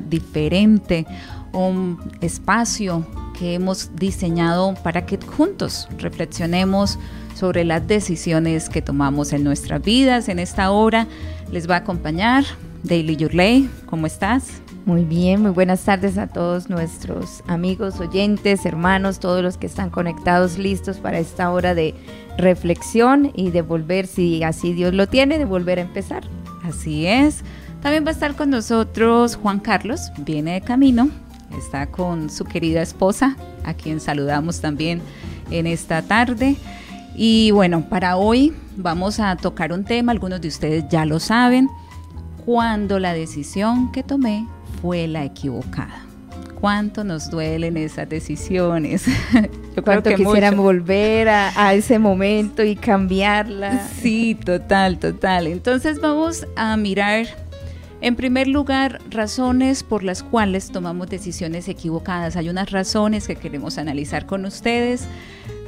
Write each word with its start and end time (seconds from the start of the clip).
diferente, 0.00 1.06
un 1.52 1.98
espacio 2.20 3.06
que 3.38 3.54
hemos 3.54 3.94
diseñado 3.96 4.74
para 4.82 5.06
que 5.06 5.18
juntos 5.18 5.88
reflexionemos 5.98 6.98
sobre 7.34 7.64
las 7.64 7.86
decisiones 7.86 8.68
que 8.68 8.82
tomamos 8.82 9.32
en 9.32 9.44
nuestras 9.44 9.82
vidas. 9.82 10.28
En 10.28 10.38
esta 10.38 10.70
hora 10.70 11.06
les 11.50 11.68
va 11.68 11.76
a 11.76 11.78
acompañar 11.78 12.44
Daily 12.82 13.16
Yurley. 13.16 13.68
¿Cómo 13.86 14.06
estás? 14.06 14.62
Muy 14.86 15.04
bien, 15.04 15.40
muy 15.40 15.50
buenas 15.50 15.82
tardes 15.82 16.18
a 16.18 16.26
todos 16.26 16.68
nuestros 16.68 17.42
amigos, 17.46 18.00
oyentes, 18.00 18.66
hermanos, 18.66 19.18
todos 19.18 19.42
los 19.42 19.56
que 19.56 19.66
están 19.66 19.88
conectados, 19.88 20.58
listos 20.58 20.98
para 20.98 21.18
esta 21.18 21.50
hora 21.50 21.74
de 21.74 21.94
reflexión 22.36 23.32
y 23.34 23.50
de 23.50 23.62
volver, 23.62 24.06
si 24.06 24.42
así 24.42 24.74
Dios 24.74 24.92
lo 24.92 25.06
tiene, 25.06 25.38
de 25.38 25.46
volver 25.46 25.78
a 25.78 25.82
empezar. 25.82 26.24
Así 26.62 27.06
es. 27.06 27.44
También 27.84 28.06
va 28.06 28.08
a 28.08 28.12
estar 28.12 28.34
con 28.34 28.48
nosotros 28.48 29.36
Juan 29.36 29.60
Carlos, 29.60 30.10
viene 30.16 30.54
de 30.54 30.62
camino, 30.62 31.10
está 31.58 31.84
con 31.84 32.30
su 32.30 32.46
querida 32.46 32.80
esposa, 32.80 33.36
a 33.62 33.74
quien 33.74 34.00
saludamos 34.00 34.62
también 34.62 35.02
en 35.50 35.66
esta 35.66 36.00
tarde. 36.00 36.56
Y 37.14 37.50
bueno, 37.50 37.86
para 37.90 38.16
hoy 38.16 38.54
vamos 38.74 39.20
a 39.20 39.36
tocar 39.36 39.70
un 39.70 39.84
tema, 39.84 40.12
algunos 40.12 40.40
de 40.40 40.48
ustedes 40.48 40.86
ya 40.88 41.04
lo 41.04 41.20
saben, 41.20 41.68
cuando 42.46 42.98
la 42.98 43.12
decisión 43.12 43.92
que 43.92 44.02
tomé 44.02 44.46
fue 44.80 45.06
la 45.06 45.22
equivocada. 45.22 46.06
¿Cuánto 46.64 47.04
nos 47.04 47.28
duelen 47.28 47.76
esas 47.76 48.08
decisiones? 48.08 49.04
Yo 49.76 49.82
¿Cuánto 49.82 50.08
que 50.08 50.16
quisieran 50.16 50.56
volver 50.56 51.28
a, 51.28 51.74
ese 51.74 51.98
momento 51.98 52.62
y 52.62 52.76
cambiarla? 52.76 53.86
Sí, 53.88 54.34
total, 54.34 54.98
total. 54.98 55.48
Entonces 55.48 56.00
vamos 56.00 56.46
a 56.56 56.76
mirar, 56.78 57.26
en 58.04 58.16
primer 58.16 58.48
lugar, 58.48 59.00
razones 59.08 59.82
por 59.82 60.04
las 60.04 60.22
cuales 60.22 60.70
tomamos 60.70 61.08
decisiones 61.08 61.68
equivocadas. 61.68 62.36
Hay 62.36 62.50
unas 62.50 62.70
razones 62.70 63.26
que 63.26 63.34
queremos 63.34 63.78
analizar 63.78 64.26
con 64.26 64.44
ustedes. 64.44 65.06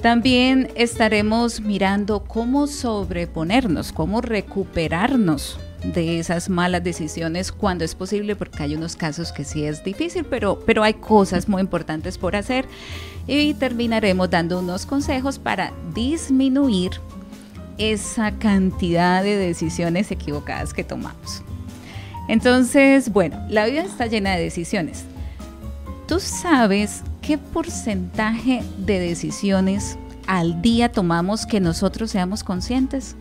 También 0.03 0.69
estaremos 0.75 1.63
mirando 1.63 2.25
cómo 2.25 2.67
sobreponernos, 2.67 3.91
cómo 3.91 4.21
recuperarnos 4.21 5.59
de 5.83 6.19
esas 6.19 6.51
malas 6.51 6.85
decisiones 6.85 7.53
cuando 7.53 7.87
es 7.87 7.95
posible, 7.95 8.37
porque 8.37 8.65
hay 8.65 8.75
unos 8.75 8.97
casos 8.97 9.33
que 9.33 9.45
sí 9.45 9.65
es 9.65 9.83
difícil, 9.83 10.27
pero, 10.27 10.61
pero 10.67 10.83
hay 10.83 10.93
cosas 10.93 11.49
muy 11.49 11.63
importantes 11.63 12.19
por 12.19 12.37
hacer. 12.37 12.67
Y 13.27 13.55
terminaremos 13.55 14.29
dando 14.29 14.59
unos 14.59 14.85
consejos 14.85 15.39
para 15.39 15.73
disminuir 15.95 17.01
esa 17.79 18.33
cantidad 18.33 19.23
de 19.23 19.39
decisiones 19.39 20.11
equivocadas 20.11 20.75
que 20.75 20.85
tomamos. 20.85 21.43
Entonces, 22.29 23.13
bueno, 23.13 23.39
la 23.49 23.67
vida 23.67 23.83
está 23.83 24.07
llena 24.07 24.35
de 24.35 24.43
decisiones. 24.43 25.05
¿Tú 26.09 26.21
sabes 26.21 27.03
qué 27.23 27.39
porcentaje 27.39 28.63
de 28.79 29.01
decisiones 29.01 29.99
al 30.27 30.63
día 30.63 30.91
tomamos 30.91 31.47
que 31.47 31.61
nosotros 31.61 32.11
seamos 32.11 32.45
conscientes? 32.45 33.17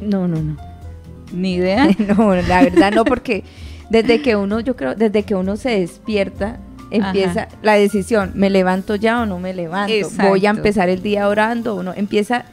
No, 0.00 0.28
no, 0.28 0.42
no. 0.42 0.56
Ni 1.32 1.54
idea. 1.54 1.88
no, 2.16 2.34
la 2.34 2.62
verdad 2.62 2.92
no, 2.92 3.04
porque 3.04 3.44
desde 3.90 4.22
que 4.22 4.36
uno, 4.36 4.60
yo 4.60 4.76
creo, 4.76 4.94
desde 4.94 5.22
que 5.22 5.34
uno 5.34 5.56
se 5.56 5.80
despierta, 5.80 6.58
empieza 6.90 7.48
la 7.62 7.74
decisión, 7.74 8.32
¿me 8.34 8.50
levanto 8.50 8.96
ya 8.96 9.22
o 9.22 9.26
no 9.26 9.38
me 9.38 9.54
levanto? 9.54 10.08
Voy 10.22 10.46
a 10.46 10.50
empezar 10.50 10.88
el 10.88 11.02
día 11.02 11.28
orando 11.28 11.76
o 11.76 11.82
no. 11.82 11.92
Empieza, 11.94 12.44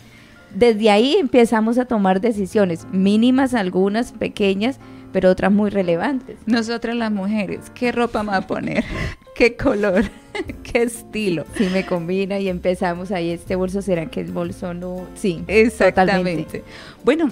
desde 0.54 0.90
ahí 0.90 1.16
empezamos 1.20 1.78
a 1.78 1.86
tomar 1.86 2.22
decisiones, 2.22 2.88
mínimas 2.92 3.54
algunas, 3.54 4.12
pequeñas, 4.12 4.80
pero 5.14 5.30
otras 5.30 5.52
muy 5.52 5.70
relevantes. 5.70 6.38
Nosotras 6.46 6.96
las 6.96 7.12
mujeres, 7.12 7.72
¿qué 7.74 7.94
ropa 7.94 8.24
me 8.24 8.32
voy 8.32 8.38
a 8.38 8.48
poner? 8.48 8.84
¿Qué 9.36 9.56
color? 9.56 10.04
¿Qué 10.64 10.84
estilo? 10.84 11.46
Sí, 11.56 11.70
me 11.72 11.86
combina 11.86 12.40
y 12.40 12.50
empezamos 12.50 13.12
ahí, 13.12 13.30
este 13.30 13.56
bolso 13.56 13.82
será 13.82 14.08
que 14.08 14.22
es 14.22 14.34
bolso 14.34 14.74
no. 14.74 15.08
Sí, 15.16 15.44
exactamente. 15.48 16.64
Bueno, 17.06 17.30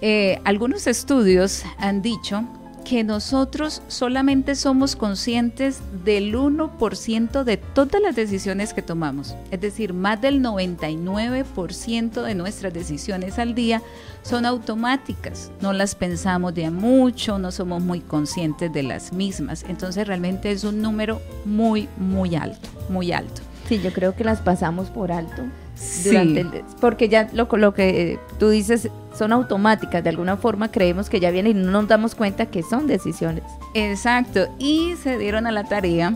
eh, 0.00 0.40
algunos 0.44 0.86
estudios 0.86 1.62
han 1.78 2.02
dicho 2.02 2.44
que 2.88 3.02
nosotros 3.02 3.82
solamente 3.88 4.54
somos 4.54 4.94
conscientes 4.94 5.80
del 6.04 6.32
1% 6.36 7.42
de 7.42 7.56
todas 7.56 8.00
las 8.00 8.14
decisiones 8.14 8.72
que 8.72 8.80
tomamos. 8.80 9.34
Es 9.50 9.60
decir, 9.60 9.92
más 9.92 10.20
del 10.20 10.40
99% 10.40 12.22
de 12.22 12.34
nuestras 12.36 12.72
decisiones 12.72 13.40
al 13.40 13.56
día 13.56 13.82
son 14.22 14.46
automáticas. 14.46 15.50
No 15.60 15.72
las 15.72 15.96
pensamos 15.96 16.54
de 16.54 16.70
mucho, 16.70 17.40
no 17.40 17.50
somos 17.50 17.82
muy 17.82 17.98
conscientes 17.98 18.72
de 18.72 18.84
las 18.84 19.12
mismas. 19.12 19.64
Entonces 19.68 20.06
realmente 20.06 20.52
es 20.52 20.62
un 20.62 20.80
número 20.80 21.20
muy, 21.44 21.88
muy 21.96 22.36
alto, 22.36 22.68
muy 22.88 23.10
alto. 23.10 23.42
Sí, 23.68 23.80
yo 23.82 23.92
creo 23.92 24.14
que 24.14 24.22
las 24.22 24.40
pasamos 24.40 24.90
por 24.90 25.10
alto. 25.10 25.42
Sí. 25.76 26.42
porque 26.80 27.08
ya 27.08 27.28
lo, 27.32 27.48
lo 27.52 27.74
que 27.74 28.18
tú 28.38 28.48
dices 28.48 28.88
son 29.16 29.32
automáticas, 29.32 30.02
de 30.02 30.10
alguna 30.10 30.36
forma 30.36 30.70
creemos 30.70 31.08
que 31.08 31.20
ya 31.20 31.30
vienen 31.30 31.58
y 31.58 31.62
no 31.62 31.70
nos 31.70 31.88
damos 31.88 32.14
cuenta 32.14 32.46
que 32.46 32.62
son 32.62 32.86
decisiones. 32.86 33.44
Exacto, 33.74 34.48
y 34.58 34.94
se 35.02 35.18
dieron 35.18 35.46
a 35.46 35.52
la 35.52 35.64
tarea 35.64 36.14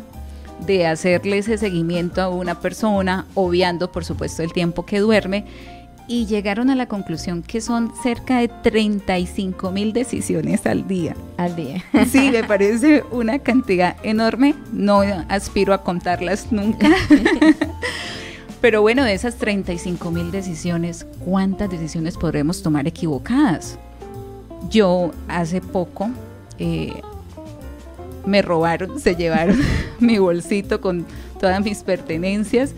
de 0.66 0.87
hacerle 0.87 1.38
ese 1.38 1.59
seguimiento 1.59 2.21
a 2.21 2.28
una 2.28 2.60
persona, 2.60 3.26
obviando 3.34 3.91
por 3.93 4.04
supuesto 4.04 4.43
el 4.43 4.53
tiempo 4.53 4.84
que 4.84 5.00
duerme, 5.00 5.44
y 6.06 6.27
llegaron 6.27 6.71
a 6.71 6.75
la 6.75 6.87
conclusión 6.87 7.44
que 7.44 7.60
son 7.60 7.92
cerca 8.03 8.38
de 8.38 8.48
35 8.48 9.71
mil 9.71 9.92
decisiones 9.92 10.66
al 10.66 10.88
día. 10.88 11.15
Al 11.37 11.54
día. 11.54 11.84
Sí, 12.10 12.31
me 12.32 12.42
parece 12.48 13.04
una 13.12 13.38
cantidad 13.38 13.97
enorme, 14.03 14.56
no 14.72 15.03
aspiro 15.28 15.72
a 15.72 15.84
contarlas 15.84 16.50
nunca. 16.50 16.88
Pero 18.60 18.82
bueno, 18.82 19.04
de 19.04 19.15
esas 19.15 19.37
35 19.37 20.10
mil 20.10 20.31
decisiones, 20.31 21.06
¿cuántas 21.25 21.71
decisiones 21.71 22.16
podremos 22.16 22.62
tomar 22.62 22.87
equivocadas? 22.87 23.78
Yo 24.69 25.12
hace 25.28 25.60
poco 25.60 26.10
eh, 26.59 27.00
me 28.26 28.43
robaron, 28.43 29.00
se 29.00 29.16
llevaron 29.16 29.59
mi 29.98 30.19
bolsito 30.19 30.81
con 30.81 31.06
todas 31.41 31.62
mis 31.65 31.82
pertenencias 31.82 32.75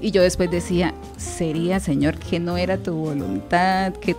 y 0.00 0.12
yo 0.12 0.22
después 0.22 0.50
decía, 0.50 0.94
sería, 1.16 1.80
Señor, 1.80 2.16
que 2.18 2.38
no 2.38 2.56
era 2.56 2.78
tu 2.78 2.94
voluntad, 2.94 3.92
que 3.94 4.14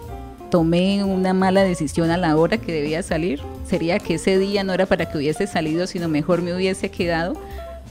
tomé 0.51 1.03
una 1.05 1.33
mala 1.33 1.63
decisión 1.63 2.11
a 2.11 2.17
la 2.17 2.35
hora 2.35 2.57
que 2.57 2.73
debía 2.73 3.03
salir? 3.03 3.41
¿Sería 3.65 3.99
que 3.99 4.15
ese 4.15 4.37
día 4.37 4.63
no 4.65 4.73
era 4.73 4.85
para 4.85 5.09
que 5.09 5.17
hubiese 5.17 5.47
salido, 5.47 5.87
sino 5.87 6.09
mejor 6.09 6.41
me 6.41 6.53
hubiese 6.53 6.89
quedado? 6.91 7.35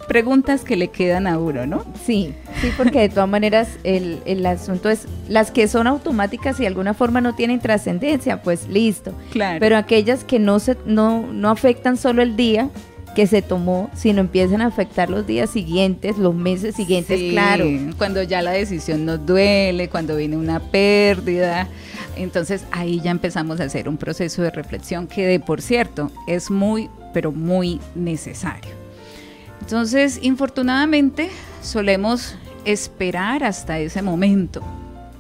Preguntas 0.09 0.65
que 0.65 0.77
le 0.77 0.89
quedan 0.89 1.27
a 1.27 1.39
uno, 1.39 1.67
¿no? 1.67 1.85
Sí, 2.05 2.35
sí, 2.61 2.71
porque 2.77 3.01
de 3.01 3.09
todas 3.09 3.29
maneras 3.29 3.69
el, 3.85 4.21
el 4.25 4.45
asunto 4.47 4.89
es, 4.89 5.07
las 5.29 5.51
que 5.51 5.69
son 5.69 5.87
automáticas 5.87 6.59
y 6.59 6.63
de 6.63 6.69
alguna 6.69 6.95
forma 6.95 7.21
no 7.21 7.35
tienen 7.35 7.61
trascendencia, 7.61 8.43
pues 8.43 8.67
listo. 8.69 9.13
Claro. 9.31 9.61
Pero 9.61 9.77
aquellas 9.77 10.25
que 10.25 10.39
no, 10.39 10.59
se, 10.59 10.77
no, 10.87 11.27
no 11.33 11.51
afectan 11.51 11.97
solo 11.97 12.23
el 12.23 12.37
día, 12.37 12.71
que 13.15 13.27
se 13.27 13.43
tomó, 13.43 13.91
sino 13.95 14.21
empiezan 14.21 14.61
a 14.61 14.67
afectar 14.67 15.11
los 15.11 15.27
días 15.27 15.51
siguientes, 15.51 16.19
los 16.19 16.37
meses 16.37 16.77
siguientes, 16.77 17.19
claro. 17.33 17.65
Cuando 17.97 18.23
ya 18.23 18.43
la 18.43 18.53
decisión 18.53 19.05
nos 19.05 19.27
duele, 19.27 19.89
cuando 19.89 20.15
viene 20.15 20.37
una 20.37 20.61
pérdida, 20.61 21.69
entonces 22.17 22.65
ahí 22.71 23.01
ya 23.01 23.11
empezamos 23.11 23.61
a 23.61 23.65
hacer 23.65 23.89
un 23.89 23.97
proceso 23.97 24.43
de 24.43 24.51
reflexión 24.51 25.09
que 25.09 25.27
de 25.27 25.41
por 25.41 25.63
cierto 25.63 26.13
es 26.29 26.49
muy, 26.49 26.91
pero 27.13 27.33
muy 27.33 27.81
necesario. 27.97 28.78
Entonces, 29.61 30.19
infortunadamente, 30.23 31.31
solemos 31.63 32.37
esperar 32.65 33.45
hasta 33.45 33.79
ese 33.79 34.03
momento 34.03 34.63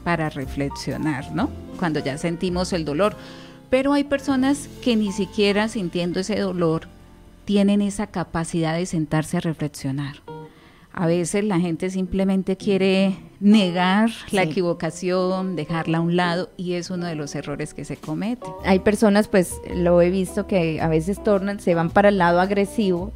para 0.04 0.30
reflexionar, 0.30 1.32
¿no? 1.32 1.50
Cuando 1.78 2.00
ya 2.00 2.18
sentimos 2.18 2.72
el 2.72 2.84
dolor. 2.84 3.16
Pero 3.70 3.92
hay 3.92 4.04
personas 4.04 4.68
que 4.82 4.96
ni 4.96 5.12
siquiera 5.12 5.68
sintiendo 5.68 6.20
ese 6.20 6.38
dolor 6.40 6.88
tienen 7.44 7.82
esa 7.82 8.06
capacidad 8.06 8.74
de 8.74 8.86
sentarse 8.86 9.36
a 9.36 9.40
reflexionar. 9.40 10.16
A 10.92 11.06
veces 11.06 11.44
la 11.44 11.60
gente 11.60 11.90
simplemente 11.90 12.56
quiere 12.56 13.16
negar 13.40 14.10
la 14.32 14.42
equivocación, 14.42 15.54
dejarla 15.54 15.98
a 15.98 16.00
un 16.00 16.16
lado 16.16 16.50
y 16.56 16.72
es 16.72 16.90
uno 16.90 17.06
de 17.06 17.14
los 17.14 17.34
errores 17.34 17.72
que 17.72 17.84
se 17.84 17.96
comete. 17.96 18.46
Hay 18.64 18.80
personas, 18.80 19.28
pues 19.28 19.54
lo 19.74 20.02
he 20.02 20.10
visto 20.10 20.46
que 20.46 20.80
a 20.80 20.88
veces 20.88 21.22
tornan, 21.22 21.60
se 21.60 21.74
van 21.74 21.90
para 21.90 22.08
el 22.08 22.18
lado 22.18 22.40
agresivo 22.40 23.12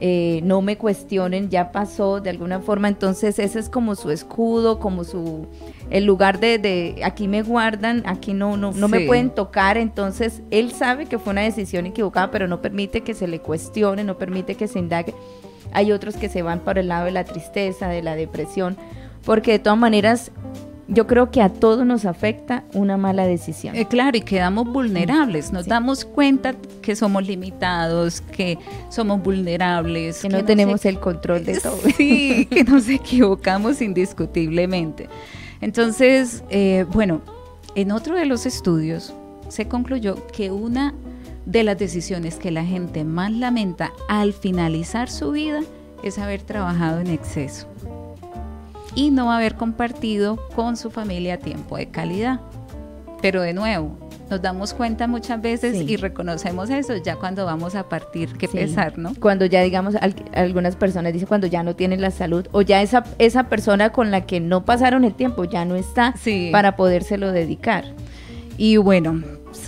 eh, 0.00 0.40
no 0.42 0.60
me 0.60 0.76
cuestionen, 0.76 1.50
ya 1.50 1.70
pasó 1.70 2.20
de 2.20 2.30
alguna 2.30 2.60
forma, 2.60 2.88
entonces 2.88 3.38
ese 3.38 3.58
es 3.58 3.68
como 3.68 3.94
su 3.94 4.10
escudo, 4.10 4.80
como 4.80 5.04
su, 5.04 5.46
el 5.90 6.04
lugar 6.04 6.40
de, 6.40 7.00
aquí 7.04 7.28
me 7.28 7.42
guardan, 7.42 8.02
aquí 8.04 8.34
no, 8.34 8.56
no, 8.56 8.72
no 8.72 8.88
me 8.88 9.00
pueden 9.00 9.30
tocar, 9.30 9.76
entonces 9.76 10.42
él 10.50 10.72
sabe 10.72 11.06
que 11.06 11.18
fue 11.18 11.32
una 11.32 11.42
decisión 11.42 11.86
equivocada, 11.86 12.30
pero 12.30 12.48
no 12.48 12.60
permite 12.60 13.02
que 13.02 13.14
se 13.14 13.28
le 13.28 13.38
cuestione, 13.40 14.02
no 14.02 14.18
permite 14.18 14.56
que 14.56 14.66
se 14.66 14.80
indague. 14.80 15.14
Hay 15.72 15.92
otros 15.92 16.16
que 16.16 16.28
se 16.28 16.42
van 16.42 16.60
por 16.60 16.78
el 16.78 16.88
lado 16.88 17.06
de 17.06 17.12
la 17.12 17.24
tristeza, 17.24 17.88
de 17.88 18.02
la 18.02 18.16
depresión, 18.16 18.76
porque 19.24 19.52
de 19.52 19.58
todas 19.58 19.78
maneras 19.78 20.32
yo 20.88 21.06
creo 21.06 21.30
que 21.30 21.40
a 21.40 21.48
todos 21.48 21.86
nos 21.86 22.04
afecta 22.04 22.64
una 22.74 22.96
mala 22.96 23.26
decisión. 23.26 23.74
Eh, 23.74 23.86
claro, 23.86 24.16
y 24.16 24.20
quedamos 24.20 24.66
vulnerables, 24.66 25.52
nos 25.52 25.66
damos 25.66 26.04
cuenta 26.04 26.54
que 26.82 26.94
somos 26.94 27.26
limitados, 27.26 28.20
que 28.20 28.58
somos 28.90 29.22
vulnerables. 29.22 30.20
Que, 30.20 30.28
no, 30.28 30.44
tenemos 30.44 30.84
el 30.84 31.00
control 31.00 31.44
de 31.44 31.60
todo. 31.60 31.78
Sí, 31.96 32.46
que 32.46 32.64
nos 32.64 32.88
equivocamos 32.88 33.80
indiscutiblemente. 33.80 35.08
Entonces, 35.60 36.42
eh, 36.50 36.84
bueno, 36.92 37.22
en 37.74 37.92
otro 37.92 38.16
de 38.16 38.26
los 38.26 38.46
estudios 38.46 39.14
se 39.48 39.68
concluyó 39.68 40.26
que 40.28 40.50
una 40.50 40.94
de 41.46 41.62
las 41.62 41.78
decisiones 41.78 42.36
que 42.36 42.50
la 42.50 42.64
gente 42.64 43.04
más 43.04 43.32
lamenta 43.32 43.92
al 44.08 44.32
finalizar 44.32 45.10
su 45.10 45.30
vida 45.30 45.60
es 46.02 46.18
haber 46.18 46.42
trabajado 46.42 47.00
en 47.00 47.08
exceso 47.08 47.68
y 48.94 49.10
no 49.10 49.32
haber 49.32 49.54
compartido 49.54 50.36
con 50.54 50.76
su 50.76 50.90
familia 50.90 51.38
tiempo 51.38 51.76
de 51.76 51.86
calidad. 51.86 52.40
Pero 53.20 53.42
de 53.42 53.54
nuevo, 53.54 53.96
nos 54.30 54.40
damos 54.40 54.74
cuenta 54.74 55.06
muchas 55.06 55.40
veces 55.40 55.88
y 55.88 55.96
reconocemos 55.96 56.70
eso 56.70 56.96
ya 56.96 57.16
cuando 57.16 57.44
vamos 57.44 57.74
a 57.74 57.88
partir, 57.88 58.32
que 58.36 58.48
pesar, 58.48 58.98
¿no? 58.98 59.12
Cuando 59.18 59.46
ya, 59.46 59.62
digamos, 59.62 59.94
algunas 60.34 60.76
personas 60.76 61.12
dicen 61.12 61.28
cuando 61.28 61.46
ya 61.46 61.62
no 61.62 61.76
tienen 61.76 62.00
la 62.00 62.10
salud 62.10 62.46
o 62.52 62.62
ya 62.62 62.82
esa, 62.82 63.04
esa 63.18 63.48
persona 63.48 63.90
con 63.90 64.10
la 64.10 64.26
que 64.26 64.40
no 64.40 64.64
pasaron 64.64 65.04
el 65.04 65.14
tiempo 65.14 65.44
ya 65.44 65.64
no 65.64 65.76
está 65.76 66.14
para 66.52 66.76
podérselo 66.76 67.32
dedicar. 67.32 67.84
Y 68.56 68.76
bueno, 68.76 69.22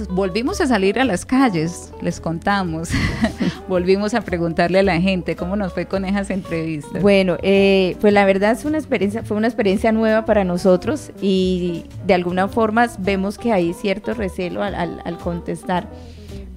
volvimos 0.08 0.60
a 0.60 0.66
salir 0.66 0.98
a 0.98 1.04
las 1.04 1.24
calles, 1.24 1.92
les 2.00 2.20
contamos, 2.20 2.90
volvimos 3.68 4.14
a 4.14 4.20
preguntarle 4.20 4.80
a 4.80 4.82
la 4.82 5.00
gente 5.00 5.36
cómo 5.36 5.56
nos 5.56 5.72
fue 5.72 5.86
con 5.86 6.04
esas 6.04 6.30
entrevistas. 6.30 7.02
Bueno, 7.02 7.36
eh, 7.42 7.96
pues 8.00 8.12
la 8.12 8.24
verdad 8.24 8.52
es 8.52 8.64
una 8.64 8.78
experiencia, 8.78 9.22
fue 9.22 9.36
una 9.36 9.46
experiencia 9.46 9.92
nueva 9.92 10.24
para 10.24 10.44
nosotros 10.44 11.12
y 11.20 11.84
de 12.06 12.14
alguna 12.14 12.48
forma 12.48 12.88
vemos 12.98 13.38
que 13.38 13.52
hay 13.52 13.72
cierto 13.72 14.14
recelo 14.14 14.62
al, 14.62 15.18
contestar, 15.22 15.88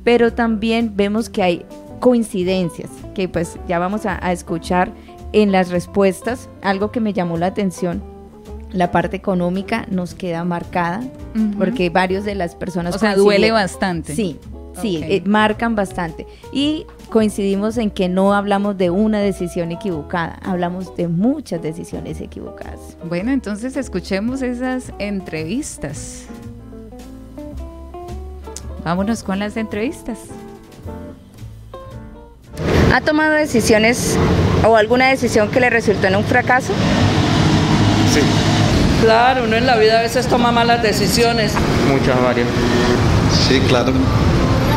pero 0.03 0.33
también 0.33 0.93
vemos 0.95 1.29
que 1.29 1.43
hay 1.43 1.65
coincidencias 1.99 2.89
que 3.13 3.27
pues 3.27 3.57
ya 3.67 3.79
vamos 3.79 4.05
a, 4.05 4.25
a 4.25 4.31
escuchar 4.31 4.91
en 5.33 5.51
las 5.51 5.69
respuestas, 5.69 6.49
algo 6.61 6.91
que 6.91 6.99
me 6.99 7.13
llamó 7.13 7.37
la 7.37 7.47
atención 7.47 8.01
la 8.71 8.91
parte 8.91 9.17
económica 9.17 9.85
nos 9.89 10.13
queda 10.13 10.43
marcada 10.43 11.01
porque 11.57 11.89
varios 11.89 12.25
de 12.25 12.35
las 12.35 12.55
personas... 12.55 12.95
O 12.95 12.99
sea, 12.99 13.15
duele 13.15 13.51
bastante. 13.51 14.15
Sí, 14.15 14.39
sí, 14.79 15.01
eh, 15.03 15.21
marcan 15.25 15.75
bastante. 15.75 16.27
Y 16.51 16.85
coincidimos 17.09 17.77
en 17.77 17.91
que 17.91 18.09
no 18.09 18.33
hablamos 18.33 18.77
de 18.77 18.89
una 18.89 19.19
decisión 19.19 19.71
equivocada, 19.71 20.39
hablamos 20.43 20.95
de 20.95 21.07
muchas 21.07 21.61
decisiones 21.61 22.21
equivocadas. 22.21 22.97
Bueno, 23.07 23.31
entonces 23.31 23.75
escuchemos 23.75 24.41
esas 24.41 24.93
entrevistas. 24.99 26.25
Vámonos 28.83 29.23
con 29.23 29.39
las 29.39 29.57
entrevistas. 29.57 30.19
¿Ha 32.93 33.01
tomado 33.01 33.33
decisiones 33.33 34.17
o 34.67 34.75
alguna 34.75 35.09
decisión 35.09 35.49
que 35.51 35.59
le 35.59 35.69
resultó 35.69 36.07
en 36.07 36.15
un 36.15 36.23
fracaso? 36.23 36.73
Sí. 38.11 38.21
Claro, 39.01 39.43
uno 39.45 39.55
en 39.55 39.65
la 39.65 39.77
vida 39.77 39.99
a 39.99 40.01
veces 40.01 40.27
toma 40.27 40.51
malas 40.51 40.81
decisiones. 40.81 41.53
Muchas, 41.89 42.21
varias. 42.21 42.47
Sí, 43.47 43.61
claro. 43.67 43.93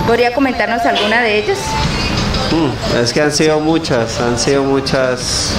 ¿Podría 0.06 0.32
comentarnos 0.32 0.82
alguna 0.82 1.20
de 1.20 1.38
ellas? 1.38 1.58
Mm, 2.52 2.98
es 3.02 3.12
que 3.12 3.20
han 3.20 3.32
sido 3.32 3.60
muchas, 3.60 4.20
han 4.20 4.38
sido 4.38 4.62
muchas. 4.62 5.54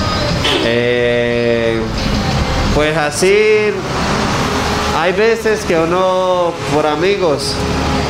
Eh, 0.66 1.80
pues 2.76 2.96
así, 2.96 3.72
hay 4.98 5.12
veces 5.14 5.66
que 5.66 5.78
uno, 5.78 6.54
por 6.74 6.86
amigos, 6.86 7.56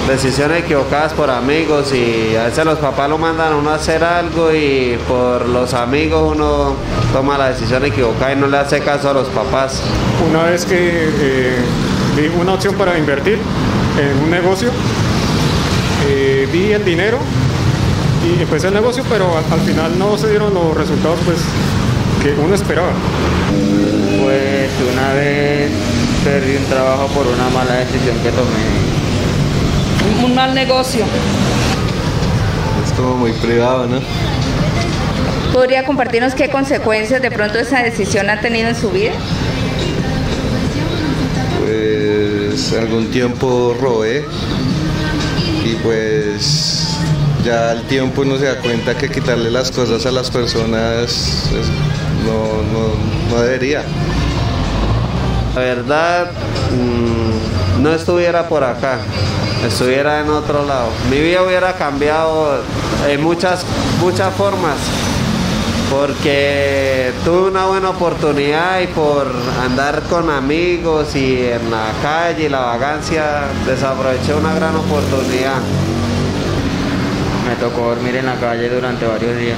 decisiones 0.08 0.64
equivocadas 0.64 1.14
por 1.14 1.30
amigos 1.30 1.94
y 1.94 2.36
a 2.36 2.46
veces 2.46 2.66
los 2.66 2.80
papás 2.80 3.10
lo 3.10 3.18
mandan 3.18 3.54
a 3.54 3.56
uno 3.56 3.70
a 3.70 3.76
hacer 3.76 4.04
algo 4.04 4.54
y 4.54 4.98
por 5.08 5.48
los 5.48 5.74
amigos 5.74 6.36
uno 6.36 6.76
toma 7.14 7.38
la 7.38 7.50
decisión 7.50 7.86
equivocada 7.86 8.34
y 8.34 8.36
no 8.36 8.48
le 8.48 8.58
hace 8.58 8.82
caso 8.82 9.10
a 9.10 9.14
los 9.14 9.28
papás. 9.30 9.82
Una 10.30 10.44
vez 10.44 10.66
que 10.66 11.10
eh, 11.20 11.56
vi 12.18 12.28
una 12.40 12.54
opción 12.54 12.76
para 12.76 12.98
invertir 12.98 13.40
en 14.00 14.24
un 14.24 14.30
negocio, 14.30 14.72
eh, 16.10 16.48
vi 16.52 16.74
el 16.74 16.84
dinero 16.84 17.18
y 18.28 18.42
empecé 18.42 18.68
el 18.68 18.74
negocio, 18.74 19.04
pero 19.10 19.38
al, 19.38 19.62
final 19.62 19.98
no 19.98 20.18
se 20.18 20.30
dieron 20.30 20.54
los 20.54 20.76
resultados 20.76 21.20
pues, 21.26 21.40
que 22.22 22.40
uno 22.42 22.56
esperaba. 22.56 22.92
Pues 24.22 24.70
una 24.92 25.14
vez 25.14 25.72
perdí 26.24 26.58
un 26.58 26.66
trabajo 26.66 27.08
por 27.08 27.28
una 27.28 27.50
mala 27.50 27.76
decisión 27.76 28.18
que 28.20 28.30
tomé 28.30 28.93
un 30.24 30.36
mal 30.36 30.54
negocio. 30.54 31.06
Es 32.86 32.92
como 32.94 33.16
muy 33.16 33.32
privado, 33.34 33.88
¿no? 33.88 34.00
¿Podría 35.54 35.86
compartirnos 35.86 36.34
qué 36.34 36.50
consecuencias 36.50 37.22
de 37.22 37.30
pronto 37.30 37.60
esa 37.60 37.84
decisión 37.84 38.30
ha 38.30 38.42
tenido 38.42 38.70
en 38.70 38.76
su 38.76 38.90
vida? 38.90 39.14
Pues 41.60 42.74
algún 42.74 43.12
tiempo 43.12 43.76
robé 43.80 44.26
y 45.64 45.76
pues 45.76 46.98
ya 47.46 47.72
al 47.72 47.84
tiempo 47.84 48.22
uno 48.22 48.38
se 48.38 48.46
da 48.46 48.58
cuenta 48.60 48.98
que 48.98 49.10
quitarle 49.10 49.52
las 49.52 49.70
cosas 49.72 50.06
a 50.06 50.12
las 50.12 50.32
personas 50.32 51.50
no, 52.26 53.36
no, 53.36 53.42
debería. 53.42 53.84
La 55.56 55.62
verdad, 55.62 56.32
mm, 56.72 57.84
no 57.84 57.94
estuviera 57.94 58.48
por 58.50 58.64
acá 58.64 59.00
estuviera 59.68 60.22
en 60.22 60.30
otro 60.30 60.66
lado. 60.66 60.90
Mi 61.10 61.20
vida 61.20 61.44
hubiera 61.44 61.74
cambiado 61.74 62.62
en 63.08 63.22
muchas, 63.22 63.66
muchas 64.00 64.34
formas, 64.36 64.76
porque 65.90 67.12
tuve 67.24 67.50
una 67.50 67.66
buena 67.66 67.90
oportunidad 67.92 68.82
y 68.82 68.88
por 68.88 69.32
andar 69.64 70.04
con 70.04 70.30
amigos 70.30 71.16
y 71.16 71.46
en 71.46 71.72
la 71.72 71.92
calle 72.02 72.46
y 72.46 72.50
la 72.50 72.62
vagancia, 72.62 73.44
desaproveché 73.66 74.34
una 74.34 74.54
gran 74.54 74.76
oportunidad. 74.76 75.62
Me 77.48 77.56
tocó 77.56 77.90
dormir 77.90 78.16
en 78.16 78.26
la 78.26 78.36
calle 78.36 78.70
durante 78.70 79.06
varios 79.06 79.38
días. 79.38 79.58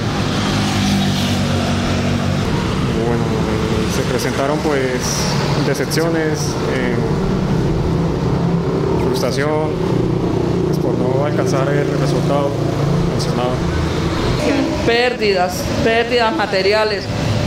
Bueno, 3.06 3.24
se 3.94 4.02
presentaron 4.10 4.58
pues 4.58 5.00
decepciones. 5.66 6.54
Eh, 6.74 6.96
frustración 9.16 9.70
pues, 10.66 10.78
por 10.78 10.92
no 10.98 11.24
alcanzar 11.24 11.66
el 11.68 11.88
resultado 11.98 12.50
mencionado. 13.10 13.52
Pérdidas, 14.84 15.64
pérdidas 15.82 16.36
materiales, 16.36 17.04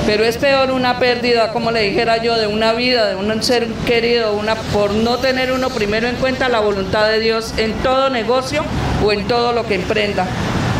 pero 0.08 0.24
es 0.26 0.38
peor 0.38 0.72
una 0.72 0.98
pérdida, 0.98 1.54
como 1.54 1.70
le 1.70 1.82
dijera 1.82 2.18
yo, 2.24 2.38
de 2.38 2.48
una 2.48 2.74
vida, 2.74 3.10
de 3.10 3.16
un 3.16 3.44
ser 3.44 3.68
querido, 3.86 4.34
una 4.34 4.56
por 4.56 4.92
no 4.92 5.18
tener 5.20 5.52
uno 5.52 5.70
primero 5.70 6.08
en 6.08 6.16
cuenta 6.16 6.50
la 6.50 6.60
voluntad 6.60 7.08
de 7.08 7.20
Dios 7.20 7.54
en 7.58 7.74
todo 7.84 8.10
negocio 8.10 8.64
o 9.06 9.12
en 9.12 9.28
todo 9.28 9.54
lo 9.54 9.68
que 9.68 9.76
emprenda. 9.76 10.26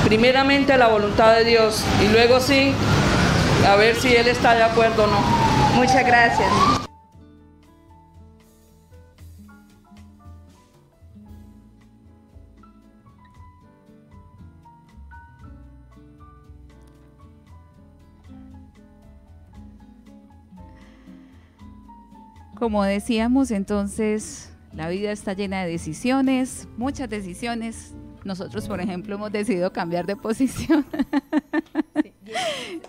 Primeramente 0.06 0.76
la 0.76 0.88
voluntad 0.88 1.36
de 1.36 1.44
Dios 1.44 1.84
y 2.04 2.12
luego 2.12 2.40
sí, 2.40 2.74
a 3.68 3.76
ver 3.76 3.96
si 3.96 4.16
Él 4.16 4.28
está 4.28 4.56
de 4.56 4.64
acuerdo 4.64 5.04
o 5.04 5.08
no. 5.08 5.22
Muchas 5.76 6.04
gracias. 6.04 6.89
Como 22.60 22.84
decíamos, 22.84 23.52
entonces 23.52 24.52
la 24.74 24.90
vida 24.90 25.14
está 25.14 25.32
llena 25.32 25.64
de 25.64 25.72
decisiones, 25.72 26.68
muchas 26.76 27.10
decisiones. 27.10 27.94
Nosotros, 28.26 28.68
por 28.68 28.82
ejemplo, 28.82 29.16
hemos 29.16 29.32
decidido 29.32 29.72
cambiar 29.72 30.06
de 30.06 30.18
posición. 30.18 30.86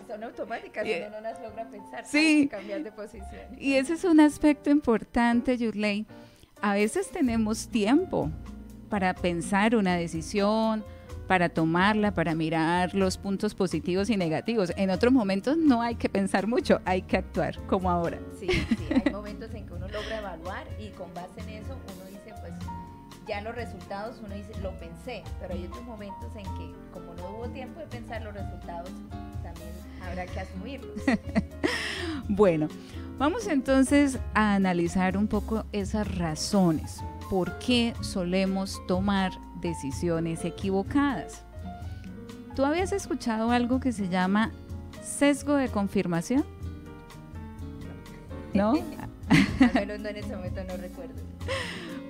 son 0.09 0.25
automáticas, 0.25 0.85
uno 0.85 1.11
no 1.11 1.21
las 1.21 1.41
logra 1.41 1.71
pensar. 1.71 2.05
Sí. 2.05 2.49
Cambiar 2.51 2.83
de 2.83 2.91
posición. 2.91 3.43
Y 3.59 3.75
ese 3.75 3.95
es 3.95 4.03
un 4.03 4.19
aspecto 4.19 4.71
importante, 4.71 5.57
Yurley. 5.57 6.05
A 6.61 6.75
veces 6.75 7.09
tenemos 7.09 7.69
tiempo 7.69 8.29
para 8.89 9.15
pensar 9.15 9.77
una 9.77 9.95
decisión, 9.95 10.85
para 11.31 11.49
tomarla, 11.49 12.13
para 12.13 12.35
mirar 12.35 12.93
los 12.93 13.17
puntos 13.17 13.55
positivos 13.55 14.11
y 14.11 14.17
negativos. 14.17 14.73
En 14.77 14.91
otros 14.91 15.13
momentos 15.13 15.57
no 15.57 15.81
hay 15.81 15.95
que 15.95 16.09
pensar 16.09 16.49
mucho, 16.49 16.81
hay 16.85 17.03
que 17.03 17.19
actuar, 17.19 17.57
como 17.69 17.89
ahora. 17.89 18.19
Sí, 18.41 18.49
sí, 18.49 18.87
hay 18.93 19.10
momentos 19.41 19.59
en 19.59 19.67
que 19.67 19.73
uno 19.73 19.89
logra 19.89 20.19
evaluar 20.19 20.67
y 20.79 20.89
con 20.91 21.13
base 21.15 21.41
en 21.41 21.49
eso 21.49 21.75
uno 21.75 22.11
dice, 22.11 22.35
pues 22.41 22.53
ya 23.27 23.41
los 23.41 23.55
resultados, 23.55 24.21
uno 24.23 24.35
dice, 24.35 24.53
lo 24.61 24.73
pensé, 24.79 25.23
pero 25.41 25.55
hay 25.55 25.67
otros 25.67 25.83
momentos 25.85 26.35
en 26.37 26.45
que 26.45 26.75
como 26.93 27.15
no 27.15 27.31
hubo 27.31 27.49
tiempo 27.49 27.81
de 27.81 27.87
pensar 27.87 28.23
los 28.23 28.35
resultados, 28.35 28.91
también 29.43 29.71
habrá 30.07 30.27
que 30.27 30.41
asumirlos. 30.41 31.01
bueno, 32.29 32.69
vamos 33.19 33.47
entonces 33.47 34.19
a 34.35 34.55
analizar 34.55 35.17
un 35.17 35.27
poco 35.27 35.65
esas 35.73 36.19
razones. 36.19 37.03
¿Por 37.31 37.59
qué 37.61 37.95
solemos 38.03 38.83
tomar 38.87 39.33
decisiones 39.61 40.45
equivocadas? 40.45 41.45
¿Tú 42.55 42.65
habías 42.65 42.93
escuchado 42.93 43.53
algo 43.53 43.81
que 43.81 43.93
se 43.93 44.09
llama 44.09 44.51
sesgo 45.03 45.55
de 45.55 45.69
confirmación? 45.69 46.45
¿No? 48.53 48.75
Al 49.75 50.03
no 50.03 50.09
en 50.09 50.17
ese 50.17 50.35
momento 50.35 50.61
no 50.65 50.77
recuerdo. 50.77 51.15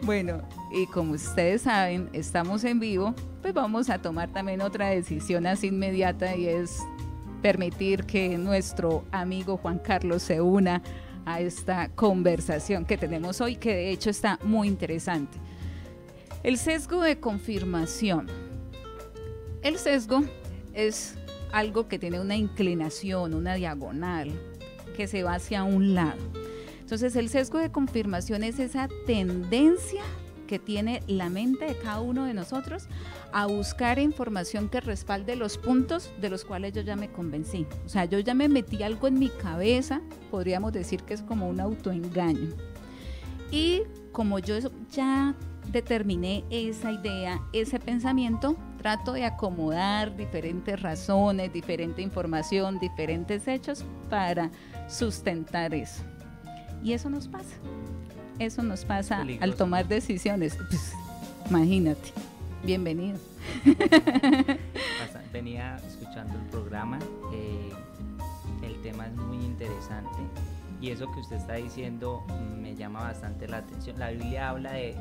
Bueno, 0.02 0.40
y 0.72 0.86
como 0.86 1.12
ustedes 1.12 1.62
saben, 1.62 2.08
estamos 2.12 2.64
en 2.64 2.80
vivo, 2.80 3.14
pues 3.42 3.52
vamos 3.52 3.90
a 3.90 3.98
tomar 4.00 4.30
también 4.30 4.62
otra 4.62 4.88
decisión 4.88 5.46
así 5.46 5.66
inmediata 5.66 6.34
y 6.34 6.46
es 6.46 6.78
permitir 7.42 8.04
que 8.04 8.38
nuestro 8.38 9.04
amigo 9.12 9.58
Juan 9.58 9.78
Carlos 9.78 10.22
se 10.22 10.40
una 10.40 10.82
a 11.26 11.40
esta 11.40 11.88
conversación 11.90 12.86
que 12.86 12.96
tenemos 12.96 13.40
hoy, 13.40 13.56
que 13.56 13.74
de 13.74 13.90
hecho 13.90 14.08
está 14.08 14.38
muy 14.42 14.68
interesante. 14.68 15.38
El 16.42 16.56
sesgo 16.56 17.02
de 17.02 17.20
confirmación. 17.20 18.26
El 19.62 19.76
sesgo 19.76 20.24
es 20.72 21.18
algo 21.52 21.88
que 21.88 21.98
tiene 21.98 22.20
una 22.20 22.36
inclinación, 22.36 23.34
una 23.34 23.54
diagonal, 23.54 24.32
que 24.96 25.06
se 25.06 25.22
va 25.22 25.34
hacia 25.34 25.64
un 25.64 25.94
lado. 25.94 26.39
Entonces 26.90 27.14
el 27.14 27.28
sesgo 27.28 27.58
de 27.58 27.70
confirmación 27.70 28.42
es 28.42 28.58
esa 28.58 28.88
tendencia 29.06 30.02
que 30.48 30.58
tiene 30.58 31.04
la 31.06 31.30
mente 31.30 31.66
de 31.66 31.76
cada 31.76 32.00
uno 32.00 32.24
de 32.24 32.34
nosotros 32.34 32.88
a 33.32 33.46
buscar 33.46 34.00
información 34.00 34.68
que 34.68 34.80
respalde 34.80 35.36
los 35.36 35.56
puntos 35.56 36.10
de 36.20 36.30
los 36.30 36.44
cuales 36.44 36.72
yo 36.72 36.82
ya 36.82 36.96
me 36.96 37.08
convencí. 37.08 37.64
O 37.86 37.88
sea, 37.88 38.06
yo 38.06 38.18
ya 38.18 38.34
me 38.34 38.48
metí 38.48 38.82
algo 38.82 39.06
en 39.06 39.20
mi 39.20 39.28
cabeza, 39.28 40.00
podríamos 40.32 40.72
decir 40.72 41.04
que 41.04 41.14
es 41.14 41.22
como 41.22 41.48
un 41.48 41.60
autoengaño. 41.60 42.56
Y 43.52 43.82
como 44.10 44.40
yo 44.40 44.56
ya 44.90 45.36
determiné 45.70 46.42
esa 46.50 46.90
idea, 46.90 47.40
ese 47.52 47.78
pensamiento, 47.78 48.56
trato 48.78 49.12
de 49.12 49.26
acomodar 49.26 50.16
diferentes 50.16 50.82
razones, 50.82 51.52
diferente 51.52 52.02
información, 52.02 52.80
diferentes 52.80 53.46
hechos 53.46 53.84
para 54.08 54.50
sustentar 54.88 55.72
eso. 55.72 56.02
Y 56.82 56.92
eso 56.92 57.10
nos 57.10 57.28
pasa. 57.28 57.56
Eso 58.38 58.62
nos 58.62 58.84
pasa 58.84 59.24
al 59.40 59.54
tomar 59.54 59.86
decisiones. 59.86 60.56
Pues, 60.56 60.94
imagínate. 61.48 62.12
Bienvenido. 62.64 63.18
Venía 65.32 65.76
escuchando 65.86 66.34
el 66.34 66.46
programa. 66.46 66.98
Eh, 67.32 67.70
el 68.62 68.80
tema 68.82 69.06
es 69.06 69.14
muy 69.14 69.44
interesante. 69.44 70.18
Y 70.80 70.90
eso 70.90 71.10
que 71.12 71.20
usted 71.20 71.36
está 71.36 71.54
diciendo 71.54 72.24
me 72.60 72.74
llama 72.74 73.02
bastante 73.02 73.46
la 73.46 73.58
atención. 73.58 73.98
La 73.98 74.10
Biblia 74.10 74.48
habla 74.48 74.72
de, 74.72 74.96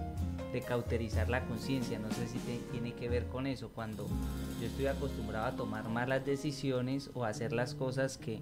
de 0.52 0.62
cauterizar 0.62 1.30
la 1.30 1.46
conciencia. 1.46 1.98
No 1.98 2.12
sé 2.12 2.28
si 2.28 2.40
tiene 2.72 2.94
que 2.94 3.08
ver 3.08 3.28
con 3.28 3.48
eso. 3.48 3.70
Cuando 3.70 4.06
yo 4.60 4.68
estoy 4.68 4.88
acostumbrado 4.88 5.46
a 5.46 5.56
tomar 5.56 5.88
malas 5.88 6.26
decisiones 6.26 7.10
o 7.14 7.24
hacer 7.24 7.54
las 7.54 7.74
cosas 7.74 8.18
que, 8.18 8.42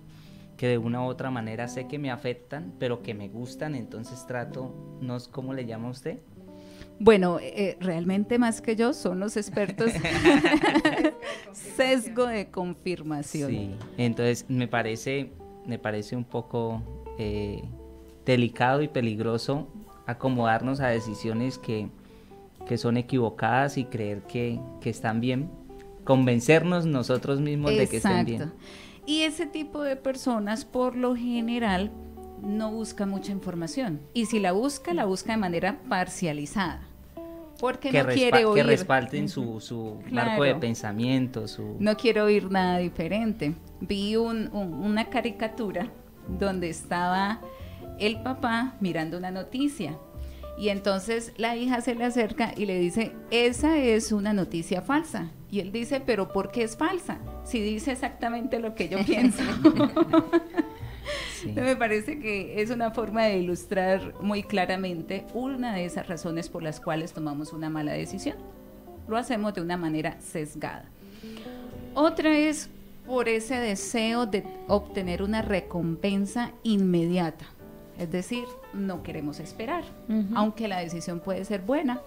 que 0.57 0.67
de 0.67 0.77
una 0.77 1.01
u 1.01 1.05
otra 1.05 1.31
manera 1.31 1.67
sé 1.67 1.87
que 1.87 1.99
me 1.99 2.11
afectan, 2.11 2.73
pero 2.79 3.03
que 3.03 3.13
me 3.13 3.29
gustan, 3.29 3.75
entonces 3.75 4.25
trato, 4.25 4.97
no 4.99 5.17
¿cómo 5.31 5.53
le 5.53 5.65
llama 5.65 5.89
usted? 5.89 6.17
Bueno, 6.99 7.37
eh, 7.39 7.77
realmente 7.79 8.39
más 8.39 8.59
que 8.59 8.75
yo 8.75 8.91
son 8.91 9.19
los 9.19 9.37
expertos 9.37 9.91
sesgo 11.53 12.25
de 12.25 12.49
confirmación. 12.49 13.51
Sí, 13.51 13.75
entonces 13.97 14.45
me 14.49 14.67
parece, 14.67 15.29
me 15.65 15.77
parece 15.77 16.15
un 16.15 16.23
poco 16.23 16.81
eh, 17.19 17.63
delicado 18.25 18.81
y 18.81 18.87
peligroso 18.87 19.67
acomodarnos 20.07 20.79
a 20.79 20.87
decisiones 20.87 21.59
que, 21.59 21.89
que 22.67 22.79
son 22.79 22.97
equivocadas 22.97 23.77
y 23.77 23.85
creer 23.85 24.23
que, 24.23 24.59
que, 24.81 24.89
están 24.89 25.21
bien, 25.21 25.51
convencernos 26.03 26.87
nosotros 26.87 27.41
mismos 27.41 27.71
de 27.77 27.87
que 27.87 27.97
están 27.97 28.25
bien. 28.25 28.51
Y 29.07 29.23
ese 29.23 29.47
tipo 29.47 29.81
de 29.81 29.95
personas, 29.95 30.65
por 30.65 30.95
lo 30.95 31.15
general, 31.15 31.91
no 32.43 32.71
busca 32.71 33.05
mucha 33.05 33.31
información. 33.31 34.01
Y 34.13 34.25
si 34.25 34.39
la 34.39 34.51
busca, 34.51 34.93
la 34.93 35.05
busca 35.05 35.31
de 35.31 35.37
manera 35.37 35.79
parcializada. 35.89 36.81
Porque 37.59 37.91
no 37.91 38.05
quiere 38.05 38.45
oír. 38.45 38.63
Que 38.63 38.69
respalden 38.69 39.29
su, 39.29 39.59
su 39.61 39.97
marco 40.11 40.43
de 40.43 40.53
pensamiento. 40.55 41.47
Su... 41.47 41.77
No 41.79 41.97
quiero 41.97 42.25
oír 42.25 42.51
nada 42.51 42.77
diferente. 42.77 43.55
Vi 43.79 44.15
una 44.15 45.09
caricatura 45.09 45.89
donde 46.27 46.69
estaba 46.69 47.41
el 47.97 48.21
papá 48.21 48.75
mirando 48.79 49.17
una 49.17 49.31
noticia 49.31 49.97
y 50.57 50.69
entonces 50.69 51.33
la 51.37 51.55
hija 51.55 51.81
se 51.81 51.95
le 51.95 52.03
acerca 52.03 52.53
y 52.57 52.65
le 52.65 52.79
dice, 52.79 53.13
esa 53.31 53.77
es 53.77 54.11
una 54.11 54.33
noticia 54.33 54.81
falsa. 54.81 55.31
Y 55.49 55.59
él 55.61 55.71
dice, 55.71 56.01
pero 56.05 56.29
¿por 56.29 56.51
qué 56.51 56.63
es 56.63 56.75
falsa? 56.75 57.19
Si 57.43 57.61
dice 57.61 57.91
exactamente 57.91 58.59
lo 58.59 58.75
que 58.75 58.89
yo 58.89 58.97
pienso. 59.05 59.43
Me 61.55 61.75
parece 61.75 62.19
que 62.19 62.61
es 62.61 62.69
una 62.69 62.91
forma 62.91 63.23
de 63.23 63.37
ilustrar 63.37 64.13
muy 64.21 64.43
claramente 64.43 65.25
una 65.33 65.75
de 65.75 65.85
esas 65.85 66.07
razones 66.07 66.49
por 66.49 66.63
las 66.63 66.79
cuales 66.81 67.13
tomamos 67.13 67.53
una 67.53 67.69
mala 67.69 67.93
decisión. 67.93 68.35
Lo 69.07 69.17
hacemos 69.17 69.53
de 69.53 69.61
una 69.61 69.77
manera 69.77 70.19
sesgada. 70.19 70.85
Otra 71.93 72.37
es 72.37 72.69
por 73.05 73.29
ese 73.29 73.55
deseo 73.55 74.25
de 74.25 74.43
obtener 74.67 75.23
una 75.23 75.41
recompensa 75.41 76.51
inmediata. 76.63 77.45
Es 77.97 78.11
decir, 78.11 78.43
no 78.73 79.01
queremos 79.01 79.39
esperar, 79.39 79.83
aunque 80.35 80.67
la 80.67 80.79
decisión 80.79 81.19
puede 81.19 81.45
ser 81.45 81.61
buena, 81.61 82.01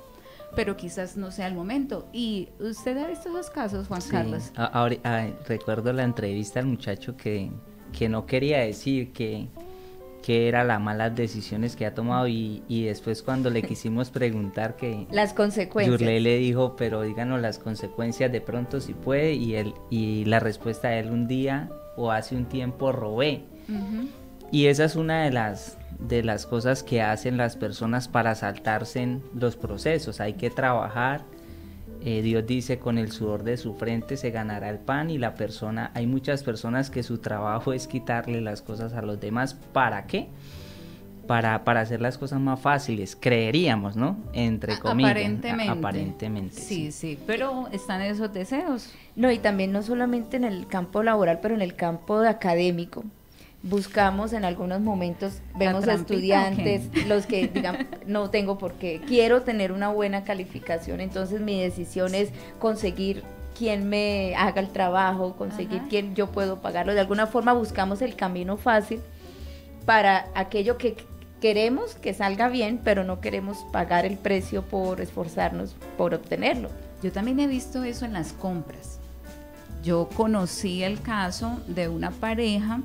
pero 0.55 0.77
quizás 0.77 1.17
no 1.17 1.31
sea 1.31 1.47
el 1.47 1.55
momento. 1.55 2.09
¿Y 2.13 2.49
usted 2.59 2.97
ha 2.99 3.07
visto 3.07 3.29
esos 3.29 3.51
casos, 3.51 3.89
Juan 3.89 4.03
Carlos? 4.11 4.53
Ahora, 4.57 4.97
ah, 5.05 5.29
recuerdo 5.47 5.93
la 5.93 6.05
entrevista 6.05 6.61
al 6.61 6.67
muchacho 6.67 7.17
que, 7.17 7.51
que 7.97 8.09
no 8.09 8.27
quería 8.27 8.59
decir 8.61 9.13
que, 9.13 9.49
que 10.23 10.49
era 10.49 10.65
las 10.65 10.81
malas 10.81 11.15
decisiones 11.15 11.77
que 11.77 11.87
ha 11.87 11.95
tomado 11.95 12.29
y, 12.29 12.63
y, 12.69 12.85
después 12.85 13.23
cuando 13.23 13.51
le 13.51 13.63
quisimos 13.69 14.11
preguntar 14.11 14.77
que... 14.77 15.07
Las 15.11 15.33
consecuencias. 15.33 15.99
Yurley 15.99 16.21
le 16.21 16.39
dijo, 16.39 16.77
pero 16.77 17.03
díganos 17.03 17.41
las 17.41 17.59
consecuencias 17.59 18.31
de 18.33 18.41
pronto 18.41 18.81
si 18.81 18.95
puede 18.95 19.35
y, 19.35 19.55
él, 19.55 19.75
y 19.91 20.25
la 20.25 20.41
respuesta 20.41 20.89
de 20.89 21.01
él 21.01 21.11
un 21.11 21.27
día 21.27 21.71
o 21.97 22.11
hace 22.11 22.37
un 22.37 22.47
tiempo 22.47 22.93
robé. 22.93 23.45
Y 24.53 24.67
esa 24.67 24.85
es 24.85 24.97
una 24.97 25.25
de 25.25 25.31
las 25.31 25.79
de 26.01 26.23
las 26.23 26.47
cosas 26.47 26.83
que 26.83 27.03
hacen 27.03 27.37
las 27.37 27.57
personas 27.57 28.09
para 28.09 28.35
saltarse 28.35 29.03
en 29.03 29.23
los 29.35 29.57
procesos. 29.57 30.21
Hay 30.21 30.35
que 30.35 30.51
trabajar. 30.51 31.23
Eh, 32.03 32.23
Dios 32.23 32.47
dice, 32.47 32.79
con 32.79 32.97
el 32.97 33.13
sudor 33.13 33.45
de 33.45 33.59
su 33.59 33.75
frente 33.75 34.17
se 34.17 34.31
ganará 34.31 34.71
el 34.71 34.79
pan 34.79 35.11
y 35.11 35.19
la 35.19 35.35
persona, 35.35 35.91
hay 35.95 36.07
muchas 36.07 36.43
personas 36.43 36.89
que 36.89 37.03
su 37.03 37.19
trabajo 37.19 37.75
es 37.75 37.87
quitarle 37.87 38.41
las 38.41 38.63
cosas 38.63 38.95
a 38.95 39.03
los 39.03 39.21
demás. 39.21 39.55
¿Para 39.75 40.07
qué? 40.07 40.29
Para, 41.27 41.63
para 41.63 41.83
hacer 41.83 42.01
las 42.01 42.17
cosas 42.17 42.41
más 42.41 42.59
fáciles, 42.59 43.15
creeríamos, 43.15 43.97
¿no? 43.97 44.17
Entre 44.33 44.79
comillas. 44.79 45.11
Aparentemente. 45.11 45.71
aparentemente. 45.71 46.57
Sí, 46.57 46.91
sí, 46.91 47.19
pero 47.27 47.69
están 47.71 48.01
esos 48.01 48.33
deseos. 48.33 48.91
No, 49.15 49.31
y 49.31 49.39
también 49.39 49.71
no 49.71 49.83
solamente 49.83 50.39
en 50.39 50.45
el 50.45 50.67
campo 50.67 51.03
laboral, 51.03 51.39
pero 51.43 51.55
en 51.55 51.63
el 51.63 51.77
campo 51.77 52.17
académico 52.21 53.05
buscamos 53.63 54.33
en 54.33 54.45
algunos 54.45 54.81
momentos, 54.81 55.41
vemos 55.57 55.87
a 55.87 55.95
estudiantes, 55.95 57.07
los 57.07 57.27
que 57.27 57.49
digan, 57.49 57.89
no 58.07 58.31
tengo 58.31 58.59
por 58.59 58.75
qué, 58.75 59.01
quiero 59.07 59.43
tener 59.43 59.73
una 59.73 59.91
buena 59.91 60.25
calificación, 60.25 61.01
entonces 61.01 61.41
mi 61.41 61.61
decisión 61.61 62.15
es 62.15 62.31
conseguir 62.59 63.23
quien 63.57 63.89
me 63.89 64.35
haga 64.37 64.61
el 64.63 64.71
trabajo, 64.71 65.37
conseguir 65.37 65.83
quien 65.91 66.15
yo 66.15 66.29
puedo 66.29 66.63
pagarlo. 66.63 66.95
De 66.95 67.01
alguna 67.01 67.27
forma 67.27 67.53
buscamos 67.53 68.01
el 68.01 68.17
camino 68.17 68.57
fácil 68.57 69.01
para 69.85 70.29
aquello 70.35 70.79
que 70.79 70.97
queremos 71.43 71.95
que 71.95 72.15
salga 72.15 72.49
bien, 72.49 72.81
pero 72.83 73.05
no 73.05 73.21
queremos 73.21 73.59
pagar 73.71 74.07
el 74.07 74.17
precio 74.17 74.63
por 74.63 75.03
esforzarnos 75.03 75.77
por 75.99 76.15
obtenerlo. 76.15 76.71
Yo 77.03 77.13
también 77.13 77.41
he 77.41 77.47
visto 77.47 77.85
eso 77.85 78.07
en 78.07 78.15
las 78.15 78.33
compras. 78.33 78.99
Yo 79.83 80.09
conocí 80.15 80.83
el 80.83 81.01
caso 81.01 81.61
de 81.67 81.89
una 81.89 82.11
pareja 82.11 82.81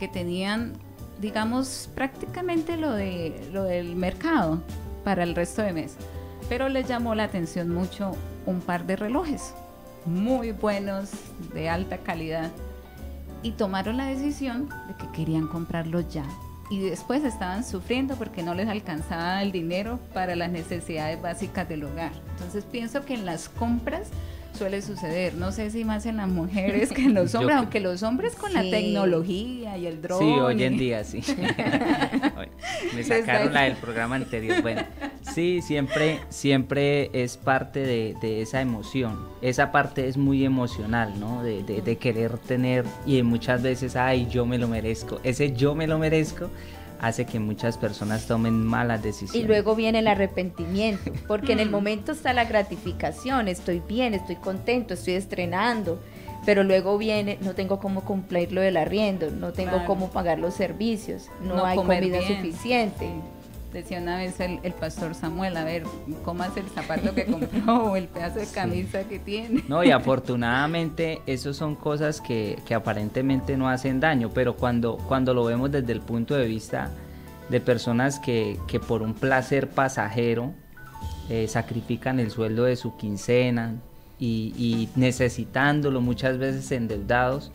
que 0.00 0.08
tenían, 0.08 0.72
digamos, 1.20 1.88
prácticamente 1.94 2.76
lo, 2.76 2.92
de, 2.92 3.48
lo 3.52 3.62
del 3.62 3.94
mercado 3.94 4.60
para 5.04 5.22
el 5.22 5.36
resto 5.36 5.62
de 5.62 5.72
mes. 5.72 5.94
Pero 6.48 6.68
les 6.68 6.88
llamó 6.88 7.14
la 7.14 7.24
atención 7.24 7.68
mucho 7.68 8.16
un 8.46 8.60
par 8.60 8.86
de 8.86 8.96
relojes 8.96 9.54
muy 10.06 10.52
buenos, 10.52 11.10
de 11.52 11.68
alta 11.68 11.98
calidad, 11.98 12.50
y 13.42 13.52
tomaron 13.52 13.96
la 13.96 14.06
decisión 14.06 14.68
de 14.88 14.94
que 14.94 15.10
querían 15.12 15.46
comprarlos 15.46 16.08
ya. 16.12 16.24
Y 16.70 16.80
después 16.80 17.24
estaban 17.24 17.64
sufriendo 17.64 18.14
porque 18.16 18.42
no 18.42 18.54
les 18.54 18.68
alcanzaba 18.68 19.42
el 19.42 19.50
dinero 19.50 19.98
para 20.14 20.36
las 20.36 20.50
necesidades 20.50 21.20
básicas 21.20 21.68
del 21.68 21.84
hogar. 21.84 22.12
Entonces 22.32 22.64
pienso 22.64 23.04
que 23.04 23.14
en 23.14 23.26
las 23.26 23.48
compras 23.48 24.08
suele 24.52 24.82
suceder. 24.82 25.34
No 25.34 25.52
sé 25.52 25.70
si 25.70 25.84
más 25.84 26.06
en 26.06 26.18
las 26.18 26.28
mujeres 26.28 26.90
que 26.92 27.04
en 27.04 27.14
los 27.14 27.34
hombres, 27.36 27.56
aunque 27.56 27.80
los 27.80 28.02
hombres 28.02 28.34
con 28.34 28.52
la 28.52 28.62
tecnología 28.62 29.76
y 29.78 29.86
el 29.86 30.02
drone. 30.02 30.24
Sí, 30.34 30.40
hoy 30.40 30.62
en 30.64 30.76
día 30.78 31.04
sí. 31.04 31.20
Me 32.94 33.02
sacaron 33.04 33.52
la 33.52 33.62
del 33.62 33.76
programa 33.76 34.16
anterior. 34.16 34.60
Bueno, 34.62 34.82
sí, 35.34 35.60
siempre, 35.62 36.20
siempre 36.28 37.10
es 37.12 37.36
parte 37.36 37.80
de, 37.80 38.14
de 38.20 38.42
esa 38.42 38.60
emoción. 38.60 39.18
Esa 39.42 39.72
parte 39.72 40.08
es 40.08 40.16
muy 40.16 40.44
emocional, 40.44 41.18
¿no? 41.18 41.42
De, 41.42 41.62
de- 41.62 41.80
de 41.82 41.96
querer 41.96 42.36
tener 42.38 42.84
y 43.06 43.22
muchas 43.22 43.62
veces, 43.62 43.96
ay, 43.96 44.26
yo 44.30 44.44
me 44.46 44.58
lo 44.58 44.68
merezco. 44.68 45.20
Ese 45.24 45.52
yo 45.52 45.74
me 45.74 45.86
lo 45.86 45.98
merezco 45.98 46.50
hace 47.00 47.24
que 47.24 47.40
muchas 47.40 47.78
personas 47.78 48.26
tomen 48.26 48.62
malas 48.64 49.02
decisiones. 49.02 49.42
Y 49.42 49.46
luego 49.46 49.74
viene 49.74 50.00
el 50.00 50.06
arrepentimiento, 50.08 51.12
porque 51.26 51.52
en 51.52 51.60
el 51.60 51.70
momento 51.70 52.12
está 52.12 52.32
la 52.32 52.44
gratificación, 52.44 53.48
estoy 53.48 53.80
bien, 53.86 54.14
estoy 54.14 54.36
contento, 54.36 54.94
estoy 54.94 55.14
estrenando, 55.14 56.00
pero 56.44 56.62
luego 56.62 56.96
viene, 56.98 57.38
no 57.40 57.54
tengo 57.54 57.78
cómo 57.80 58.02
cumplir 58.04 58.52
lo 58.52 58.60
del 58.60 58.76
arriendo, 58.76 59.30
no 59.30 59.52
tengo 59.52 59.70
Claro. 59.72 59.86
cómo 59.86 60.10
pagar 60.10 60.38
los 60.38 60.54
servicios, 60.54 61.28
no, 61.42 61.56
No 61.56 61.64
hay 61.64 61.76
comida 61.76 62.00
bien. 62.18 62.36
suficiente. 62.36 63.06
Sí. 63.06 63.39
Decía 63.72 64.00
una 64.00 64.16
vez 64.16 64.40
el, 64.40 64.58
el 64.64 64.72
pastor 64.72 65.14
Samuel, 65.14 65.56
a 65.56 65.62
ver, 65.62 65.84
¿cómo 66.24 66.42
hace 66.42 66.60
el 66.60 66.66
zapato 66.66 67.14
que 67.14 67.24
compró 67.26 67.84
o 67.92 67.96
el 67.96 68.08
pedazo 68.08 68.40
de 68.40 68.46
camisa 68.46 69.04
que 69.04 69.20
tiene? 69.20 69.62
No, 69.68 69.84
y 69.84 69.92
afortunadamente 69.92 71.22
eso 71.26 71.54
son 71.54 71.76
cosas 71.76 72.20
que, 72.20 72.58
que 72.66 72.74
aparentemente 72.74 73.56
no 73.56 73.68
hacen 73.68 74.00
daño, 74.00 74.30
pero 74.34 74.56
cuando, 74.56 74.96
cuando 74.96 75.34
lo 75.34 75.44
vemos 75.44 75.70
desde 75.70 75.92
el 75.92 76.00
punto 76.00 76.34
de 76.34 76.46
vista 76.46 76.90
de 77.48 77.60
personas 77.60 78.18
que, 78.18 78.58
que 78.66 78.80
por 78.80 79.02
un 79.02 79.14
placer 79.14 79.68
pasajero 79.68 80.52
eh, 81.28 81.46
sacrifican 81.46 82.18
el 82.18 82.32
sueldo 82.32 82.64
de 82.64 82.74
su 82.74 82.96
quincena 82.96 83.76
y, 84.18 84.52
y 84.56 84.88
necesitándolo 84.96 86.00
muchas 86.00 86.38
veces 86.38 86.72
endeudados, 86.72 87.52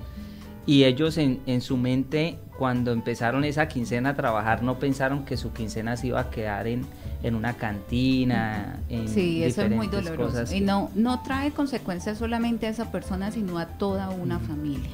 y 0.65 0.85
ellos 0.85 1.17
en, 1.17 1.41
en 1.45 1.59
su 1.61 1.75
mente 1.75 2.39
cuando 2.57 2.91
empezaron 2.91 3.43
esa 3.43 3.67
quincena 3.67 4.11
a 4.11 4.15
trabajar 4.15 4.63
no 4.63 4.79
pensaron 4.79 5.25
que 5.25 5.37
su 5.37 5.51
quincena 5.51 5.97
se 5.97 6.07
iba 6.07 6.19
a 6.19 6.29
quedar 6.29 6.67
en, 6.67 6.85
en 7.23 7.35
una 7.35 7.53
cantina, 7.53 8.79
en 8.89 9.07
Sí, 9.07 9.43
eso 9.43 9.63
es 9.63 9.71
muy 9.71 9.87
doloroso. 9.87 10.31
cosas 10.31 10.53
Y 10.53 10.61
no, 10.61 10.89
no 10.95 11.21
trae 11.21 11.51
consecuencias 11.51 12.17
solamente 12.17 12.67
a 12.67 12.69
esa 12.69 12.91
persona, 12.91 13.31
sino 13.31 13.59
a 13.59 13.65
toda 13.65 14.09
una 14.09 14.39
familia. 14.39 14.89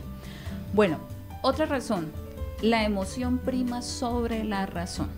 Bueno, 0.74 0.98
otra 1.42 1.66
razón, 1.66 2.12
la 2.62 2.84
emoción 2.84 3.38
prima 3.38 3.82
sobre 3.82 4.44
la 4.44 4.66
razón. 4.66 5.10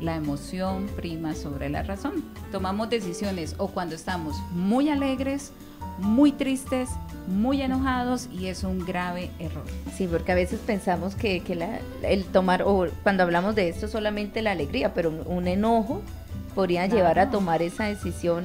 La 0.00 0.16
emoción 0.16 0.88
prima 0.96 1.34
sobre 1.34 1.68
la 1.68 1.82
razón. 1.82 2.24
Tomamos 2.50 2.90
decisiones 2.90 3.54
o 3.58 3.68
cuando 3.68 3.94
estamos 3.94 4.36
muy 4.52 4.88
alegres, 4.88 5.52
muy 6.02 6.32
tristes, 6.32 6.88
muy 7.28 7.62
enojados 7.62 8.28
y 8.32 8.46
es 8.48 8.64
un 8.64 8.84
grave 8.84 9.30
error. 9.38 9.64
Sí, 9.96 10.06
porque 10.10 10.32
a 10.32 10.34
veces 10.34 10.60
pensamos 10.66 11.14
que, 11.14 11.40
que 11.40 11.54
la- 11.54 11.78
el 12.02 12.24
tomar, 12.24 12.62
o 12.62 12.86
cuando 13.02 13.22
hablamos 13.22 13.54
de 13.54 13.68
esto 13.68 13.88
solamente 13.88 14.42
la 14.42 14.50
alegría, 14.52 14.92
pero 14.94 15.08
un, 15.10 15.22
un 15.26 15.48
enojo 15.48 16.02
podría 16.54 16.86
llevar 16.86 17.18
a 17.18 17.30
tomar 17.30 17.62
esa 17.62 17.84
decisión, 17.84 18.44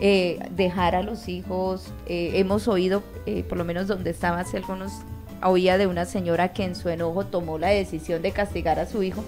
eh, 0.00 0.38
dejar 0.50 0.94
a 0.94 1.02
los 1.02 1.28
hijos. 1.28 1.92
eh, 2.06 2.32
hemos 2.34 2.68
oído, 2.68 3.02
eh, 3.24 3.44
por 3.48 3.56
lo 3.56 3.64
menos 3.64 3.86
donde 3.86 4.10
estaba 4.10 4.40
hace 4.40 4.58
algunos, 4.58 4.92
oía 5.42 5.78
de 5.78 5.86
una 5.86 6.04
señora 6.04 6.52
que 6.52 6.64
en 6.64 6.74
su 6.74 6.88
enojo 6.88 7.24
tomó 7.26 7.58
la 7.58 7.68
decisión 7.68 8.20
de 8.22 8.32
castigar 8.32 8.78
a 8.78 8.86
su 8.86 9.02
hijo 9.02 9.22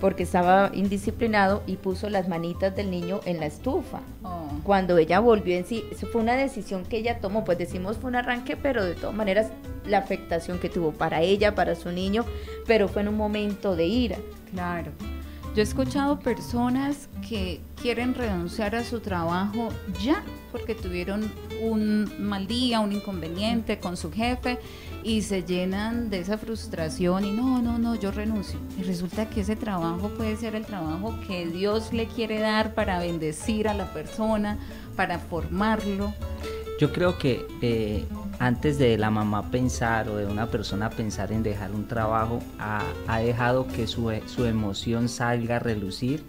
porque 0.00 0.24
estaba 0.24 0.70
indisciplinado 0.74 1.62
y 1.66 1.76
puso 1.76 2.10
las 2.10 2.28
manitas 2.28 2.74
del 2.76 2.90
niño 2.90 3.20
en 3.24 3.40
la 3.40 3.46
estufa 3.46 4.00
Oh, 4.22 4.48
cuando 4.64 4.98
ella 4.98 5.20
volvió 5.20 5.56
en 5.56 5.64
sí, 5.64 5.84
eso 5.90 6.06
fue 6.06 6.20
una 6.20 6.34
decisión 6.34 6.84
que 6.84 6.98
ella 6.98 7.20
tomó, 7.20 7.44
pues 7.44 7.58
decimos 7.58 7.96
fue 7.96 8.10
un 8.10 8.16
arranque, 8.16 8.56
pero 8.56 8.84
de 8.84 8.94
todas 8.94 9.14
maneras 9.14 9.50
la 9.86 9.98
afectación 9.98 10.58
que 10.58 10.68
tuvo 10.68 10.92
para 10.92 11.22
ella, 11.22 11.54
para 11.54 11.74
su 11.74 11.92
niño, 11.92 12.24
pero 12.66 12.88
fue 12.88 13.02
en 13.02 13.08
un 13.08 13.16
momento 13.16 13.76
de 13.76 13.86
ira. 13.86 14.16
Claro. 14.50 14.90
Yo 15.54 15.60
he 15.60 15.64
escuchado 15.64 16.18
personas 16.18 17.08
que 17.26 17.60
quieren 17.80 18.14
renunciar 18.14 18.74
a 18.74 18.84
su 18.84 19.00
trabajo 19.00 19.70
ya 20.02 20.22
porque 20.52 20.74
tuvieron 20.74 21.32
un 21.62 22.10
mal 22.18 22.46
día, 22.46 22.80
un 22.80 22.92
inconveniente 22.92 23.78
con 23.78 23.96
su 23.96 24.12
jefe 24.12 24.58
y 25.06 25.22
se 25.22 25.44
llenan 25.44 26.10
de 26.10 26.18
esa 26.18 26.36
frustración 26.36 27.24
y 27.24 27.30
no, 27.30 27.62
no, 27.62 27.78
no, 27.78 27.94
yo 27.94 28.10
renuncio. 28.10 28.58
Y 28.76 28.82
resulta 28.82 29.30
que 29.30 29.42
ese 29.42 29.54
trabajo 29.54 30.08
puede 30.08 30.36
ser 30.36 30.56
el 30.56 30.66
trabajo 30.66 31.14
que 31.28 31.46
Dios 31.46 31.92
le 31.92 32.08
quiere 32.08 32.40
dar 32.40 32.74
para 32.74 32.98
bendecir 32.98 33.68
a 33.68 33.74
la 33.74 33.92
persona, 33.92 34.58
para 34.96 35.20
formarlo. 35.20 36.12
Yo 36.80 36.92
creo 36.92 37.18
que 37.18 37.46
eh, 37.62 38.04
antes 38.38 38.78
de 38.78 38.98
la 38.98 39.10
mamá 39.10 39.50
pensar 39.50 40.08
o 40.08 40.16
de 40.16 40.26
una 40.26 40.46
persona 40.46 40.90
pensar 40.90 41.32
en 41.32 41.42
dejar 41.42 41.72
un 41.72 41.86
trabajo, 41.88 42.40
ha, 42.58 42.82
ha 43.06 43.18
dejado 43.20 43.66
que 43.66 43.86
su, 43.86 44.12
su 44.26 44.44
emoción 44.44 45.08
salga 45.08 45.56
a 45.56 45.58
relucir 45.58 46.22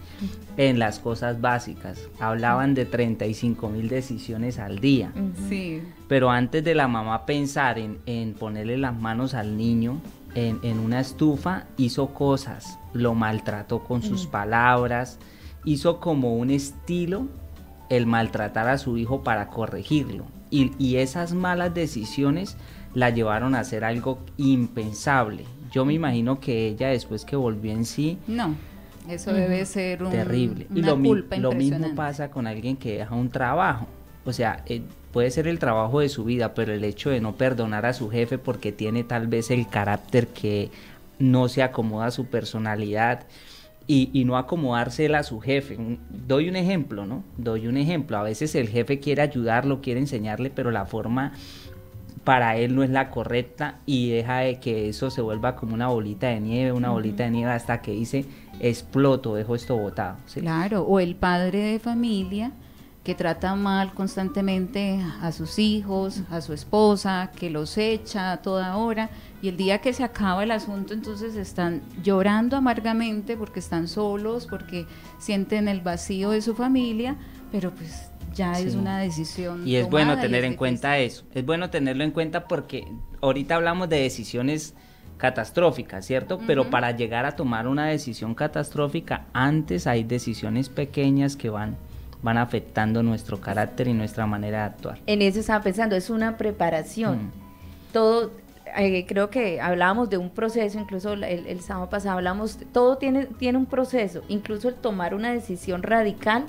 en 0.55 0.79
las 0.79 0.99
cosas 0.99 1.41
básicas. 1.41 1.99
Hablaban 2.19 2.73
de 2.73 2.85
35 2.85 3.69
mil 3.69 3.89
decisiones 3.89 4.57
al 4.59 4.79
día, 4.79 5.11
Sí. 5.49 5.81
pero 6.07 6.29
antes 6.31 6.63
de 6.63 6.75
la 6.75 6.87
mamá 6.87 7.25
pensar 7.25 7.77
en, 7.77 7.99
en 8.05 8.33
ponerle 8.33 8.77
las 8.77 8.95
manos 8.95 9.33
al 9.33 9.57
niño 9.57 9.99
en, 10.35 10.59
en 10.63 10.79
una 10.79 10.99
estufa, 11.01 11.65
hizo 11.77 12.13
cosas, 12.13 12.79
lo 12.93 13.15
maltrató 13.15 13.83
con 13.83 14.01
sus 14.01 14.27
palabras, 14.27 15.19
hizo 15.65 15.99
como 15.99 16.35
un 16.37 16.51
estilo 16.51 17.27
el 17.89 18.05
maltratar 18.05 18.67
a 18.69 18.77
su 18.77 18.97
hijo 18.97 19.23
para 19.23 19.47
corregirlo. 19.49 20.25
Y, 20.49 20.71
y 20.77 20.97
esas 20.97 21.33
malas 21.33 21.73
decisiones 21.73 22.57
la 22.93 23.09
llevaron 23.09 23.55
a 23.55 23.59
hacer 23.59 23.83
algo 23.83 24.19
impensable. 24.37 25.45
Yo 25.71 25.85
me 25.85 25.93
imagino 25.93 26.39
que 26.39 26.67
ella 26.67 26.89
después 26.89 27.25
que 27.25 27.35
volvió 27.35 27.71
en 27.71 27.85
sí, 27.85 28.17
No, 28.27 28.55
eso 29.09 29.33
debe 29.33 29.65
ser 29.65 30.03
un, 30.03 30.11
terrible. 30.11 30.67
Y 30.73 30.81
lo, 30.81 31.01
culpa 31.01 31.37
lo 31.37 31.51
mismo 31.51 31.95
pasa 31.95 32.29
con 32.29 32.47
alguien 32.47 32.75
que 32.75 32.97
deja 32.97 33.15
un 33.15 33.29
trabajo. 33.29 33.87
O 34.25 34.33
sea, 34.33 34.63
eh, 34.65 34.81
puede 35.11 35.31
ser 35.31 35.47
el 35.47 35.59
trabajo 35.59 35.99
de 35.99 36.09
su 36.09 36.23
vida, 36.25 36.53
pero 36.53 36.73
el 36.73 36.83
hecho 36.83 37.09
de 37.09 37.21
no 37.21 37.35
perdonar 37.35 37.85
a 37.85 37.93
su 37.93 38.09
jefe 38.09 38.37
porque 38.37 38.71
tiene 38.71 39.03
tal 39.03 39.27
vez 39.27 39.51
el 39.51 39.67
carácter 39.67 40.27
que 40.27 40.71
no 41.19 41.47
se 41.49 41.63
acomoda 41.63 42.07
a 42.07 42.11
su 42.11 42.25
personalidad 42.25 43.25
y, 43.87 44.09
y 44.13 44.25
no 44.25 44.37
acomodársela 44.37 45.19
a 45.19 45.23
su 45.23 45.39
jefe. 45.39 45.77
Doy 46.09 46.49
un 46.49 46.55
ejemplo, 46.55 47.05
¿no? 47.05 47.23
Doy 47.37 47.67
un 47.67 47.77
ejemplo. 47.77 48.17
A 48.17 48.23
veces 48.23 48.53
el 48.55 48.67
jefe 48.67 48.99
quiere 48.99 49.21
ayudarlo, 49.21 49.81
quiere 49.81 49.99
enseñarle, 49.99 50.49
pero 50.49 50.71
la 50.71 50.85
forma 50.85 51.33
para 52.27 52.57
él 52.57 52.75
no 52.75 52.83
es 52.83 52.89
la 52.89 53.09
correcta 53.09 53.79
y 53.85 54.09
deja 54.09 54.39
de 54.39 54.59
que 54.59 54.89
eso 54.89 55.09
se 55.09 55.21
vuelva 55.21 55.55
como 55.55 55.73
una 55.73 55.87
bolita 55.87 56.27
de 56.27 56.41
nieve, 56.41 56.73
una 56.73 56.89
bolita 56.89 57.23
de 57.23 57.31
nieve 57.31 57.53
hasta 57.53 57.81
que 57.81 57.91
dice 57.91 58.25
exploto, 58.59 59.35
dejo 59.35 59.55
esto 59.55 59.77
botado. 59.77 60.17
¿sí? 60.25 60.41
Claro, 60.41 60.81
o 60.81 60.99
el 60.99 61.15
padre 61.15 61.59
de 61.59 61.79
familia 61.79 62.51
que 63.07 63.15
trata 63.15 63.55
mal 63.55 63.93
constantemente 63.93 64.99
a 65.21 65.31
sus 65.31 65.59
hijos, 65.59 66.23
a 66.29 66.41
su 66.41 66.51
esposa, 66.51 67.31
que 67.33 67.49
los 67.49 67.77
echa 67.77 68.33
a 68.33 68.41
toda 68.41 68.75
hora 68.75 69.09
y 69.41 69.47
el 69.47 69.55
día 69.55 69.77
que 69.77 69.93
se 69.93 70.03
acaba 70.03 70.43
el 70.43 70.51
asunto 70.51 70.93
entonces 70.93 71.37
están 71.37 71.83
llorando 72.03 72.57
amargamente 72.57 73.37
porque 73.37 73.61
están 73.61 73.87
solos, 73.87 74.45
porque 74.45 74.87
sienten 75.19 75.69
el 75.69 75.79
vacío 75.79 76.31
de 76.31 76.41
su 76.41 76.53
familia, 76.53 77.15
pero 77.49 77.71
pues 77.71 78.11
ya 78.35 78.59
es 78.59 78.75
una 78.75 78.99
decisión. 78.99 79.65
Y 79.65 79.77
es 79.77 79.85
tomada 79.85 80.05
bueno 80.07 80.21
tener 80.21 80.43
es 80.43 80.51
en 80.51 80.57
cuenta 80.57 80.97
eso. 80.97 81.23
Es 81.33 81.45
bueno 81.45 81.69
tenerlo 81.69 82.03
en 82.03 82.11
cuenta 82.11 82.45
porque 82.45 82.89
ahorita 83.21 83.55
hablamos 83.55 83.87
de 83.87 84.01
decisiones 84.01 84.75
catastróficas, 85.15 86.05
¿cierto? 86.05 86.39
Pero 86.45 86.69
para 86.69 86.91
llegar 86.91 87.25
a 87.25 87.37
tomar 87.37 87.69
una 87.69 87.85
decisión 87.85 88.35
catastrófica, 88.35 89.27
antes 89.31 89.87
hay 89.87 90.03
decisiones 90.03 90.67
pequeñas 90.67 91.37
que 91.37 91.49
van, 91.49 91.77
van 92.21 92.37
afectando 92.37 93.03
nuestro 93.03 93.39
carácter 93.39 93.87
y 93.87 93.93
nuestra 93.93 94.25
manera 94.25 94.59
de 94.59 94.63
actuar. 94.65 94.99
En 95.05 95.21
eso 95.21 95.39
estaba 95.39 95.63
pensando, 95.63 95.95
es 95.95 96.09
una 96.09 96.37
preparación. 96.37 97.25
Mm. 97.25 97.31
Todo, 97.93 98.31
eh, 98.77 99.05
creo 99.07 99.29
que 99.29 99.61
hablábamos 99.61 100.09
de 100.09 100.17
un 100.17 100.29
proceso, 100.29 100.79
incluso 100.79 101.13
el, 101.13 101.23
el 101.23 101.61
sábado 101.61 101.89
pasado 101.89 102.17
hablamos, 102.17 102.57
todo 102.73 102.97
tiene, 102.97 103.25
tiene 103.25 103.57
un 103.57 103.65
proceso, 103.65 104.23
incluso 104.27 104.67
el 104.69 104.75
tomar 104.75 105.13
una 105.13 105.31
decisión 105.31 105.83
radical 105.83 106.45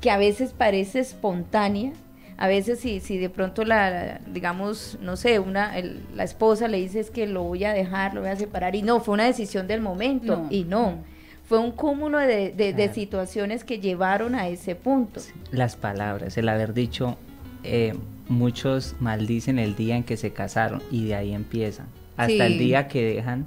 que 0.00 0.10
a 0.10 0.16
veces 0.16 0.52
parece 0.56 1.00
espontánea, 1.00 1.92
a 2.36 2.46
veces 2.46 2.78
si, 2.78 3.00
si 3.00 3.18
de 3.18 3.28
pronto 3.30 3.64
la, 3.64 4.20
digamos, 4.32 4.96
no 5.02 5.16
sé, 5.16 5.40
una, 5.40 5.76
el- 5.76 6.06
la 6.14 6.22
esposa 6.22 6.68
le 6.68 6.78
dice 6.78 7.00
es 7.00 7.10
que 7.10 7.26
lo 7.26 7.42
voy 7.42 7.64
a 7.64 7.72
dejar, 7.72 8.14
lo 8.14 8.20
voy 8.20 8.30
a 8.30 8.36
separar, 8.36 8.76
y 8.76 8.82
no, 8.82 9.00
fue 9.00 9.14
una 9.14 9.24
decisión 9.24 9.66
del 9.66 9.80
momento, 9.80 10.36
No, 10.36 10.46
y 10.50 10.62
no, 10.62 10.82
no. 10.92 11.17
Fue 11.48 11.58
un 11.58 11.70
cúmulo 11.72 12.18
de, 12.18 12.26
de- 12.52 12.52
de 12.52 12.74
Claro. 12.74 12.94
situaciones 12.94 13.64
que 13.64 13.80
llevaron 13.80 14.34
a 14.34 14.48
ese 14.48 14.74
punto. 14.74 15.20
Las 15.50 15.76
palabras, 15.76 16.36
el 16.36 16.48
haber 16.48 16.74
dicho, 16.74 17.16
eh, 17.64 17.94
muchos 18.28 18.94
maldicen 19.00 19.58
el 19.58 19.74
día 19.74 19.96
en 19.96 20.04
que 20.04 20.16
se 20.18 20.32
casaron 20.32 20.82
y 20.90 21.06
de 21.06 21.14
ahí 21.14 21.32
empiezan. 21.32 21.86
Hasta 22.16 22.32
Sí. 22.32 22.40
el 22.40 22.58
día 22.58 22.86
que 22.88 23.02
dejan 23.02 23.46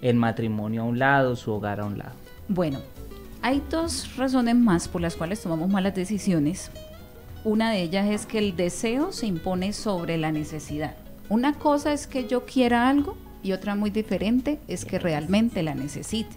el 0.00 0.16
matrimonio 0.16 0.82
a 0.82 0.84
un 0.84 0.98
lado, 0.98 1.36
su 1.36 1.52
hogar 1.52 1.80
a 1.80 1.84
un 1.84 1.98
lado. 1.98 2.12
Bueno, 2.48 2.78
hay 3.42 3.62
dos 3.70 4.16
razones 4.16 4.54
más 4.56 4.88
por 4.88 5.02
las 5.02 5.14
cuales 5.16 5.40
tomamos 5.42 5.68
malas 5.68 5.94
decisiones. 5.94 6.70
una 7.44 7.70
de 7.70 7.80
ellas 7.82 8.08
es 8.08 8.26
que 8.26 8.38
el 8.38 8.56
deseo 8.56 9.12
se 9.12 9.26
impone 9.26 9.72
sobre 9.72 10.16
la 10.18 10.32
necesidad. 10.32 10.96
Una 11.28 11.52
cosa 11.54 11.92
es 11.92 12.08
que 12.08 12.26
yo 12.26 12.44
quiera 12.44 12.88
algo 12.88 13.16
y 13.40 13.52
otra 13.52 13.76
muy 13.76 13.90
diferente 13.90 14.58
es 14.66 14.84
que 14.84 14.98
realmente 14.98 15.62
la 15.62 15.76
necesite. 15.76 16.34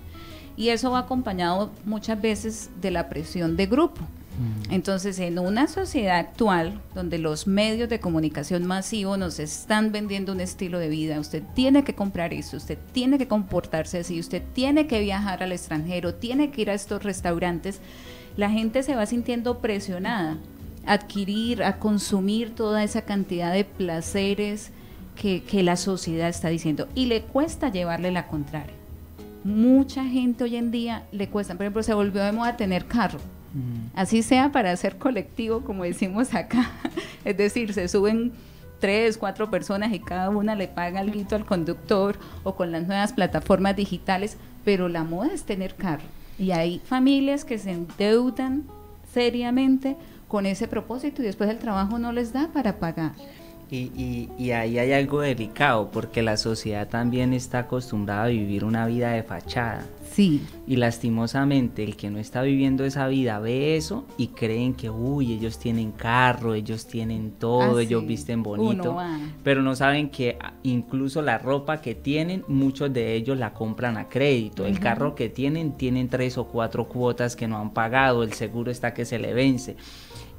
Y 0.58 0.70
eso 0.70 0.92
va 0.92 1.00
acompañado 1.00 1.72
muchas 1.86 2.22
veces 2.22 2.70
de 2.82 2.92
la 2.92 3.10
presión 3.10 3.56
de 3.56 3.66
grupo. 3.66 4.02
Mm. 4.40 4.74
Entonces, 4.74 5.20
en 5.20 5.38
una 5.38 5.68
sociedad 5.68 6.18
actual 6.18 6.80
donde 6.96 7.18
los 7.18 7.46
medios 7.46 7.90
de 7.90 8.00
comunicación 8.00 8.66
masivo 8.66 9.18
nos 9.18 9.38
están 9.40 9.92
vendiendo 9.92 10.32
un 10.32 10.40
estilo 10.40 10.80
de 10.80 10.88
vida, 10.88 11.20
usted 11.20 11.44
tiene 11.54 11.84
que 11.84 11.94
comprar 11.94 12.34
eso, 12.34 12.56
usted 12.56 12.78
tiene 12.94 13.18
que 13.18 13.28
comportarse 13.28 14.00
así, 14.00 14.18
usted 14.20 14.42
tiene 14.54 14.88
que 14.88 15.02
viajar 15.02 15.44
al 15.44 15.52
extranjero, 15.52 16.16
tiene 16.16 16.52
que 16.52 16.62
ir 16.62 16.70
a 16.70 16.74
estos 16.74 17.04
restaurantes, 17.04 17.82
la 18.38 18.50
gente 18.50 18.82
se 18.84 18.96
va 18.96 19.06
sintiendo 19.06 19.60
presionada 19.60 20.38
a 20.86 20.94
adquirir, 20.94 21.62
a 21.62 21.78
consumir 21.78 22.56
toda 22.56 22.84
esa 22.84 23.02
cantidad 23.02 23.52
de 23.52 23.66
placeres 23.66 24.72
que, 25.18 25.44
que 25.44 25.64
la 25.64 25.76
sociedad 25.76 26.30
está 26.30 26.48
diciendo 26.48 26.88
y 26.96 27.08
le 27.08 27.24
cuesta 27.24 27.70
llevarle 27.70 28.12
la 28.12 28.28
contraria. 28.28 28.79
Mucha 29.44 30.04
gente 30.06 30.44
hoy 30.44 30.56
en 30.56 30.72
día 30.72 31.04
le 31.12 31.30
cuesta, 31.30 31.56
por 31.56 31.64
ejemplo, 31.64 31.84
se 31.84 31.94
volvió 31.94 32.24
de 32.24 32.32
moda 32.32 32.58
tener 32.58 32.86
carro 32.86 33.20
Así 33.96 34.22
sea 34.22 34.52
para 34.52 34.72
hacer 34.72 34.98
colectivo, 34.98 35.62
como 35.62 35.84
decimos 35.84 36.34
acá. 36.34 36.72
es 37.26 37.38
decir, 37.38 37.74
se 37.74 37.88
suben 37.88 38.32
tres, 38.80 39.18
cuatro 39.18 39.50
personas 39.50 39.92
y 39.92 40.00
cada 40.00 40.30
una 40.30 40.56
le 40.56 40.68
paga 40.68 41.00
algo 41.00 41.20
al 41.32 41.46
conductor 41.46 42.18
o 42.44 42.56
con 42.56 42.72
las 42.72 42.86
nuevas 42.88 43.14
plataformas 43.14 43.76
digitales, 43.76 44.38
pero 44.64 44.88
la 44.88 45.04
moda 45.04 45.34
es 45.34 45.44
tener 45.44 45.76
carro. 45.76 46.04
Y 46.38 46.52
hay 46.52 46.80
familias 46.80 47.44
que 47.44 47.58
se 47.58 47.72
endeudan 47.72 48.64
seriamente 49.14 49.98
con 50.28 50.46
ese 50.46 50.68
propósito 50.68 51.22
y 51.22 51.26
después 51.26 51.50
el 51.50 51.58
trabajo 51.58 51.98
no 51.98 52.12
les 52.12 52.32
da 52.32 52.50
para 52.54 52.78
pagar. 52.78 53.14
Y, 53.72 54.30
y, 54.38 54.52
ahí 54.52 54.80
hay 54.80 54.94
algo 54.94 55.22
delicado, 55.22 55.92
porque 55.92 56.24
la 56.24 56.38
sociedad 56.38 56.88
también 56.88 57.34
está 57.34 57.60
acostumbrada 57.60 58.24
a 58.24 58.28
vivir 58.28 58.64
una 58.64 58.88
vida 58.88 59.12
de 59.12 59.22
fachada. 59.22 59.86
Sí. 60.12 60.42
Y 60.66 60.78
lastimosamente 60.78 61.84
el 61.84 61.96
que 61.96 62.10
no 62.10 62.18
está 62.18 62.42
viviendo 62.42 62.84
esa 62.84 63.08
vida 63.08 63.38
ve 63.40 63.76
eso 63.76 64.06
y 64.18 64.30
creen 64.30 64.74
que, 64.74 64.90
uy, 64.90 65.34
ellos 65.34 65.60
tienen 65.60 65.92
carro, 65.92 66.56
ellos 66.56 66.88
tienen 66.88 67.34
todo, 67.34 67.78
ah, 67.78 67.82
ellos 67.84 68.06
visten 68.08 68.42
bonito. 68.42 68.98
Pero 69.44 69.62
no 69.62 69.76
saben 69.76 70.10
que 70.10 70.38
ah, 70.42 70.54
incluso 70.64 71.22
la 71.22 71.38
ropa 71.38 71.80
que 71.80 71.94
tienen, 71.94 72.44
muchos 72.48 72.92
de 72.92 73.14
ellos 73.14 73.38
la 73.38 73.54
compran 73.54 73.98
a 73.98 74.10
crédito. 74.10 74.66
El 74.66 74.80
carro 74.80 75.14
que 75.14 75.30
tienen, 75.30 75.74
tienen 75.74 76.10
tres 76.10 76.40
o 76.40 76.48
cuatro 76.48 76.88
cuotas 76.88 77.36
que 77.36 77.48
no 77.48 77.60
han 77.60 77.72
pagado, 77.72 78.24
el 78.24 78.34
seguro 78.34 78.72
está 78.72 78.96
que 78.96 79.06
se 79.06 79.20
le 79.20 79.36
vence. 79.36 79.76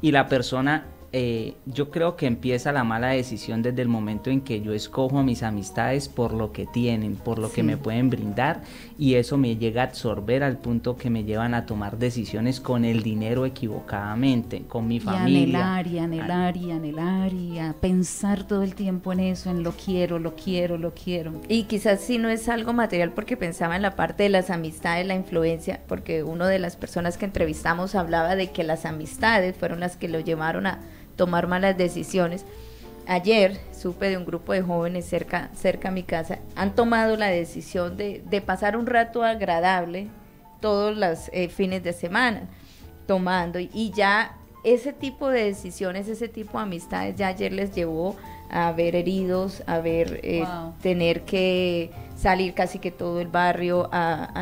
Y 0.02 0.10
la 0.10 0.26
persona 0.26 0.86
eh, 1.12 1.54
yo 1.66 1.90
creo 1.90 2.14
que 2.14 2.26
empieza 2.26 2.70
la 2.70 2.84
mala 2.84 3.08
decisión 3.08 3.62
desde 3.62 3.82
el 3.82 3.88
momento 3.88 4.30
en 4.30 4.42
que 4.42 4.60
yo 4.60 4.72
escojo 4.72 5.18
a 5.18 5.24
mis 5.24 5.42
amistades 5.42 6.08
por 6.08 6.32
lo 6.32 6.52
que 6.52 6.66
tienen, 6.66 7.16
por 7.16 7.40
lo 7.40 7.50
que 7.50 7.64
me 7.64 7.76
pueden 7.76 8.10
brindar 8.10 8.62
y 8.96 9.14
eso 9.14 9.36
me 9.36 9.56
llega 9.56 9.82
a 9.82 9.86
absorber 9.86 10.44
al 10.44 10.58
punto 10.58 10.96
que 10.96 11.10
me 11.10 11.24
llevan 11.24 11.54
a 11.54 11.66
tomar 11.66 11.98
decisiones 11.98 12.60
con 12.60 12.84
el 12.84 13.02
dinero 13.02 13.44
equivocadamente, 13.44 14.62
con 14.68 14.86
mi 14.86 15.00
familia. 15.00 15.40
Y 15.40 15.42
anhelar 15.42 15.86
y 15.88 15.98
anhelar 15.98 16.56
y 16.56 16.70
anhelar 16.70 17.32
y 17.32 17.58
a 17.58 17.74
pensar 17.80 18.46
todo 18.46 18.62
el 18.62 18.76
tiempo 18.76 19.12
en 19.12 19.18
eso, 19.18 19.50
en 19.50 19.64
lo 19.64 19.72
quiero, 19.72 20.20
lo 20.20 20.36
quiero, 20.36 20.78
lo 20.78 20.94
quiero. 20.94 21.32
Y 21.48 21.64
quizás 21.64 22.02
si 22.02 22.18
no 22.18 22.28
es 22.28 22.48
algo 22.48 22.72
material 22.72 23.10
porque 23.10 23.36
pensaba 23.36 23.74
en 23.74 23.82
la 23.82 23.96
parte 23.96 24.22
de 24.22 24.28
las 24.28 24.48
amistades, 24.48 25.06
la 25.08 25.16
influencia, 25.16 25.80
porque 25.88 26.22
una 26.22 26.46
de 26.46 26.60
las 26.60 26.76
personas 26.76 27.18
que 27.18 27.24
entrevistamos 27.24 27.96
hablaba 27.96 28.36
de 28.36 28.52
que 28.52 28.62
las 28.62 28.86
amistades 28.86 29.56
fueron 29.56 29.80
las 29.80 29.96
que 29.96 30.06
lo 30.06 30.20
llevaron 30.20 30.68
a 30.68 30.78
tomar 31.20 31.46
malas 31.46 31.76
decisiones. 31.76 32.46
Ayer 33.06 33.60
supe 33.72 34.08
de 34.08 34.16
un 34.16 34.24
grupo 34.24 34.54
de 34.54 34.62
jóvenes 34.62 35.04
cerca, 35.04 35.50
cerca 35.54 35.88
a 35.88 35.90
mi 35.90 36.02
casa, 36.02 36.38
han 36.56 36.74
tomado 36.74 37.14
la 37.18 37.26
decisión 37.26 37.98
de, 37.98 38.42
pasar 38.46 38.74
un 38.74 38.86
rato 38.86 39.22
agradable 39.22 40.06
todos 40.62 40.96
los 40.96 41.28
eh, 41.34 41.50
fines 41.50 41.82
de 41.82 41.92
semana, 41.92 42.48
tomando, 43.06 43.58
y 43.58 43.92
ya 43.94 44.38
ese 44.64 44.94
tipo 44.94 45.28
de 45.28 45.44
decisiones, 45.44 46.08
ese 46.08 46.28
tipo 46.28 46.56
de 46.56 46.64
amistades, 46.64 47.16
ya 47.16 47.26
ayer 47.26 47.52
les 47.52 47.74
llevó 47.74 48.16
a 48.48 48.72
ver 48.72 48.96
heridos, 48.96 49.62
a 49.66 49.78
ver, 49.80 50.20
eh, 50.22 50.46
tener 50.80 51.26
que 51.26 51.90
salir 52.16 52.54
casi 52.54 52.78
que 52.78 52.90
todo 52.90 53.20
el 53.20 53.28
barrio 53.28 53.90
a, 53.92 54.32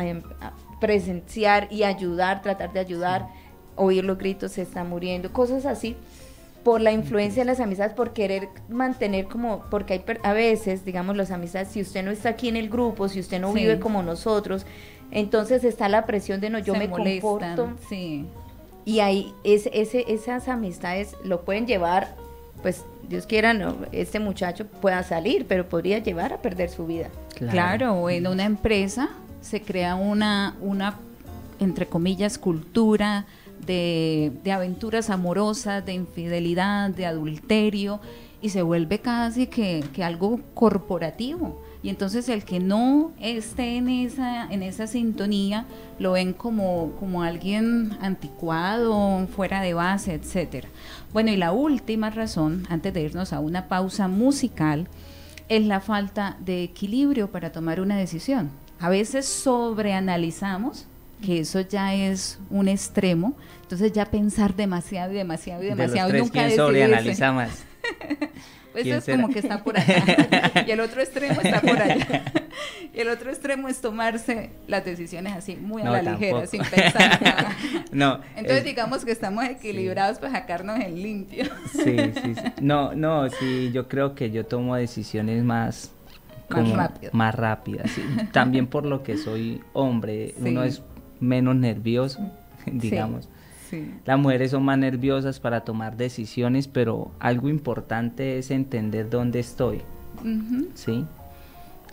presenciar 0.79 1.67
y 1.69 1.83
ayudar, 1.83 2.41
tratar 2.41 2.71
de 2.71 2.79
ayudar, 2.79 3.27
oír 3.75 4.05
los 4.05 4.17
gritos, 4.17 4.53
se 4.53 4.61
está 4.61 4.85
muriendo, 4.85 5.33
cosas 5.33 5.65
así 5.65 5.97
por 6.63 6.81
la 6.81 6.91
influencia 6.91 7.43
de 7.43 7.45
las 7.45 7.59
amistades, 7.59 7.93
por 7.93 8.13
querer 8.13 8.49
mantener 8.67 9.25
como, 9.25 9.63
porque 9.69 9.93
hay 9.93 10.03
a 10.23 10.33
veces, 10.33 10.83
digamos, 10.85 11.15
las 11.15 11.31
amistades, 11.31 11.69
si 11.69 11.81
usted 11.81 12.03
no 12.03 12.11
está 12.11 12.29
aquí 12.29 12.49
en 12.49 12.57
el 12.57 12.69
grupo, 12.69 13.07
si 13.07 13.19
usted 13.19 13.39
no 13.39 13.53
vive 13.53 13.79
como 13.79 14.03
nosotros, 14.03 14.65
entonces 15.11 15.63
está 15.63 15.89
la 15.89 16.05
presión 16.05 16.41
de 16.41 16.49
no, 16.49 16.59
yo 16.59 16.75
me 16.75 16.89
comporto. 16.89 17.71
Sí. 17.87 18.25
Y 18.85 18.99
ahí 18.99 19.33
es, 19.43 19.69
ese, 19.73 20.05
esas 20.11 20.47
amistades 20.47 21.15
lo 21.23 21.41
pueden 21.41 21.65
llevar, 21.65 22.15
pues 22.61 22.83
Dios 23.07 23.25
quiera, 23.25 23.53
no, 23.53 23.75
este 23.91 24.19
muchacho 24.19 24.67
pueda 24.67 25.03
salir, 25.03 25.45
pero 25.47 25.67
podría 25.67 25.99
llevar 25.99 26.33
a 26.33 26.41
perder 26.41 26.69
su 26.69 26.85
vida. 26.85 27.09
Claro, 27.35 27.93
o 27.93 28.09
en 28.09 28.27
una 28.27 28.43
empresa 28.43 29.09
se 29.41 29.61
crea 29.61 29.95
una, 29.95 30.55
una, 30.59 30.95
entre 31.59 31.85
comillas, 31.85 32.37
cultura 32.37 33.25
de, 33.65 34.31
aventuras 34.51 35.09
amorosas, 35.09 35.85
de 35.85 35.93
infidelidad, 35.93 36.89
de 36.89 37.05
adulterio, 37.05 37.99
y 38.41 38.49
se 38.49 38.61
vuelve 38.61 38.99
casi 38.99 39.47
que, 39.47 39.83
algo 40.03 40.39
corporativo. 40.53 41.61
Y 41.81 41.89
entonces 41.89 42.27
el 42.27 42.43
que 42.43 42.59
no 42.59 43.13
esté 43.21 43.77
en 43.77 43.87
esa, 43.89 44.51
en 44.51 44.63
esa 44.63 44.85
sintonía 44.85 45.65
lo 45.97 46.13
ven 46.13 46.33
como, 46.33 46.91
como 46.99 47.23
alguien 47.23 47.97
anticuado, 48.01 49.27
fuera 49.27 49.61
de 49.61 49.73
base, 49.73 50.13
etcétera. 50.13 50.67
Bueno, 51.13 51.31
y 51.31 51.37
la 51.37 51.53
última 51.53 52.09
razón, 52.09 52.65
antes 52.69 52.93
de 52.93 53.01
irnos 53.01 53.31
a 53.31 53.39
una 53.39 53.67
pausa 53.67 54.07
musical, 54.09 54.87
es 55.47 55.65
la 55.65 55.79
falta 55.79 56.37
de 56.39 56.63
equilibrio 56.63 57.31
para 57.31 57.51
tomar 57.51 57.79
una 57.81 57.97
decisión. 57.97 58.51
A 58.79 58.89
veces 58.89 59.25
sobreanalizamos 59.25 60.85
que 61.21 61.39
eso 61.39 61.61
ya 61.61 61.93
es 61.93 62.39
un 62.49 62.67
extremo. 62.67 63.35
Entonces 63.61 63.91
ya 63.91 64.05
pensar 64.05 64.55
demasiado 64.55 65.11
y 65.11 65.15
demasiado 65.15 65.63
y 65.63 65.67
demasiado 65.67 66.11
de 66.11 66.19
los 66.19 66.31
tres, 66.31 66.43
nunca 66.43 66.55
sobreanaliza 66.55 67.31
más? 67.31 67.65
pues 68.71 68.85
es 68.85 69.05
como 69.05 69.29
que 69.29 69.39
está 69.39 69.63
por 69.63 69.77
allá 69.77 70.63
y 70.67 70.71
el 70.71 70.79
otro 70.79 71.01
extremo 71.01 71.41
está 71.41 71.61
por 71.61 71.81
allá. 71.81 72.23
Y 72.93 72.99
el 73.01 73.09
otro 73.09 73.29
extremo 73.29 73.67
es 73.67 73.81
tomarse 73.81 74.51
las 74.67 74.85
decisiones 74.85 75.33
así 75.33 75.55
muy 75.55 75.81
a 75.81 75.89
la 75.89 76.01
ligera, 76.01 76.45
sin 76.47 76.63
pensar 76.63 77.21
nada. 77.21 77.55
No. 77.91 78.21
Entonces 78.35 78.63
digamos 78.63 79.05
que 79.05 79.11
estamos 79.11 79.45
equilibrados 79.45 80.19
para 80.19 80.33
sacarnos 80.33 80.79
en 80.79 81.01
limpio. 81.01 81.45
Sí, 81.71 81.97
sí, 82.21 82.35
sí. 82.35 82.43
No, 82.61 82.93
no, 82.93 83.29
sí, 83.29 83.71
yo 83.73 83.87
creo 83.87 84.15
que 84.15 84.31
yo 84.31 84.45
tomo 84.45 84.75
decisiones 84.75 85.43
más 85.43 85.91
más 86.49 86.71
rápido. 86.71 87.11
Más 87.13 87.35
rápidas, 87.35 87.91
sí. 87.91 88.03
También 88.31 88.67
por 88.67 88.85
lo 88.85 89.03
que 89.03 89.17
soy 89.17 89.61
hombre, 89.73 90.33
uno 90.39 90.63
es 90.63 90.81
menos 91.19 91.55
nervioso, 91.55 92.19
digamos. 92.65 93.29
Las 94.05 94.17
mujeres 94.17 94.51
son 94.51 94.63
más 94.63 94.77
nerviosas 94.77 95.39
para 95.39 95.61
tomar 95.61 95.95
decisiones, 95.95 96.67
pero 96.67 97.11
algo 97.19 97.49
importante 97.49 98.39
es 98.39 98.49
entender 98.49 99.09
dónde 99.09 99.39
estoy. 99.39 99.81
¿sí? 100.73 101.05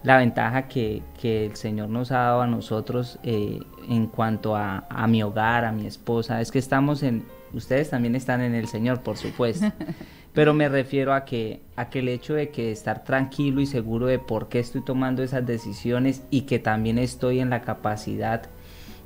La 0.03 0.19
ventaja 0.19 0.69
que, 0.69 1.03
el 1.23 1.57
Señor 1.57 1.89
nos 1.89 2.13
ha 2.13 2.19
dado 2.19 2.43
a 2.43 2.47
nosotros 2.47 3.19
eh, 3.23 3.61
en 3.89 4.07
cuanto 4.07 4.57
a, 4.57 4.87
a, 4.89 5.07
mi 5.07 5.23
hogar, 5.23 5.65
a 5.65 5.73
mi 5.73 5.87
esposa, 5.87 6.41
es 6.41 6.51
que 6.51 6.59
estamos 6.59 7.03
en, 7.03 7.25
ustedes 7.53 7.91
también 7.91 8.15
están 8.15 8.41
en 8.41 8.55
el 8.55 8.69
Señor, 8.69 9.01
por 9.01 9.17
supuesto, 9.17 9.67
pero 10.33 10.55
me 10.55 10.69
refiero 10.69 11.15
a 11.15 11.25
que, 11.25 11.63
a 11.77 11.89
que 11.89 12.01
el 12.01 12.09
hecho 12.09 12.35
de 12.35 12.51
que 12.51 12.71
estar 12.71 13.05
tranquilo 13.05 13.61
y 13.61 13.67
seguro 13.67 14.07
de 14.07 14.19
por 14.19 14.49
qué 14.49 14.61
estoy 14.61 14.83
tomando 14.83 15.23
esas 15.23 15.47
decisiones 15.47 16.23
y 16.31 16.43
que 16.43 16.59
también 16.59 16.99
estoy 16.99 17.41
en 17.41 17.51
la 17.51 17.63
capacidad 17.63 18.43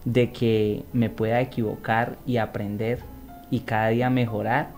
de 0.04 0.32
que 0.32 0.84
me 0.92 1.10
pueda 1.10 1.40
equivocar 1.40 2.16
y 2.26 2.38
aprender 2.38 3.00
y 3.50 3.60
cada 3.60 3.88
día 3.88 4.10
mejorar, 4.10 4.70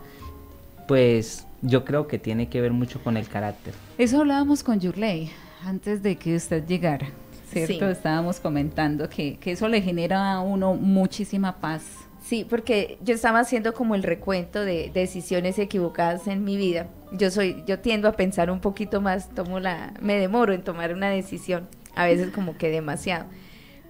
pues 0.89 1.47
yo 1.63 1.85
creo 1.85 2.09
que 2.09 2.19
tiene 2.19 2.49
que 2.49 2.61
ver 2.61 2.73
mucho 2.73 3.03
con 3.03 3.17
el 3.17 3.29
carácter. 3.29 3.75
Eso 3.99 4.21
hablábamos 4.21 4.63
con 4.63 4.81
Yurley 4.81 5.31
antes 5.65 6.03
de 6.03 6.17
que 6.17 6.35
usted 6.35 6.67
llegara, 6.67 7.09
¿cierto? 7.51 7.89
Estábamos 7.89 8.41
comentando 8.41 9.09
que, 9.09 9.37
que 9.37 9.53
eso 9.53 9.69
le 9.69 9.81
genera 9.81 10.33
a 10.33 10.41
uno 10.41 10.75
muchísima 10.75 11.57
paz. 11.57 11.83
Sí, 12.25 12.47
porque 12.49 12.99
yo 13.03 13.15
estaba 13.15 13.41
haciendo 13.41 13.75
como 13.75 13.95
el 13.95 14.03
recuento 14.03 14.65
de 14.65 14.91
decisiones 14.95 15.59
equivocadas 15.59 16.29
en 16.29 16.45
mi 16.45 16.57
vida. 16.57 16.87
Yo 17.13 17.31
soy, 17.31 17.63
yo 17.67 17.81
tiendo 17.81 18.09
a 18.09 18.13
pensar 18.13 18.51
un 18.51 18.61
poquito 18.61 19.01
más, 19.01 19.29
tomo 19.31 19.61
la, 19.61 19.93
me 20.01 20.19
demoro 20.19 20.53
en 20.53 20.63
tomar 20.63 20.95
una 20.95 21.11
decisión, 21.11 21.69
a 21.95 22.07
veces 22.07 22.31
como 22.33 22.57
que 22.57 22.71
demasiado 22.71 23.27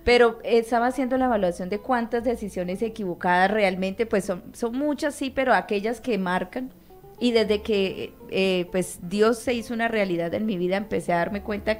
Pero 0.04 0.38
estaba 0.42 0.86
haciendo 0.86 1.16
la 1.16 1.26
evaluación 1.26 1.68
de 1.68 1.78
cuántas 1.78 2.24
decisiones 2.24 2.82
equivocadas 2.82 3.50
realmente, 3.50 4.06
pues 4.06 4.24
son, 4.24 4.42
son 4.52 4.76
muchas, 4.76 5.14
sí, 5.14 5.30
pero 5.30 5.54
aquellas 5.54 6.00
que 6.00 6.18
marcan. 6.18 6.70
Y 7.20 7.30
desde 7.30 7.62
que 7.62 8.12
eh, 8.30 8.66
pues 8.72 8.98
Dios 9.02 9.38
se 9.38 9.54
hizo 9.54 9.74
una 9.74 9.86
realidad 9.86 10.34
en 10.34 10.44
mi 10.44 10.58
vida, 10.58 10.76
empecé 10.76 11.12
a 11.12 11.18
darme 11.18 11.42
cuenta 11.42 11.78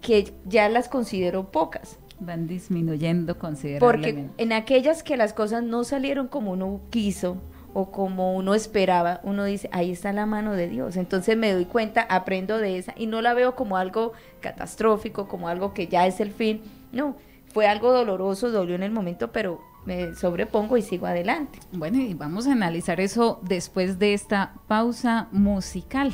que 0.00 0.32
ya 0.46 0.68
las 0.70 0.88
considero 0.88 1.50
pocas. 1.50 1.98
Van 2.18 2.46
disminuyendo 2.46 3.38
considerablemente. 3.38 4.22
Porque 4.22 4.42
en 4.42 4.52
aquellas 4.52 5.02
que 5.02 5.16
las 5.16 5.34
cosas 5.34 5.62
no 5.62 5.84
salieron 5.84 6.28
como 6.28 6.52
uno 6.52 6.80
quiso 6.90 7.36
o 7.72 7.90
como 7.90 8.34
uno 8.34 8.54
esperaba, 8.54 9.20
uno 9.22 9.44
dice, 9.44 9.68
ahí 9.72 9.90
está 9.90 10.12
la 10.12 10.26
mano 10.26 10.54
de 10.54 10.68
Dios. 10.68 10.96
Entonces 10.96 11.36
me 11.36 11.52
doy 11.52 11.66
cuenta, 11.66 12.02
aprendo 12.02 12.58
de 12.58 12.78
esa 12.78 12.94
y 12.96 13.06
no 13.06 13.22
la 13.22 13.34
veo 13.34 13.54
como 13.54 13.76
algo 13.76 14.12
catastrófico, 14.40 15.28
como 15.28 15.48
algo 15.48 15.72
que 15.72 15.86
ya 15.86 16.06
es 16.06 16.20
el 16.20 16.32
fin. 16.32 16.62
No, 16.92 17.16
fue 17.52 17.66
algo 17.66 17.92
doloroso, 17.92 18.50
dolió 18.50 18.74
en 18.74 18.82
el 18.82 18.92
momento, 18.92 19.32
pero 19.32 19.60
me 19.84 20.14
sobrepongo 20.14 20.76
y 20.76 20.82
sigo 20.82 21.06
adelante. 21.06 21.58
Bueno, 21.72 21.98
y 21.98 22.14
vamos 22.14 22.46
a 22.46 22.52
analizar 22.52 23.00
eso 23.00 23.40
después 23.42 23.98
de 23.98 24.14
esta 24.14 24.54
pausa 24.66 25.28
musical. 25.32 26.12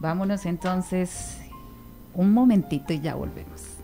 Vámonos 0.00 0.46
entonces 0.46 1.38
un 2.14 2.32
momentito 2.32 2.92
y 2.92 3.00
ya 3.00 3.14
volvemos. 3.14 3.76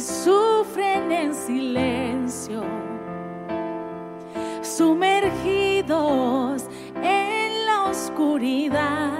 Sufren 0.00 1.12
en 1.12 1.34
silencio, 1.34 2.62
sumergidos 4.62 6.64
en 7.02 7.66
la 7.66 7.90
oscuridad, 7.90 9.12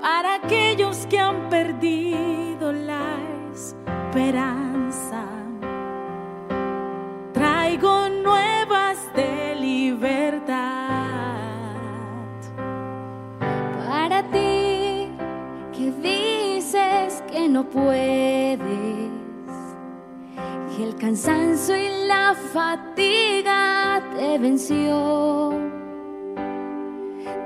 para 0.00 0.34
aquellos 0.34 1.06
que 1.06 1.18
han 1.18 1.48
perdido 1.48 2.72
la 2.72 3.16
esperanza. 3.52 5.24
Traigo 7.32 8.08
puedes, 17.72 18.58
que 20.76 20.84
el 20.84 20.96
cansancio 20.96 21.76
y 21.76 22.06
la 22.06 22.34
fatiga 22.52 24.02
te 24.16 24.38
venció. 24.38 25.52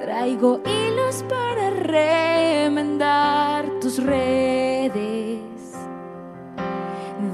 Traigo 0.01 0.61
hilos 0.65 1.25
para 1.29 1.71
remendar 1.71 3.01
tus 3.81 4.03
redes. 4.03 5.41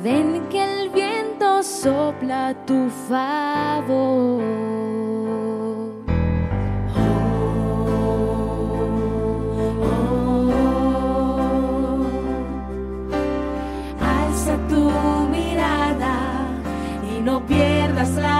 Ven 0.02 0.46
que 0.50 0.62
el 0.64 0.90
viento 0.90 1.62
sopla 1.62 2.54
tu 2.66 2.88
favor. 3.08 4.65
casa. 18.06 18.35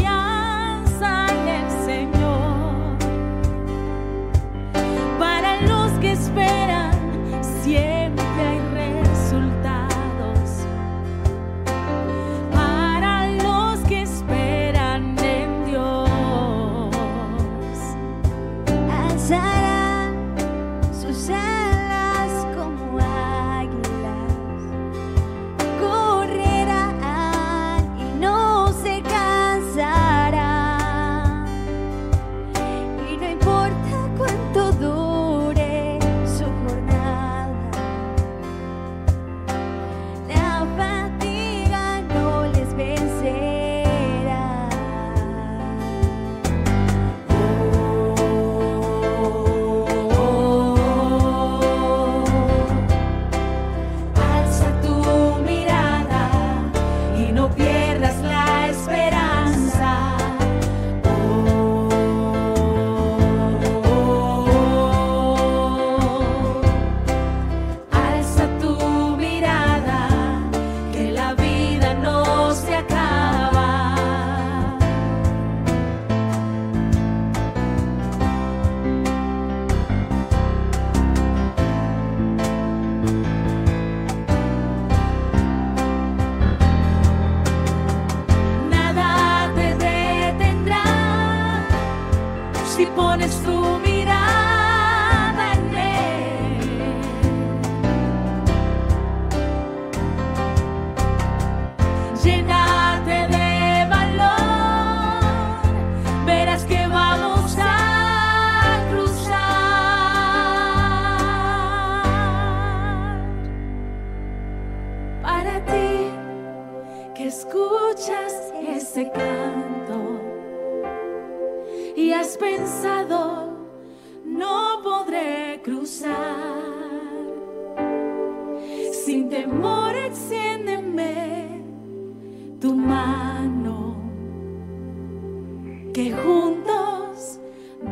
Su 0.00 0.29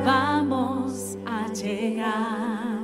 vamos 0.08 1.18
a 1.26 1.52
llegar. 1.52 2.78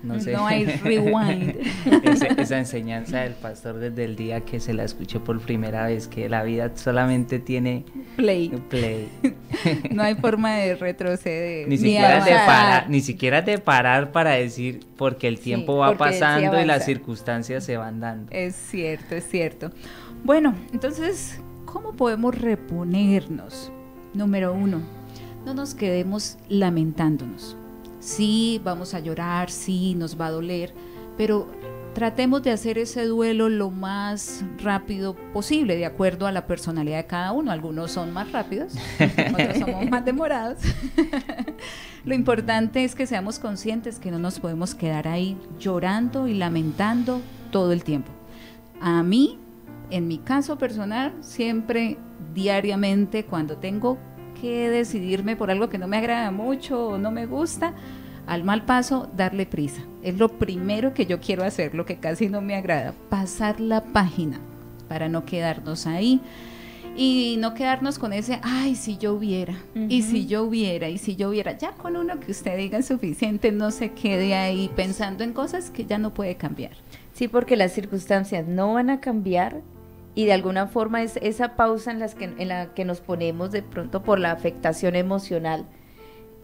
no, 0.01 0.15
no 0.15 0.47
hay 0.47 0.65
rewind. 0.83 1.57
esa, 2.39 2.57
enseñanza 2.57 3.19
del 3.19 3.33
pastor 3.33 3.79
desde 3.79 4.05
el 4.05 4.15
día 4.15 4.41
que 4.41 4.61
se 4.61 4.73
la 4.73 4.85
escuché 4.85 5.19
por 5.19 5.39
primera 5.41 5.87
vez, 5.87 6.07
que 6.07 6.29
la 6.29 6.43
vida 6.43 6.71
solamente 6.75 7.39
tiene... 7.39 7.83
Play. 8.15 8.49
Play. 8.69 9.09
no 9.91 10.03
hay 10.03 10.15
forma 10.15 10.55
de 10.55 10.75
retroceder. 10.75 11.67
Ni, 11.67 11.77
siquiera 11.77 12.23
de 12.23 12.31
parar, 12.31 12.89
ni 12.89 13.01
siquiera 13.01 13.41
de 13.41 13.57
parar 13.57 14.11
para 14.13 14.31
decir, 14.31 14.85
porque 14.95 15.27
el 15.27 15.39
tiempo 15.39 15.77
va 15.77 15.97
pasando 15.97 16.59
y 16.61 16.65
las 16.65 16.85
circunstancias 16.85 17.65
se 17.65 17.75
van 17.75 17.99
dando. 17.99 18.31
Es 18.31 18.55
cierto, 18.55 19.15
es 19.15 19.27
cierto. 19.27 19.71
Bueno, 20.25 20.55
entonces, 20.73 21.39
¿cómo 21.65 21.93
podemos 21.93 22.33
reponernos? 22.33 23.71
Número 24.15 24.55
uno, 24.55 24.81
no 25.45 25.53
nos 25.53 25.75
quedemos 25.75 26.39
lamentándonos. 26.49 27.55
Sí, 27.99 28.59
vamos 28.63 28.95
a 28.95 29.01
llorar, 29.01 29.51
sí, 29.51 29.93
nos 29.93 30.19
va 30.19 30.25
a 30.25 30.31
doler, 30.31 30.73
pero 31.15 31.47
tratemos 31.93 32.41
de 32.41 32.49
hacer 32.49 32.79
ese 32.79 33.05
duelo 33.05 33.49
lo 33.49 33.69
más 33.69 34.43
rápido 34.57 35.13
posible, 35.31 35.75
de 35.75 35.85
acuerdo 35.85 36.25
a 36.25 36.31
la 36.31 36.47
personalidad 36.47 36.97
de 36.97 37.05
cada 37.05 37.31
uno. 37.31 37.51
Algunos 37.51 37.91
son 37.91 38.11
más 38.11 38.31
rápidos, 38.31 38.73
otros 39.31 39.59
somos 39.59 39.87
más 39.91 40.03
demorados. 40.05 40.57
lo 42.03 42.15
importante 42.15 42.83
es 42.83 42.95
que 42.95 43.05
seamos 43.05 43.37
conscientes 43.37 43.99
que 43.99 44.09
no 44.09 44.17
nos 44.17 44.39
podemos 44.39 44.73
quedar 44.73 45.07
ahí 45.07 45.37
llorando 45.59 46.27
y 46.27 46.33
lamentando 46.33 47.21
todo 47.51 47.71
el 47.73 47.83
tiempo. 47.83 48.09
A 48.81 49.03
mí 49.03 49.37
en 49.89 50.07
mi 50.07 50.17
caso 50.17 50.57
personal, 50.57 51.13
siempre 51.21 51.97
diariamente 52.33 53.25
cuando 53.25 53.57
tengo 53.57 53.97
que 54.39 54.69
decidirme 54.69 55.35
por 55.35 55.51
algo 55.51 55.69
que 55.69 55.77
no 55.77 55.87
me 55.87 55.97
agrada 55.97 56.31
mucho 56.31 56.87
o 56.87 56.97
no 56.97 57.11
me 57.11 57.25
gusta, 57.25 57.73
al 58.27 58.43
mal 58.43 58.65
paso, 58.65 59.09
darle 59.15 59.45
prisa. 59.45 59.81
Es 60.03 60.17
lo 60.17 60.29
primero 60.29 60.93
que 60.93 61.05
yo 61.05 61.19
quiero 61.19 61.43
hacer, 61.43 61.75
lo 61.75 61.85
que 61.85 61.97
casi 61.97 62.27
no 62.27 62.41
me 62.41 62.55
agrada, 62.55 62.93
pasar 63.09 63.59
la 63.59 63.83
página 63.83 64.39
para 64.87 65.09
no 65.09 65.25
quedarnos 65.25 65.87
ahí 65.87 66.21
y 66.95 67.35
no 67.39 67.53
quedarnos 67.53 67.99
con 67.99 68.13
ese, 68.13 68.39
ay, 68.41 68.75
si 68.75 68.97
yo 68.97 69.13
hubiera, 69.13 69.55
y 69.89 70.03
si 70.03 70.27
yo 70.27 70.43
hubiera, 70.43 70.87
y 70.87 70.97
si 70.97 71.15
yo 71.15 71.29
hubiera. 71.29 71.57
Ya 71.57 71.71
con 71.71 71.97
uno 71.97 72.19
que 72.19 72.31
usted 72.31 72.57
diga 72.57 72.77
es 72.77 72.87
suficiente, 72.87 73.51
no 73.51 73.71
se 73.71 73.91
quede 73.91 74.33
ahí 74.33 74.71
pensando 74.75 75.23
en 75.23 75.33
cosas 75.33 75.71
que 75.71 75.85
ya 75.85 75.97
no 75.97 76.13
puede 76.13 76.35
cambiar. 76.35 76.71
Sí, 77.13 77.27
porque 77.27 77.57
las 77.57 77.73
circunstancias 77.73 78.47
no 78.47 78.73
van 78.73 78.89
a 78.89 79.01
cambiar 79.01 79.61
y 80.15 80.25
de 80.25 80.33
alguna 80.33 80.67
forma 80.67 81.03
es 81.03 81.17
esa 81.17 81.55
pausa 81.55 81.91
en, 81.91 81.99
las 81.99 82.15
que, 82.15 82.25
en 82.25 82.47
la 82.47 82.73
que 82.73 82.85
nos 82.85 83.01
ponemos 83.01 83.51
de 83.51 83.61
pronto 83.61 84.01
por 84.01 84.17
la 84.17 84.31
afectación 84.31 84.95
emocional, 84.95 85.65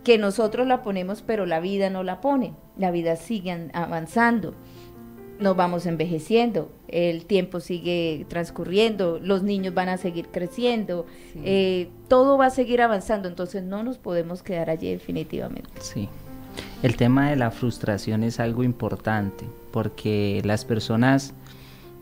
que 0.03 0.17
nosotros 0.17 0.67
la 0.67 0.81
ponemos 0.81 1.21
pero 1.21 1.45
la 1.45 1.59
vida 1.59 1.89
no 1.89 2.03
la 2.03 2.21
pone, 2.21 2.53
la 2.77 2.91
vida 2.91 3.15
sigue 3.15 3.69
avanzando, 3.73 4.53
nos 5.39 5.55
vamos 5.55 5.85
envejeciendo, 5.85 6.71
el 6.87 7.25
tiempo 7.25 7.61
sigue 7.61 8.25
transcurriendo, 8.29 9.19
los 9.19 9.41
niños 9.41 9.73
van 9.73 9.89
a 9.89 9.97
seguir 9.97 10.27
creciendo, 10.27 11.05
eh, 11.43 11.89
todo 12.09 12.37
va 12.37 12.47
a 12.47 12.49
seguir 12.51 12.81
avanzando, 12.81 13.27
entonces 13.27 13.63
no 13.63 13.83
nos 13.83 13.97
podemos 13.97 14.43
quedar 14.43 14.69
allí 14.69 14.91
definitivamente. 14.91 15.69
Sí, 15.79 16.09
el 16.83 16.95
tema 16.97 17.29
de 17.29 17.37
la 17.37 17.51
frustración 17.51 18.23
es 18.23 18.39
algo 18.39 18.63
importante 18.63 19.45
porque 19.71 20.41
las 20.43 20.65
personas 20.65 21.33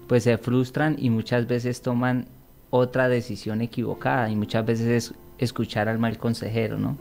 pues 0.10 0.24
se 0.24 0.39
frustran 0.39 0.95
y 0.98 1.12
muchas 1.12 1.45
veces 1.45 1.84
toman 1.84 2.26
otra 2.72 3.08
decisión 3.08 3.62
equivocada 3.62 4.28
y 4.32 4.36
muchas 4.36 4.65
veces 4.65 4.88
es 4.88 5.13
escuchar 5.38 5.88
al 5.88 6.00
mal 6.00 6.17
consejero, 6.17 6.80
¿no? 6.80 6.98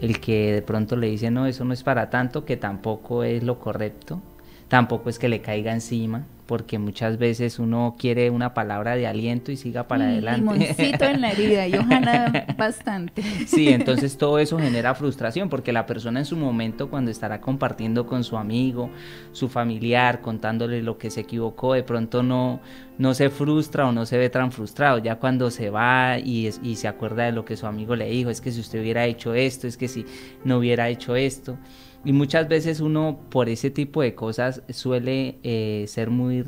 El 0.00 0.18
que 0.18 0.50
de 0.54 0.62
pronto 0.62 0.96
le 0.96 1.08
dice, 1.08 1.30
no, 1.30 1.46
eso 1.46 1.64
no 1.64 1.74
es 1.74 1.82
para 1.82 2.08
tanto, 2.08 2.46
que 2.46 2.56
tampoco 2.56 3.22
es 3.22 3.44
lo 3.44 3.60
correcto, 3.60 4.20
tampoco 4.68 5.10
es 5.10 5.18
que 5.18 5.28
le 5.28 5.42
caiga 5.42 5.72
encima, 5.72 6.24
porque 6.50 6.80
muchas 6.80 7.16
veces 7.16 7.60
uno 7.60 7.94
quiere 7.96 8.28
una 8.28 8.54
palabra 8.54 8.96
de 8.96 9.06
aliento 9.06 9.52
y 9.52 9.56
siga 9.56 9.86
para 9.86 10.06
adelante. 10.06 10.40
Limoncito 10.40 11.04
en 11.04 11.20
la 11.20 11.30
herida 11.30 11.68
y 11.68 11.74
ojalá 11.74 12.44
bastante. 12.58 13.22
Sí, 13.46 13.68
entonces 13.68 14.18
todo 14.18 14.40
eso 14.40 14.58
genera 14.58 14.96
frustración 14.96 15.48
porque 15.48 15.72
la 15.72 15.86
persona 15.86 16.18
en 16.18 16.26
su 16.26 16.36
momento 16.36 16.90
cuando 16.90 17.12
estará 17.12 17.40
compartiendo 17.40 18.04
con 18.04 18.24
su 18.24 18.36
amigo, 18.36 18.90
su 19.30 19.48
familiar, 19.48 20.22
contándole 20.22 20.82
lo 20.82 20.98
que 20.98 21.10
se 21.10 21.20
equivocó, 21.20 21.74
de 21.74 21.84
pronto 21.84 22.24
no, 22.24 22.58
no 22.98 23.14
se 23.14 23.30
frustra 23.30 23.86
o 23.86 23.92
no 23.92 24.04
se 24.04 24.18
ve 24.18 24.28
tan 24.28 24.50
frustrado. 24.50 24.98
Ya 24.98 25.20
cuando 25.20 25.52
se 25.52 25.70
va 25.70 26.18
y, 26.18 26.50
y 26.64 26.74
se 26.74 26.88
acuerda 26.88 27.26
de 27.26 27.30
lo 27.30 27.44
que 27.44 27.56
su 27.56 27.68
amigo 27.68 27.94
le 27.94 28.10
dijo, 28.10 28.28
es 28.28 28.40
que 28.40 28.50
si 28.50 28.58
usted 28.58 28.80
hubiera 28.80 29.06
hecho 29.06 29.34
esto, 29.34 29.68
es 29.68 29.76
que 29.76 29.86
si 29.86 30.04
no 30.42 30.58
hubiera 30.58 30.88
hecho 30.88 31.14
esto. 31.14 31.56
Y 32.02 32.12
muchas 32.12 32.48
veces 32.48 32.80
uno 32.80 33.20
por 33.28 33.50
ese 33.50 33.70
tipo 33.70 34.00
de 34.00 34.14
cosas 34.14 34.62
suele 34.70 35.38
eh, 35.42 35.84
ser 35.86 36.08
muy 36.08 36.39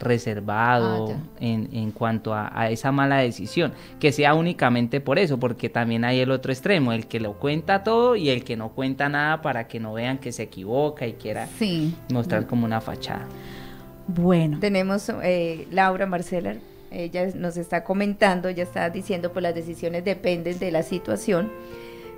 reservado 0.00 1.12
ah, 1.12 1.16
en, 1.40 1.68
en, 1.72 1.90
cuanto 1.90 2.34
a, 2.34 2.70
esa 2.70 2.92
mala 2.92 3.18
decisión, 3.18 3.72
que 4.00 4.12
sea 4.12 4.34
únicamente 4.34 5.00
por 5.00 5.18
eso, 5.18 5.38
porque 5.38 5.68
también 5.68 6.04
hay 6.04 6.20
el 6.20 6.30
otro 6.30 6.52
extremo, 6.52 6.92
el 6.92 7.06
que 7.06 7.20
lo 7.20 7.34
cuenta 7.34 7.82
todo 7.82 8.16
y 8.16 8.30
el 8.30 8.44
que 8.44 8.56
no 8.56 8.70
cuenta 8.70 9.08
nada 9.08 9.42
para 9.42 9.68
que 9.68 9.80
no 9.80 9.92
vean 9.92 10.18
que 10.18 10.32
se 10.32 10.44
equivoca 10.44 11.06
y 11.06 11.14
quiera 11.14 11.48
mostrar 12.10 12.46
como 12.46 12.64
una 12.64 12.80
fachada. 12.80 13.26
Bueno. 14.06 14.58
Tenemos 14.60 15.10
eh, 15.22 15.66
Laura 15.70 16.06
Marcela, 16.06 16.56
ella 16.90 17.28
nos 17.34 17.58
está 17.58 17.84
comentando, 17.84 18.48
ya 18.48 18.62
está 18.62 18.88
diciendo, 18.88 19.32
pues 19.32 19.42
las 19.42 19.54
decisiones 19.54 20.04
dependen 20.04 20.58
de 20.58 20.70
la 20.70 20.82
situación 20.82 21.50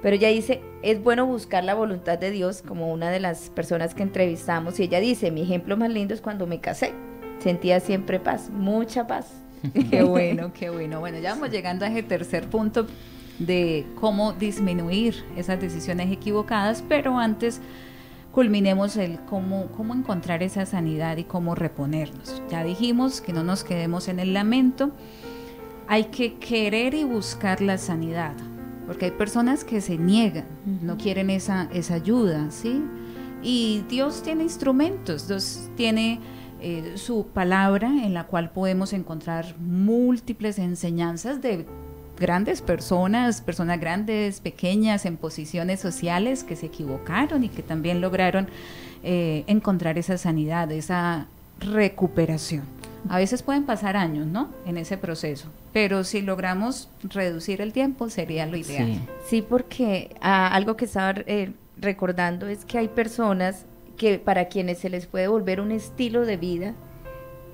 pero 0.02 0.16
ella 0.16 0.28
dice, 0.28 0.62
es 0.82 1.02
bueno 1.02 1.26
buscar 1.26 1.64
la 1.64 1.74
voluntad 1.74 2.18
de 2.18 2.30
Dios, 2.30 2.62
como 2.62 2.92
una 2.92 3.10
de 3.10 3.20
las 3.20 3.50
personas 3.50 3.94
que 3.94 4.02
entrevistamos, 4.02 4.80
y 4.80 4.84
ella 4.84 5.00
dice, 5.00 5.30
mi 5.30 5.42
ejemplo 5.42 5.76
más 5.76 5.90
lindo 5.90 6.14
es 6.14 6.20
cuando 6.20 6.46
me 6.46 6.60
casé, 6.60 6.92
sentía 7.38 7.80
siempre 7.80 8.18
paz, 8.18 8.50
mucha 8.50 9.06
paz. 9.06 9.26
qué 9.90 10.02
bueno, 10.02 10.52
qué 10.54 10.70
bueno. 10.70 11.00
Bueno, 11.00 11.18
ya 11.18 11.34
vamos 11.34 11.50
llegando 11.50 11.84
a 11.84 11.88
ese 11.88 12.02
tercer 12.02 12.48
punto 12.48 12.86
de 13.38 13.86
cómo 13.98 14.32
disminuir 14.32 15.22
esas 15.36 15.60
decisiones 15.60 16.10
equivocadas, 16.10 16.82
pero 16.88 17.18
antes 17.18 17.60
culminemos 18.32 18.96
el 18.96 19.18
cómo, 19.20 19.66
cómo 19.76 19.94
encontrar 19.94 20.42
esa 20.42 20.64
sanidad 20.64 21.16
y 21.18 21.24
cómo 21.24 21.54
reponernos. 21.54 22.42
Ya 22.50 22.64
dijimos 22.64 23.20
que 23.20 23.32
no 23.32 23.42
nos 23.42 23.64
quedemos 23.64 24.08
en 24.08 24.18
el 24.18 24.32
lamento, 24.32 24.92
hay 25.88 26.04
que 26.04 26.34
querer 26.34 26.94
y 26.94 27.04
buscar 27.04 27.60
la 27.60 27.76
sanidad 27.76 28.34
porque 28.90 29.04
hay 29.04 29.10
personas 29.12 29.62
que 29.62 29.80
se 29.80 29.96
niegan, 29.96 30.46
no 30.82 30.96
quieren 30.96 31.30
esa, 31.30 31.68
esa 31.72 31.94
ayuda, 31.94 32.50
¿sí? 32.50 32.82
Y 33.40 33.84
Dios 33.88 34.20
tiene 34.24 34.42
instrumentos, 34.42 35.28
Dios 35.28 35.70
tiene 35.76 36.18
eh, 36.60 36.94
su 36.96 37.28
palabra 37.28 37.86
en 37.86 38.14
la 38.14 38.24
cual 38.24 38.50
podemos 38.50 38.92
encontrar 38.92 39.54
múltiples 39.60 40.58
enseñanzas 40.58 41.40
de 41.40 41.66
grandes 42.18 42.62
personas, 42.62 43.40
personas 43.42 43.78
grandes, 43.78 44.40
pequeñas, 44.40 45.06
en 45.06 45.16
posiciones 45.16 45.78
sociales 45.78 46.42
que 46.42 46.56
se 46.56 46.66
equivocaron 46.66 47.44
y 47.44 47.48
que 47.48 47.62
también 47.62 48.00
lograron 48.00 48.48
eh, 49.04 49.44
encontrar 49.46 49.98
esa 49.98 50.18
sanidad, 50.18 50.72
esa 50.72 51.28
recuperación. 51.60 52.64
A 53.08 53.18
veces 53.18 53.44
pueden 53.44 53.66
pasar 53.66 53.96
años, 53.96 54.26
¿no? 54.26 54.48
En 54.66 54.76
ese 54.76 54.98
proceso, 54.98 55.46
pero 55.72 56.04
si 56.04 56.22
logramos 56.22 56.88
reducir 57.02 57.60
el 57.60 57.72
tiempo 57.72 58.10
sería 58.10 58.46
lo 58.46 58.56
ideal. 58.56 59.00
Sí, 59.26 59.42
porque 59.42 60.14
ah, 60.20 60.48
algo 60.48 60.76
que 60.76 60.86
estaba 60.86 61.14
eh, 61.26 61.52
recordando 61.78 62.48
es 62.48 62.64
que 62.64 62.78
hay 62.78 62.88
personas 62.88 63.66
que 63.96 64.18
para 64.18 64.48
quienes 64.48 64.78
se 64.78 64.90
les 64.90 65.06
puede 65.06 65.28
volver 65.28 65.60
un 65.60 65.72
estilo 65.72 66.24
de 66.24 66.36
vida, 66.36 66.74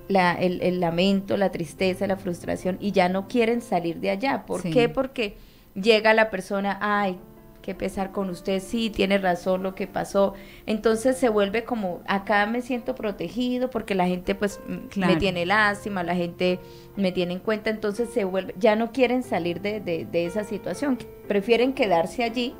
la, 0.08 0.32
el, 0.32 0.62
el, 0.62 0.80
lamento, 0.80 1.36
la 1.36 1.50
tristeza, 1.50 2.06
la 2.06 2.16
frustración, 2.16 2.78
y 2.80 2.92
ya 2.92 3.08
no 3.08 3.26
quieren 3.26 3.60
salir 3.60 3.96
de 3.98 4.10
allá. 4.10 4.44
¿Por 4.46 4.62
qué? 4.62 4.88
Porque 4.88 5.36
llega 5.74 6.14
la 6.14 6.30
persona, 6.30 6.78
ay, 6.80 7.18
qué 7.66 7.74
pesar 7.74 8.12
con 8.12 8.30
usted, 8.30 8.62
sí, 8.62 8.90
tiene 8.90 9.18
razón 9.18 9.64
lo 9.64 9.74
que 9.74 9.88
pasó. 9.88 10.34
Entonces 10.66 11.16
se 11.16 11.28
vuelve 11.28 11.64
como, 11.64 12.00
acá 12.06 12.46
me 12.46 12.62
siento 12.62 12.94
protegido 12.94 13.70
porque 13.70 13.96
la 13.96 14.06
gente 14.06 14.36
pues 14.36 14.60
me 14.94 15.16
tiene 15.16 15.44
lástima, 15.46 16.04
la 16.04 16.14
gente 16.14 16.60
me 16.94 17.10
tiene 17.10 17.32
en 17.32 17.40
cuenta, 17.40 17.70
entonces 17.70 18.08
se 18.10 18.22
vuelve, 18.22 18.54
ya 18.56 18.76
no 18.76 18.92
quieren 18.92 19.24
salir 19.24 19.60
de, 19.62 19.80
de, 19.80 20.04
de 20.04 20.26
esa 20.26 20.44
situación, 20.44 20.96
prefieren 21.26 21.72
quedarse 21.72 22.22
allí 22.22 22.54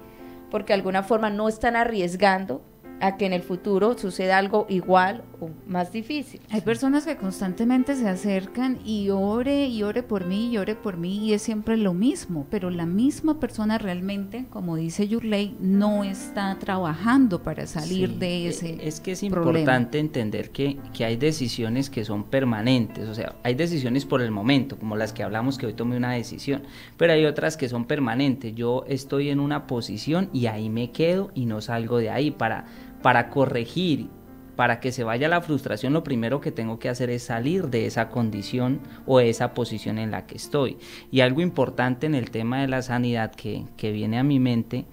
porque 0.50 0.72
de 0.72 0.78
alguna 0.78 1.04
forma 1.04 1.30
no 1.30 1.48
están 1.48 1.76
arriesgando 1.76 2.61
a 3.00 3.16
que 3.16 3.26
en 3.26 3.32
el 3.32 3.42
futuro 3.42 3.96
suceda 3.96 4.38
algo 4.38 4.66
igual 4.68 5.22
o 5.41 5.51
más 5.66 5.93
difícil. 5.93 6.41
Hay 6.51 6.61
personas 6.61 7.07
que 7.07 7.16
constantemente 7.16 7.97
se 7.97 8.09
acercan 8.09 8.78
y 8.84 9.11
ore 9.11 9.66
y 9.66 9.82
ore 9.82 10.03
por 10.03 10.26
mí 10.26 10.51
y 10.51 10.59
ore 10.59 10.74
por 10.74 10.97
mí 10.97 11.26
y 11.26 11.32
es 11.32 11.43
siempre 11.43 11.76
lo 11.76 11.95
mismo, 11.95 12.47
pero 12.51 12.70
la 12.70 12.87
misma 12.87 13.41
persona 13.41 13.78
realmente, 13.78 14.47
como 14.51 14.76
dice 14.76 15.09
Yurley, 15.09 15.57
no 15.61 16.05
está 16.05 16.57
trabajando 16.59 17.43
para 17.43 17.66
salir 17.66 18.18
de 18.18 18.49
ese 18.49 18.74
e, 18.74 18.89
Es 18.89 19.01
que 19.01 19.12
es 19.12 19.22
importante 19.22 19.99
entender 19.99 20.51
que, 20.51 20.78
que 20.93 21.05
hay 21.05 21.16
decisiones 21.16 21.91
que 21.91 22.05
son 22.05 22.24
permanentes, 22.24 23.09
o 23.09 23.14
sea, 23.14 23.37
hay 23.43 23.55
decisiones 23.55 24.05
por 24.05 24.22
el 24.22 24.30
momento, 24.30 24.78
como 24.78 24.97
las 24.97 25.12
que 25.12 25.22
hablamos 25.22 25.59
que 25.59 25.66
hoy 25.66 25.74
tomé 25.74 25.97
una 25.97 26.12
decisión, 26.12 26.62
pero 26.97 27.12
hay 27.12 27.24
otras 27.24 27.57
que 27.57 27.68
son 27.68 27.84
permanentes. 27.84 28.55
Yo 28.55 28.84
estoy 28.89 29.30
en 29.30 29.41
una 29.41 29.66
posición 29.66 30.30
y 30.32 30.47
ahí 30.47 30.68
me 30.68 30.91
quedo 30.91 31.30
y 31.34 31.47
no 31.47 31.61
salgo 31.61 31.99
de 31.99 32.11
ahí 32.11 32.30
para 32.30 32.66
para 33.07 33.30
corregir, 33.30 34.09
para 34.57 34.80
que 34.80 34.90
se 34.90 35.04
vaya 35.04 35.28
la 35.28 35.42
frustración, 35.42 35.92
lo 35.92 36.02
primero 36.02 36.40
que 36.40 36.50
tengo 36.50 36.78
que 36.78 36.88
hacer 36.88 37.11
es 37.11 37.22
salir 37.22 37.68
de 37.68 37.86
esa 37.86 38.09
condición 38.09 38.80
o 39.07 39.20
esa 39.20 39.52
posición 39.52 39.98
en 39.98 40.11
la 40.11 40.26
que 40.26 40.36
estoy. 40.36 40.78
Y 41.12 41.20
algo 41.20 41.42
importante 41.42 42.07
en 42.07 42.14
el 42.14 42.30
tema 42.30 42.62
de 42.62 42.68
la 42.68 42.82
sanidad 42.82 43.32
que, 43.32 43.66
viene 43.92 44.18
a 44.18 44.24
mi 44.24 44.40
mente 44.40 44.86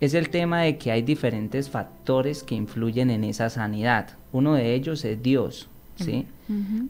es 0.00 0.14
el 0.14 0.28
tema 0.28 0.62
de 0.62 0.78
que 0.78 0.92
hay 0.92 1.02
diferentes 1.02 1.70
factores 1.70 2.44
que 2.44 2.54
influyen 2.54 3.10
en 3.10 3.24
esa 3.24 3.50
sanidad. 3.50 4.10
Uno 4.30 4.54
de 4.54 4.74
ellos 4.74 5.04
es 5.04 5.20
Dios, 5.20 5.68
¿sí? 5.96 6.26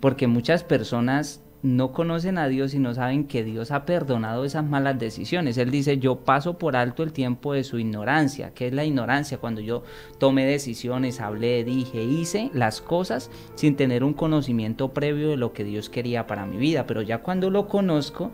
Porque 0.00 0.26
muchas 0.26 0.62
personas 0.62 1.40
no 1.68 1.92
conocen 1.92 2.38
a 2.38 2.48
Dios 2.48 2.72
y 2.72 2.78
no 2.78 2.94
saben 2.94 3.24
que 3.24 3.44
Dios 3.44 3.70
ha 3.72 3.84
perdonado 3.84 4.44
esas 4.46 4.64
malas 4.64 4.98
decisiones. 4.98 5.58
Él 5.58 5.70
dice, 5.70 5.98
yo 5.98 6.16
paso 6.16 6.56
por 6.56 6.76
alto 6.76 7.02
el 7.02 7.12
tiempo 7.12 7.52
de 7.52 7.62
su 7.62 7.78
ignorancia. 7.78 8.52
¿Qué 8.54 8.68
es 8.68 8.72
la 8.72 8.86
ignorancia? 8.86 9.36
Cuando 9.36 9.60
yo 9.60 9.82
tomé 10.18 10.46
decisiones, 10.46 11.20
hablé, 11.20 11.64
dije, 11.64 12.02
hice 12.02 12.50
las 12.54 12.80
cosas 12.80 13.30
sin 13.54 13.76
tener 13.76 14.02
un 14.02 14.14
conocimiento 14.14 14.88
previo 14.94 15.28
de 15.28 15.36
lo 15.36 15.52
que 15.52 15.64
Dios 15.64 15.90
quería 15.90 16.26
para 16.26 16.46
mi 16.46 16.56
vida. 16.56 16.86
Pero 16.86 17.02
ya 17.02 17.18
cuando 17.18 17.50
lo 17.50 17.68
conozco, 17.68 18.30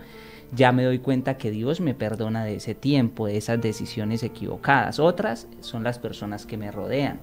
ya 0.53 0.71
me 0.71 0.85
doy 0.85 1.01
cuenta 1.01 1.37
que 1.37 1.51
Dios 1.51 1.81
me 1.81 1.95
perdona 1.95 2.45
de 2.45 2.57
ese 2.57 2.77
tiempo, 2.77 3.27
de 3.27 3.37
esas 3.37 3.61
decisiones 3.61 4.23
equivocadas. 4.23 5.01
Otras 5.01 5.49
son 5.61 5.83
las 5.83 5.99
personas 5.99 6.47
que 6.47 6.57
me 6.57 6.71
rodean. 6.71 7.19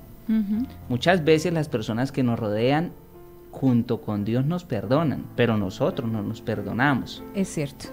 Muchas 0.87 1.23
veces 1.23 1.51
las 1.51 1.67
personas 1.67 2.11
que 2.11 2.23
nos 2.23 2.39
rodean 2.39 2.91
junto 3.51 4.01
con 4.01 4.25
Dios 4.25 4.45
nos 4.45 4.63
perdonan, 4.63 5.25
pero 5.35 5.57
nosotros 5.57 6.09
no 6.09 6.23
nos 6.23 6.41
perdonamos. 6.41 7.23
Es 7.35 7.49
cierto. 7.49 7.85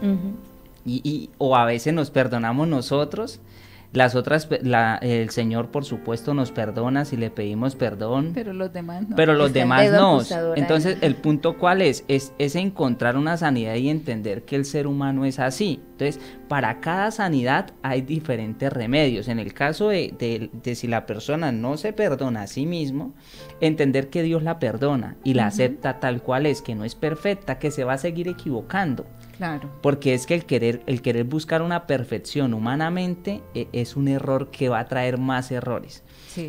y, 0.87 1.01
y, 1.05 1.31
o 1.39 1.57
a 1.57 1.65
veces 1.65 1.93
nos 1.93 2.11
perdonamos 2.11 2.67
nosotros 2.69 3.41
las 3.93 4.15
otras, 4.15 4.49
el 5.01 5.31
Señor 5.31 5.71
por 5.71 5.85
supuesto 5.85 6.35
nos 6.35 6.53
perdona 6.53 7.07
si 7.07 7.17
le 7.17 7.31
pedimos 7.31 7.75
perdón. 7.75 8.33
Pero 8.35 8.53
los 8.53 8.71
demás 8.73 9.09
no. 9.09 9.17
Pero 9.17 9.33
los 9.33 9.53
demás 9.55 9.91
no. 9.91 10.21
Entonces, 10.57 10.99
el 11.01 11.15
punto 11.15 11.57
cuál 11.57 11.81
es? 11.81 12.05
es? 12.07 12.33
Es 12.39 12.55
encontrar 12.55 13.17
una 13.17 13.39
sanidad 13.39 13.77
y 13.77 13.89
entender 13.89 14.43
que 14.43 14.57
el 14.57 14.67
ser 14.67 14.87
humano 14.87 15.25
es 15.25 15.39
así. 15.39 15.81
Entonces, 15.93 16.21
para 16.49 16.81
cada 16.81 17.11
sanidad 17.11 17.73
hay 17.83 18.03
diferentes 18.03 18.71
remedios. 18.73 19.27
En 19.27 19.39
el 19.39 19.55
caso 19.55 19.89
de, 19.89 20.51
de, 20.53 20.75
si 20.75 20.87
la 20.87 21.07
persona 21.07 21.51
no 21.51 21.77
se 21.79 21.93
perdona 21.93 22.43
a 22.43 22.47
sí 22.47 22.67
mismo, 22.67 23.15
entender 23.61 24.11
que 24.11 24.23
Dios 24.23 24.43
la 24.43 24.59
perdona 24.59 25.17
y 25.25 25.35
la 25.35 25.47
acepta 25.47 25.99
tal 25.99 26.23
cual 26.23 26.47
es, 26.47 26.61
que 26.61 26.75
no 26.75 26.85
es 26.85 26.95
perfecta, 26.95 27.59
que 27.59 27.71
se 27.71 27.85
va 27.85 27.95
a 27.95 27.99
seguir 27.99 28.29
equivocando. 28.29 29.07
Claro. 29.39 29.71
Porque 29.83 30.15
es 30.15 30.27
que 30.27 30.35
el 30.35 30.45
querer, 30.45 30.83
el 30.87 31.01
querer 31.01 31.25
buscar 31.25 31.63
una 31.63 31.87
perfección 31.87 32.55
humanamente 32.55 33.41
e, 33.55 33.69
es 33.73 33.95
un 33.97 34.09
error 34.09 34.51
que 34.51 34.69
va 34.69 34.81
a 34.81 34.89
traer 34.89 35.17
más 35.17 35.51
errores. 35.51 36.03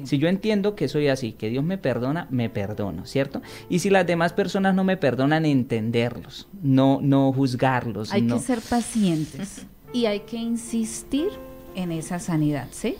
Si 0.03 0.19
yo 0.19 0.27
entiendo 0.27 0.75
que 0.75 0.87
soy 0.87 1.07
así, 1.07 1.31
que 1.31 1.49
Dios 1.49 1.63
me 1.63 1.79
perdona, 1.79 2.27
me 2.29 2.49
perdono, 2.51 3.07
¿cierto? 3.07 3.41
Y 3.69 3.79
si 3.79 3.89
las 3.89 4.05
demás 4.05 4.33
personas 4.33 4.75
no 4.75 4.83
me 4.83 4.97
perdonan, 4.97 5.45
entenderlos, 5.45 6.47
no, 6.61 6.99
no 7.01 7.33
juzgarlos. 7.33 8.11
Hay 8.11 8.27
que 8.27 8.37
ser 8.37 8.61
pacientes 8.61 9.65
y 9.93 10.05
hay 10.05 10.19
que 10.21 10.37
insistir 10.37 11.29
en 11.73 11.91
esa 11.91 12.19
sanidad, 12.19 12.67
¿sí? 12.69 12.97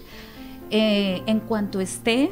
Eh, 0.72 1.22
en 1.28 1.42
cuanto 1.42 1.80
esté 1.80 2.32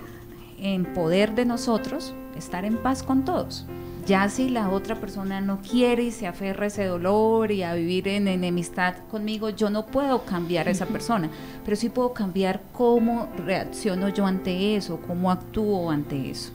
en 0.60 0.86
poder 0.93 1.36
de 1.36 1.45
nosotros, 1.45 2.16
estar 2.36 2.66
en 2.66 2.78
paz 2.78 3.03
con 3.03 3.26
todos. 3.26 3.68
Ya 4.08 4.30
si 4.30 4.47
la 4.47 4.70
otra 4.70 4.95
persona 4.95 5.41
no 5.41 5.60
quiere 5.60 6.03
y 6.03 6.12
se 6.12 6.28
aferra 6.28 6.64
a 6.64 6.68
ese 6.68 6.86
dolor 6.86 7.51
y 7.51 7.64
a 7.64 7.74
vivir 7.74 8.08
en 8.08 8.30
enemistad 8.30 8.95
conmigo, 9.12 9.49
yo 9.49 9.70
no 9.70 9.86
puedo 9.86 10.24
cambiar 10.24 10.70
a 10.70 10.72
esa 10.72 10.86
persona, 10.86 11.30
pero 11.66 11.76
sí 11.76 11.89
puedo 11.89 12.14
cambiar 12.14 12.62
cómo 12.72 13.28
reacciono 13.36 14.08
yo 14.08 14.26
ante 14.26 14.78
eso, 14.78 15.01
cómo 15.05 15.30
actúo 15.30 15.91
ante 15.91 16.30
eso. 16.30 16.53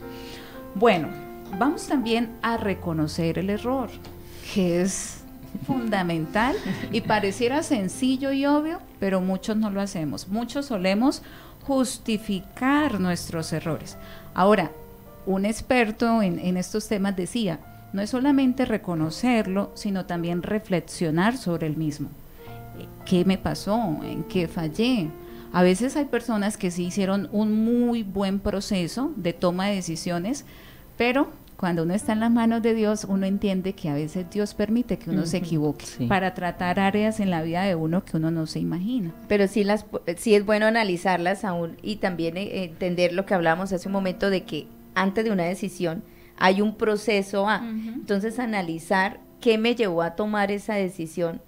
Bueno, 0.73 1.09
vamos 1.59 1.85
también 1.87 2.31
a 2.41 2.57
reconocer 2.57 3.37
el 3.37 3.51
error, 3.51 3.91
que 4.51 4.81
es 4.81 5.23
fundamental 5.67 6.55
y 6.91 7.01
pareciera 7.01 7.61
sencillo 7.61 8.31
y 8.31 8.47
obvio, 8.47 8.79
pero 8.99 9.21
muchos 9.21 9.57
no 9.57 9.69
lo 9.69 9.79
hacemos. 9.79 10.27
Muchos 10.27 10.65
solemos 10.65 11.21
justificar 11.67 12.99
nuestros 12.99 13.53
errores. 13.53 13.95
Ahora, 14.33 14.71
un 15.25 15.45
experto 15.45 16.21
en, 16.21 16.57
estos 16.57 16.87
temas 16.87 17.15
decía, 17.15 17.59
no 17.93 18.01
es 18.01 18.09
solamente 18.09 18.65
reconocerlo, 18.65 19.71
sino 19.75 20.05
también 20.05 20.43
reflexionar 20.43 21.37
sobre 21.37 21.67
el 21.67 21.77
mismo. 21.77 22.09
¿Qué 23.05 23.23
me 23.25 23.37
pasó? 23.37 23.99
¿En 24.03 24.23
qué 24.23 24.47
fallé? 24.47 25.09
A 25.51 25.61
veces 25.61 25.95
hay 25.95 26.05
personas 26.05 26.57
que 26.57 26.71
sí 26.71 26.85
hicieron 26.85 27.29
un 27.31 27.63
muy 27.63 28.01
buen 28.01 28.39
proceso 28.39 29.13
de 29.15 29.33
toma 29.33 29.67
de 29.67 29.75
decisiones, 29.75 30.45
pero 30.97 31.29
cuando 31.63 31.83
uno 31.83 31.93
está 31.93 32.11
en 32.11 32.19
las 32.19 32.31
manos 32.31 32.61
de 32.61 32.73
Dios, 32.73 33.05
uno 33.07 33.25
entiende 33.25 33.73
que 33.73 33.87
a 33.87 33.93
veces 33.93 34.29
Dios 34.29 34.53
permite 34.53 34.97
que 34.97 35.09
uno 35.11 35.25
se 35.25 35.37
equivoque 35.37 35.85
para 36.09 36.33
tratar 36.33 36.79
áreas 36.79 37.21
en 37.21 37.29
la 37.29 37.41
vida 37.41 37.63
de 37.63 37.75
uno 37.75 38.03
que 38.03 38.17
uno 38.17 38.31
no 38.31 38.47
se 38.47 38.59
imagina. 38.59 39.13
Pero 39.29 39.47
sí, 39.47 39.63
las, 39.63 39.85
sí 40.17 40.35
es 40.35 40.45
bueno 40.45 40.65
analizarlas 40.65 41.45
aún 41.45 41.77
y 41.81 41.97
también 41.97 42.35
eh, 42.35 42.65
entender 42.65 43.13
lo 43.13 43.25
que 43.25 43.33
hablamos 43.33 43.71
hace 43.71 43.87
un 43.87 43.93
momento 43.93 44.29
de 44.29 44.43
que 44.43 44.67
antes 44.95 45.23
de 45.23 45.31
una 45.31 45.43
decisión 45.43 46.03
hay 46.37 46.61
un 46.61 46.75
proceso 46.75 47.47
A. 47.47 47.63
Entonces, 47.63 48.39
analizar 48.39 49.19
qué 49.39 49.57
me 49.57 49.75
llevó 49.75 50.01
a 50.01 50.15
tomar 50.15 50.51
esa 50.51 50.75
decisión, 50.75 51.41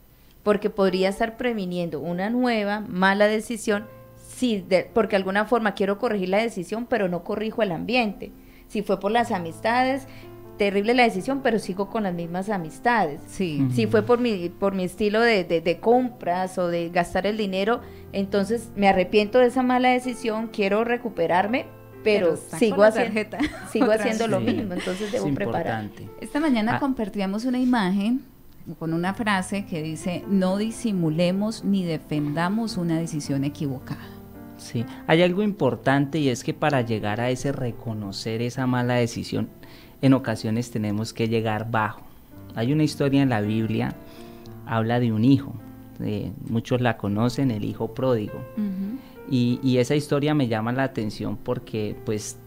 porque 0.43 0.69
podría 0.69 1.09
estar 1.09 1.37
previniendo 1.37 1.99
una 1.99 2.29
nueva 2.29 2.81
mala 2.81 3.27
decisión, 3.27 3.85
si 4.15 4.65
porque 4.93 5.11
de 5.11 5.17
alguna 5.17 5.45
forma 5.45 5.73
quiero 5.73 5.97
corregir 5.97 6.29
la 6.29 6.37
decisión, 6.37 6.85
pero 6.85 7.07
no 7.07 7.23
corrijo 7.23 7.61
el 7.61 7.71
ambiente. 7.71 8.31
Si 8.67 8.81
fue 8.81 8.99
por 8.99 9.11
las 9.11 9.31
amistades, 9.31 10.07
terrible 10.57 10.93
la 10.93 11.03
decisión, 11.03 11.41
pero 11.41 11.59
sigo 11.59 11.89
con 11.89 12.03
las 12.03 12.13
mismas 12.13 12.49
amistades. 12.49 13.21
Sí. 13.27 13.65
Si 13.73 13.87
fue 13.87 14.03
por 14.03 14.19
mi, 14.19 14.49
por 14.49 14.73
mi 14.73 14.85
estilo 14.85 15.21
de, 15.21 15.43
de, 15.43 15.79
compras 15.79 16.57
o 16.57 16.67
de 16.67 16.89
gastar 16.89 17.27
el 17.27 17.37
dinero, 17.37 17.81
entonces 18.13 18.69
me 18.75 18.87
arrepiento 18.87 19.39
de 19.39 19.47
esa 19.47 19.63
mala 19.63 19.89
decisión, 19.89 20.47
quiero 20.47 20.83
recuperarme, 20.83 21.65
pero, 22.06 22.38
sigo, 22.38 22.84
haciendo, 22.84 23.38
sigo 23.72 23.91
haciendo 23.91 24.28
lo 24.28 24.39
mismo, 24.39 24.74
entonces 24.74 25.12
debo 25.12 25.34
preparar. 25.34 25.89
Esta 26.22 26.39
mañana 26.39 26.76
ah. 26.76 26.80
compartíamos 26.80 27.45
una 27.45 27.58
imagen 27.58 28.22
con 28.78 28.93
una 28.93 29.16
frase 29.16 29.66
que 29.66 29.82
dice, 29.82 30.24
no 30.28 30.58
disimulemos 30.58 31.64
ni 31.64 31.84
defendamos 31.84 32.78
una 32.78 32.99
decisión 32.99 33.43
equivocada. 33.43 34.08
Sí, 34.58 34.86
hay 35.08 35.24
algo 35.24 35.41
importante 35.41 36.20
y 36.20 36.30
es 36.30 36.43
que 36.43 36.53
para 36.53 36.82
llegar 36.82 37.20
a 37.20 37.32
ese 37.32 37.51
reconocer 37.51 38.43
esa 38.43 38.68
mala 38.68 38.93
decisión, 38.93 39.49
en 40.01 40.14
ocasiones 40.14 40.70
tenemos 40.70 41.12
que 41.12 41.28
llegar 41.28 41.72
bajo. 41.72 42.01
Hay 42.53 42.72
una 42.72 42.84
historia 42.84 43.24
en 43.24 43.30
la 43.30 43.41
Biblia, 43.41 43.95
habla 44.68 44.99
de 44.99 45.12
un 45.12 45.26
hijo, 45.26 45.56
eh, 46.01 46.32
muchos 46.47 46.82
la 46.82 46.97
conocen, 46.97 47.49
el 47.49 47.64
hijo 47.64 47.95
pródigo. 47.95 48.45
Y, 49.30 49.78
esa 49.78 49.95
historia 49.95 50.34
me 50.34 50.47
llama 50.47 50.71
la 50.71 50.84
atención 50.84 51.38
porque 51.38 51.95
pues 52.05 52.38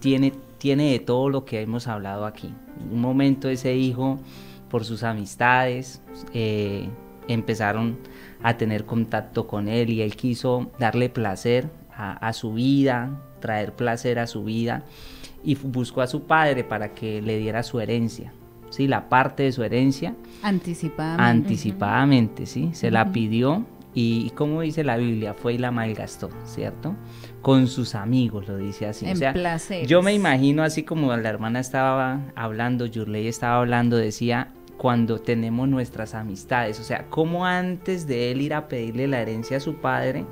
tiene, 0.00 0.32
tiene 0.58 0.92
de 0.92 0.98
todo 0.98 1.28
lo 1.28 1.44
que 1.44 1.60
hemos 1.60 1.86
hablado 1.86 2.26
aquí. 2.26 2.52
un 2.90 3.00
momento 3.00 3.48
ese 3.48 3.76
hijo, 3.76 4.18
por 4.68 4.84
sus 4.84 5.02
amistades, 5.04 6.02
eh, 6.34 6.88
empezaron 7.28 7.96
a 8.42 8.56
tener 8.56 8.84
contacto 8.84 9.46
con 9.46 9.68
él 9.68 9.90
y 9.90 10.02
él 10.02 10.16
quiso 10.16 10.70
darle 10.78 11.08
placer 11.08 11.68
a, 11.98 12.32
su 12.34 12.52
vida, 12.52 13.10
traer 13.40 13.72
placer 13.72 14.18
a 14.18 14.26
su 14.26 14.44
vida 14.44 14.84
y 15.42 15.54
buscó 15.54 16.02
a 16.02 16.06
su 16.06 16.24
padre 16.24 16.62
para 16.62 16.92
que 16.92 17.22
le 17.22 17.38
diera 17.38 17.62
su 17.62 17.80
herencia. 17.80 18.32
¿sí? 18.68 18.86
La 18.86 19.08
parte 19.08 19.44
de 19.44 19.52
su 19.52 19.62
herencia. 19.62 20.14
Anticipadamente. 20.42 21.22
Anticipadamente, 21.22 22.46
¿sí? 22.46 22.70
Se 22.74 22.90
la 22.90 23.12
pidió 23.12 23.64
y 23.98 24.28
como 24.34 24.60
dice 24.60 24.84
la 24.84 24.98
Biblia, 24.98 25.32
fue 25.32 25.54
y 25.54 25.58
la 25.58 25.70
malgastó, 25.70 26.28
¿cierto? 26.44 26.94
Con 27.40 27.66
sus 27.66 27.94
amigos, 27.94 28.46
lo 28.46 28.58
dice 28.58 28.84
así. 28.84 29.06
En 29.06 29.16
o 29.16 29.20
yo 29.86 30.02
me 30.02 30.12
imagino 30.12 30.62
así 30.62 30.82
como 30.82 31.16
la 31.16 31.26
hermana 31.30 31.60
estaba 31.60 32.20
hablando, 32.34 32.84
Yurley 32.84 33.26
estaba 33.26 33.56
hablando, 33.58 33.96
decía, 33.96 34.52
cuando 34.76 35.18
tenemos 35.18 35.66
nuestras 35.66 36.14
amistades, 36.14 36.78
o 36.78 36.84
sea, 36.84 37.06
como 37.08 37.46
antes 37.46 38.06
de 38.06 38.30
él 38.32 38.42
ir 38.42 38.52
a 38.52 38.68
pedirle 38.68 39.06
la 39.06 39.22
herencia 39.22 39.56
a 39.56 39.60
su 39.60 39.76
padre, 39.76 40.26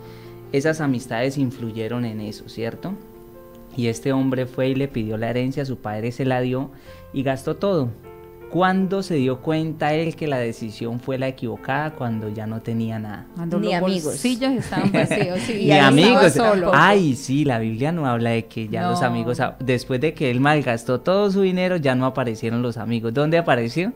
esas 0.52 0.82
amistades 0.82 1.38
influyeron 1.38 2.04
en 2.04 2.20
eso, 2.20 2.50
¿cierto? 2.50 2.92
Y 3.78 3.86
este 3.86 4.12
hombre 4.12 4.44
fue 4.44 4.68
y 4.68 4.74
le 4.74 4.88
pidió 4.88 5.16
la 5.16 5.30
herencia, 5.30 5.64
su 5.64 5.78
padre 5.78 6.12
se 6.12 6.26
la 6.26 6.42
dio 6.42 6.70
y 7.14 7.22
gastó 7.22 7.56
todo. 7.56 7.88
¿Cuándo 8.54 9.02
se 9.02 9.16
dio 9.16 9.40
cuenta 9.40 9.94
él 9.94 10.14
que 10.14 10.28
la 10.28 10.38
decisión 10.38 11.00
fue 11.00 11.18
la 11.18 11.26
equivocada? 11.26 11.90
Cuando 11.90 12.28
ya 12.28 12.46
no 12.46 12.60
tenía 12.62 13.00
nada. 13.00 13.26
Cuando 13.34 13.58
Ni 13.58 13.66
los 13.66 13.74
amigos. 13.74 14.04
bolsillos 14.04 14.52
estaban 14.52 14.92
vacíos. 14.92 15.40
Sí, 15.40 15.64
Ni 15.64 15.72
amigos. 15.72 16.34
Solo. 16.34 16.70
Ay, 16.72 17.16
sí, 17.16 17.44
la 17.44 17.58
Biblia 17.58 17.90
no 17.90 18.06
habla 18.06 18.30
de 18.30 18.44
que 18.46 18.68
ya 18.68 18.88
los 18.88 19.02
amigos, 19.02 19.40
después 19.58 20.00
de 20.00 20.14
que 20.14 20.30
él 20.30 20.38
malgastó 20.38 21.00
todo 21.00 21.32
su 21.32 21.40
dinero, 21.40 21.78
ya 21.78 21.96
no 21.96 22.06
aparecieron 22.06 22.62
los 22.62 22.76
amigos. 22.76 23.12
¿Dónde 23.12 23.38
apareció? 23.38 23.92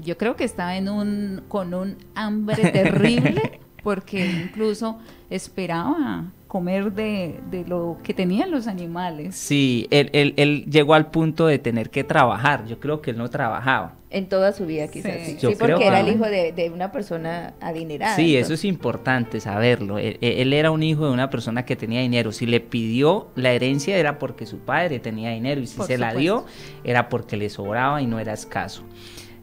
Yo 0.00 0.18
creo 0.18 0.36
que 0.36 0.44
estaba 0.44 0.76
en 0.76 0.90
un, 0.90 1.40
con 1.48 1.72
un 1.72 1.96
hambre 2.14 2.56
terrible, 2.72 3.60
porque 3.84 4.26
incluso 4.26 4.98
esperaba 5.30 6.24
comer 6.48 6.92
de, 6.92 7.40
de, 7.50 7.64
lo 7.64 7.98
que 8.04 8.14
tenían 8.14 8.50
los 8.50 8.68
animales. 8.68 9.34
Sí, 9.34 9.88
él, 9.90 10.08
él, 10.12 10.34
él, 10.36 10.64
llegó 10.70 10.94
al 10.94 11.10
punto 11.10 11.46
de 11.46 11.58
tener 11.58 11.90
que 11.90 12.04
trabajar. 12.04 12.64
Yo 12.66 12.78
creo 12.78 13.02
que 13.02 13.10
él 13.10 13.18
no 13.18 13.28
trabajaba. 13.28 13.94
En 14.08 14.28
toda 14.28 14.52
su 14.52 14.64
vida 14.64 14.86
quizás. 14.86 15.16
Sí, 15.26 15.36
sí 15.40 15.48
porque 15.58 15.84
era 15.84 15.98
el 15.98 16.14
hijo 16.14 16.24
de, 16.24 16.52
de, 16.52 16.70
una 16.70 16.92
persona 16.92 17.54
adinerada. 17.60 18.14
Sí, 18.14 18.36
eso 18.36 18.54
es 18.54 18.64
importante 18.64 19.40
saberlo. 19.40 19.98
Él, 19.98 20.16
él, 20.20 20.52
era 20.52 20.70
un 20.70 20.84
hijo 20.84 21.06
de 21.06 21.12
una 21.12 21.28
persona 21.28 21.64
que 21.64 21.74
tenía 21.74 22.00
dinero. 22.02 22.30
Si 22.30 22.46
le 22.46 22.60
pidió 22.60 23.26
la 23.34 23.50
herencia 23.50 23.96
era 23.98 24.20
porque 24.20 24.46
su 24.46 24.58
padre 24.58 25.00
tenía 25.00 25.30
dinero 25.30 25.60
y 25.60 25.66
si 25.66 25.82
se 25.82 25.98
la 25.98 26.14
dio 26.14 26.46
era 26.84 27.08
porque 27.08 27.36
le 27.36 27.50
sobraba 27.50 28.00
y 28.00 28.06
no 28.06 28.20
era 28.20 28.32
escaso. 28.32 28.84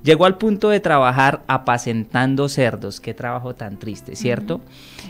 Llegó 0.03 0.25
al 0.25 0.37
punto 0.37 0.69
de 0.69 0.79
trabajar 0.79 1.43
apacentando 1.47 2.49
cerdos, 2.49 2.99
qué 2.99 3.13
trabajo 3.13 3.53
tan 3.53 3.77
triste, 3.77 4.15
¿cierto? 4.15 4.61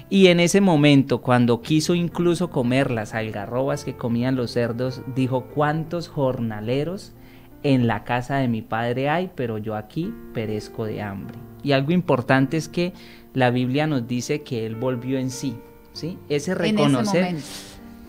Y 0.09 0.27
en 0.27 0.41
ese 0.41 0.59
momento, 0.59 1.21
cuando 1.21 1.61
quiso 1.61 1.95
incluso 1.95 2.49
comer 2.49 2.91
las 2.91 3.13
algarrobas 3.13 3.85
que 3.85 3.95
comían 3.95 4.35
los 4.35 4.51
cerdos, 4.51 5.01
dijo, 5.15 5.45
¿cuántos 5.45 6.09
jornaleros 6.09 7.13
en 7.63 7.87
la 7.87 8.03
casa 8.03 8.37
de 8.37 8.49
mi 8.49 8.61
padre 8.61 9.07
hay, 9.07 9.31
pero 9.33 9.57
yo 9.57 9.75
aquí 9.75 10.13
perezco 10.33 10.83
de 10.83 11.01
hambre? 11.01 11.37
Y 11.63 11.71
algo 11.71 11.93
importante 11.93 12.57
es 12.57 12.67
que 12.67 12.91
la 13.33 13.49
Biblia 13.49 13.87
nos 13.87 14.09
dice 14.09 14.41
que 14.41 14.65
él 14.65 14.75
volvió 14.75 15.17
en 15.17 15.29
sí, 15.29 15.55
¿sí? 15.93 16.17
Ese 16.27 16.53
reconocer, 16.53 17.23
en 17.23 17.37
ese 17.37 17.39
momento, 17.39 17.47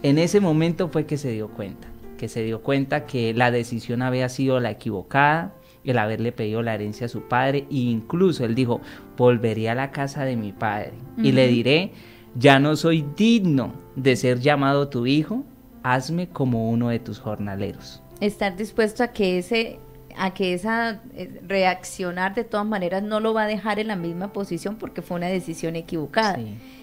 en 0.02 0.18
ese 0.18 0.40
momento 0.40 0.88
fue 0.88 1.06
que 1.06 1.16
se 1.16 1.30
dio 1.30 1.46
cuenta, 1.48 1.86
que 2.18 2.28
se 2.28 2.42
dio 2.42 2.60
cuenta 2.60 3.06
que 3.06 3.34
la 3.34 3.52
decisión 3.52 4.02
había 4.02 4.28
sido 4.28 4.58
la 4.58 4.72
equivocada, 4.72 5.52
el 5.84 5.98
haberle 5.98 6.32
pedido 6.32 6.62
la 6.62 6.74
herencia 6.74 7.06
a 7.06 7.08
su 7.08 7.22
padre 7.22 7.66
e 7.70 7.76
incluso 7.76 8.44
él 8.44 8.54
dijo, 8.54 8.80
volveré 9.16 9.68
a 9.68 9.74
la 9.74 9.90
casa 9.90 10.24
de 10.24 10.36
mi 10.36 10.52
padre 10.52 10.92
y 11.18 11.32
le 11.32 11.48
diré, 11.48 11.92
ya 12.34 12.58
no 12.58 12.76
soy 12.76 13.04
digno 13.16 13.74
de 13.96 14.16
ser 14.16 14.40
llamado 14.40 14.88
tu 14.88 15.06
hijo, 15.06 15.44
hazme 15.82 16.28
como 16.28 16.70
uno 16.70 16.88
de 16.88 16.98
tus 16.98 17.18
jornaleros. 17.18 18.02
Estar 18.20 18.56
dispuesto 18.56 19.02
a 19.02 19.08
que 19.08 19.38
ese 19.38 19.78
a 20.16 20.34
que 20.34 20.52
esa 20.52 21.00
eh, 21.14 21.40
reaccionar 21.46 22.34
de 22.34 22.44
todas 22.44 22.66
maneras 22.66 23.02
no 23.02 23.20
lo 23.20 23.32
va 23.32 23.44
a 23.44 23.46
dejar 23.46 23.78
en 23.78 23.88
la 23.88 23.96
misma 23.96 24.32
posición 24.32 24.76
porque 24.76 25.00
fue 25.02 25.16
una 25.16 25.28
decisión 25.28 25.74
equivocada. 25.74 26.38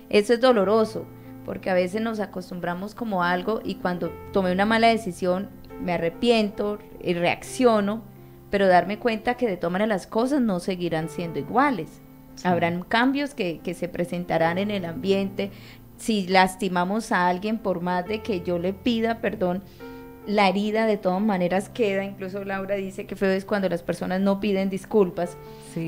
Eso 0.10 0.34
es 0.34 0.42
doloroso, 0.42 1.06
porque 1.46 1.70
a 1.70 1.74
veces 1.74 2.02
nos 2.02 2.20
acostumbramos 2.20 2.96
como 2.96 3.24
algo 3.24 3.62
y 3.64 3.76
cuando 3.76 4.12
tomé 4.34 4.52
una 4.52 4.66
mala 4.66 4.88
decisión 4.88 5.50
me 5.82 5.94
arrepiento 5.94 6.80
y 7.02 7.14
reacciono, 7.14 8.02
pero 8.50 8.68
darme 8.68 9.00
cuenta 9.00 9.36
que 9.36 9.48
de 9.48 9.58
todas 9.58 9.88
las 9.88 10.08
cosas 10.08 10.42
no 10.42 10.60
seguirán 10.60 11.10
siendo 11.10 11.40
iguales. 11.40 12.02
Habrán 12.44 12.84
cambios 12.84 13.34
que, 13.34 13.60
que, 13.60 13.74
se 13.74 13.90
presentarán 13.90 14.58
en 14.58 14.72
el 14.72 14.86
ambiente. 14.86 15.52
Si 15.98 16.28
lastimamos 16.28 17.12
a 17.12 17.28
alguien, 17.28 17.58
por 17.58 17.82
más 17.82 18.08
de 18.08 18.22
que 18.22 18.42
yo 18.42 18.60
le 18.60 18.72
pida 18.72 19.20
perdón, 19.20 19.62
la 20.30 20.48
herida 20.48 20.86
de 20.86 20.98
todas 20.98 21.22
maneras 21.22 21.70
queda. 21.70 22.04
Incluso 22.04 22.44
Laura 22.44 22.76
dice 22.76 23.08
que 23.08 23.16
feo 23.16 23.32
es 23.32 23.46
cuando 23.46 23.68
las 23.68 23.82
personas 23.82 24.22
no 24.22 24.40
piden 24.40 24.70
disculpas. 24.70 25.38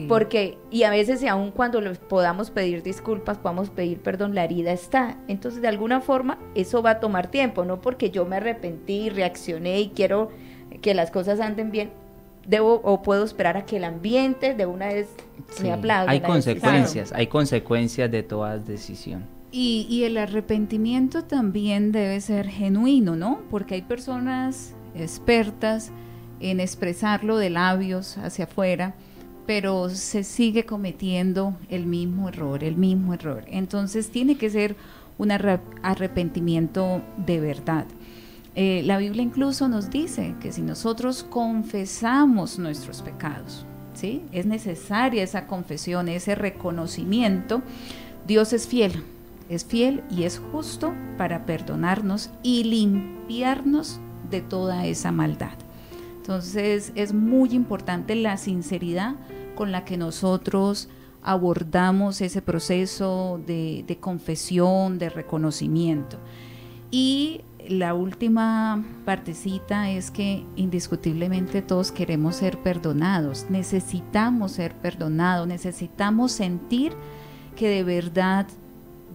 Porque, 0.08 0.58
y 0.72 0.84
a 0.84 0.90
veces, 0.90 1.22
y 1.22 1.28
aun 1.28 1.52
cuando 1.52 1.80
les 1.80 2.00
podamos 2.00 2.50
pedir 2.50 2.82
disculpas, 2.82 3.38
podamos 3.38 3.70
pedir 3.70 4.02
perdón, 4.02 4.34
la 4.34 4.44
herida 4.44 4.72
está. 4.72 5.18
Entonces, 5.28 5.62
de 5.62 5.68
alguna 5.68 6.02
forma, 6.02 6.40
eso 6.56 6.82
va 6.82 6.92
a 6.92 7.00
tomar 7.00 7.30
tiempo, 7.30 7.66
no 7.66 7.82
porque 7.82 8.10
yo 8.10 8.26
me 8.26 8.38
arrepentí, 8.38 9.10
reaccioné 9.10 9.80
y 9.80 9.90
quiero 9.90 10.30
que 10.82 10.96
las 10.96 11.12
cosas 11.12 11.40
anden 11.40 11.70
bien, 11.70 11.92
debo 12.48 12.82
o 12.84 13.02
puedo 13.02 13.24
esperar 13.24 13.58
a 13.58 13.66
que 13.66 13.78
el 13.78 13.84
ambiente 13.84 14.54
de 14.54 14.66
una 14.66 14.88
vez 14.88 15.08
me 15.62 15.72
aplaude. 15.72 16.12
Hay 16.12 16.22
consecuencias, 16.22 17.12
hay 17.12 17.28
consecuencias 17.28 18.12
de 18.12 18.24
toda 18.24 18.58
decisión. 18.58 19.26
Y, 19.52 19.86
y, 19.90 20.06
el 20.06 20.18
arrepentimiento 20.18 21.26
también 21.26 21.92
debe 21.92 22.22
ser 22.22 22.48
genuino, 22.48 23.18
¿no? 23.18 23.42
Porque 23.50 23.76
hay 23.76 23.82
personas 23.82 24.74
expertas 24.96 25.92
en 26.40 26.62
expresarlo 26.62 27.38
de 27.38 27.50
labios 27.50 28.18
hacia 28.18 28.46
afuera, 28.46 28.96
pero 29.46 29.90
se 29.90 30.24
sigue 30.24 30.66
cometiendo 30.66 31.58
el 31.70 31.86
mismo 31.86 32.30
error, 32.30 32.64
el 32.64 32.78
mismo 32.78 33.14
error. 33.14 33.44
Entonces 33.48 34.10
tiene 34.10 34.38
que 34.38 34.50
ser 34.50 34.76
un 35.18 35.32
arrepentimiento 35.32 37.02
de 37.18 37.40
verdad. 37.40 37.86
Eh, 38.56 38.82
la 38.86 38.98
Biblia 38.98 39.24
incluso 39.24 39.70
nos 39.70 39.90
dice 39.90 40.36
que 40.42 40.52
si 40.52 40.62
nosotros 40.62 41.24
confesamos 41.24 42.60
nuestros 42.60 43.02
pecados, 43.02 43.66
¿sí? 43.94 44.24
es 44.34 44.46
necesaria 44.46 45.24
esa 45.24 45.48
confesión, 45.48 46.10
ese 46.10 46.36
reconocimiento, 46.36 47.62
Dios 48.28 48.52
es 48.52 48.68
fiel, 48.68 49.04
es 49.50 49.64
fiel 49.64 50.04
y 50.10 50.24
es 50.24 50.40
justo 50.52 50.94
para 51.18 51.46
perdonarnos 51.46 52.30
y 52.44 52.66
limpiarnos 52.66 54.00
de 54.30 54.42
toda 54.42 54.86
esa 54.86 55.12
maldad. 55.12 55.54
Entonces 56.18 56.92
es 56.96 57.14
muy 57.14 57.54
importante 57.54 58.16
la 58.16 58.38
sinceridad 58.38 59.16
con 59.56 59.72
la 59.72 59.86
que 59.86 59.98
nosotros 59.98 60.90
abordamos 61.24 62.20
ese 62.22 62.42
proceso 62.42 63.40
de, 63.46 63.84
de 63.88 63.98
confesión, 63.98 65.00
de 65.00 65.10
reconocimiento. 65.10 66.18
Y 66.90 67.42
la 67.70 67.94
última 67.94 68.84
partecita 69.06 69.90
es 69.90 70.12
que 70.12 70.46
indiscutiblemente 70.56 71.62
todos 71.62 71.92
queremos 71.92 72.36
ser 72.36 72.58
perdonados, 72.58 73.46
necesitamos 73.50 74.54
ser 74.54 74.74
perdonados, 74.76 75.48
necesitamos 75.48 76.32
sentir 76.32 76.94
que 77.56 77.70
de 77.70 77.84
verdad 77.84 78.48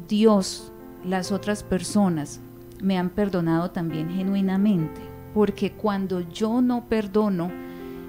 Dios, 0.08 0.72
las 1.04 1.32
otras 1.32 1.62
personas, 1.62 2.40
me 2.82 2.98
han 2.98 3.10
perdonado 3.10 3.70
también 3.70 4.10
genuinamente, 4.10 5.00
porque 5.34 5.72
cuando 5.72 6.20
yo 6.20 6.60
no 6.60 6.84
perdono, 6.84 7.50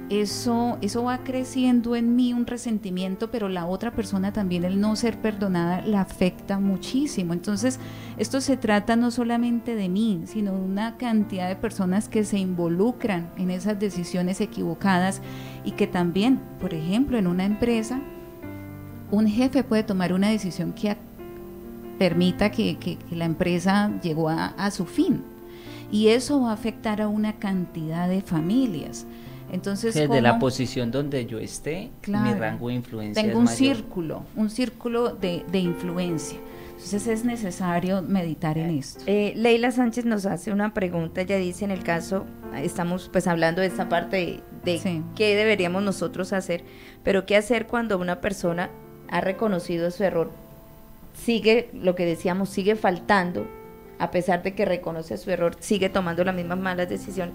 eso, 0.09 0.77
eso 0.81 1.03
va 1.03 1.19
creciendo 1.19 1.95
en 1.95 2.15
mí 2.15 2.33
un 2.33 2.45
resentimiento, 2.45 3.29
pero 3.29 3.49
la 3.49 3.65
otra 3.65 3.91
persona 3.91 4.31
también, 4.31 4.63
el 4.63 4.79
no 4.79 4.95
ser 4.95 5.17
perdonada, 5.17 5.81
la 5.81 6.01
afecta 6.01 6.59
muchísimo. 6.59 7.33
Entonces, 7.33 7.79
esto 8.17 8.39
se 8.39 8.57
trata 8.57 8.95
no 8.95 9.11
solamente 9.11 9.75
de 9.75 9.89
mí, 9.89 10.23
sino 10.25 10.53
de 10.53 10.61
una 10.61 10.97
cantidad 10.97 11.49
de 11.49 11.55
personas 11.55 12.07
que 12.07 12.23
se 12.23 12.37
involucran 12.39 13.29
en 13.37 13.51
esas 13.51 13.79
decisiones 13.79 14.39
equivocadas 14.39 15.21
y 15.65 15.71
que 15.71 15.87
también, 15.87 16.39
por 16.61 16.73
ejemplo, 16.73 17.17
en 17.17 17.27
una 17.27 17.45
empresa, 17.45 17.99
un 19.11 19.27
jefe 19.27 19.63
puede 19.63 19.83
tomar 19.83 20.13
una 20.13 20.29
decisión 20.29 20.73
que 20.73 20.95
permita 21.97 22.51
que, 22.51 22.97
la 23.11 23.25
empresa 23.25 23.91
llegó 24.01 24.29
a 24.29 24.71
su 24.71 24.85
fin. 24.85 25.23
Y 25.91 26.09
eso 26.09 26.41
va 26.41 26.51
a 26.51 26.53
afectar 26.53 27.01
a 27.01 27.07
una 27.07 27.33
cantidad 27.33 28.09
de 28.09 28.21
familias. 28.21 29.05
Entonces, 29.51 29.93
desde 29.95 30.21
la 30.21 30.39
posición 30.39 30.91
donde 30.91 31.25
yo 31.25 31.39
esté, 31.39 31.83
mi 31.83 31.89
Claro. 32.01 32.39
rango 32.39 32.67
de 32.67 32.73
influencia 32.75 33.21
tengo 33.23 33.33
es 33.33 33.37
un 33.37 33.43
mayor. 33.45 33.57
círculo, 33.57 34.23
un 34.35 34.49
círculo 34.49 35.09
de, 35.15 35.43
de 35.51 35.59
influencia. 35.59 36.37
Entonces 36.71 37.07
es 37.07 37.25
necesario 37.25 38.01
meditar 38.03 38.57
en 38.57 38.69
esto. 38.77 39.03
Eh, 39.07 39.33
Leila 39.35 39.71
Sánchez 39.71 40.05
nos 40.05 40.25
hace 40.27 40.51
una 40.51 40.73
pregunta, 40.73 41.21
ella 41.21 41.37
dice 41.37 41.65
en 41.65 41.71
el 41.71 41.81
caso, 41.83 42.25
estamos 42.55 43.09
pues 43.11 43.25
hablando 43.25 43.61
de 43.61 43.67
esta 43.67 43.89
parte 43.89 44.17
de, 44.17 44.39
de 44.63 44.77
Sí. 44.79 45.01
qué 45.15 45.35
deberíamos 45.35 45.81
nosotros 45.81 46.33
hacer, 46.33 46.63
pero 47.03 47.25
qué 47.25 47.35
hacer 47.35 47.65
cuando 47.65 47.97
una 47.97 48.21
persona 48.21 48.69
ha 49.09 49.21
reconocido 49.21 49.89
su 49.89 50.03
error, 50.03 50.29
sigue, 51.15 51.69
lo 51.73 51.95
que 51.95 52.05
decíamos, 52.05 52.49
sigue 52.49 52.75
faltando, 52.75 53.47
a 53.99 54.11
pesar 54.11 54.43
de 54.43 54.53
que 54.53 54.65
reconoce 54.65 55.17
su 55.17 55.31
error, 55.31 55.55
sigue 55.59 55.89
tomando 55.89 56.23
las 56.23 56.35
mismas 56.35 56.59
malas 56.59 56.87
decisiones, 56.89 57.33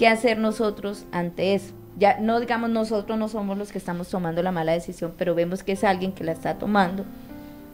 ¿qué 0.00 0.08
hacer 0.08 0.38
nosotros 0.38 1.04
ante 1.12 1.54
eso? 1.54 1.74
Ya 1.98 2.18
no 2.18 2.40
digamos 2.40 2.70
nosotros 2.70 3.18
no 3.18 3.28
somos 3.28 3.58
los 3.58 3.70
que 3.70 3.76
estamos 3.76 4.08
tomando 4.08 4.42
la 4.42 4.50
mala 4.50 4.72
decisión, 4.72 5.12
pero 5.18 5.34
vemos 5.34 5.62
que 5.62 5.72
es 5.72 5.84
alguien 5.84 6.12
que 6.12 6.24
la 6.24 6.32
está 6.32 6.58
tomando. 6.58 7.04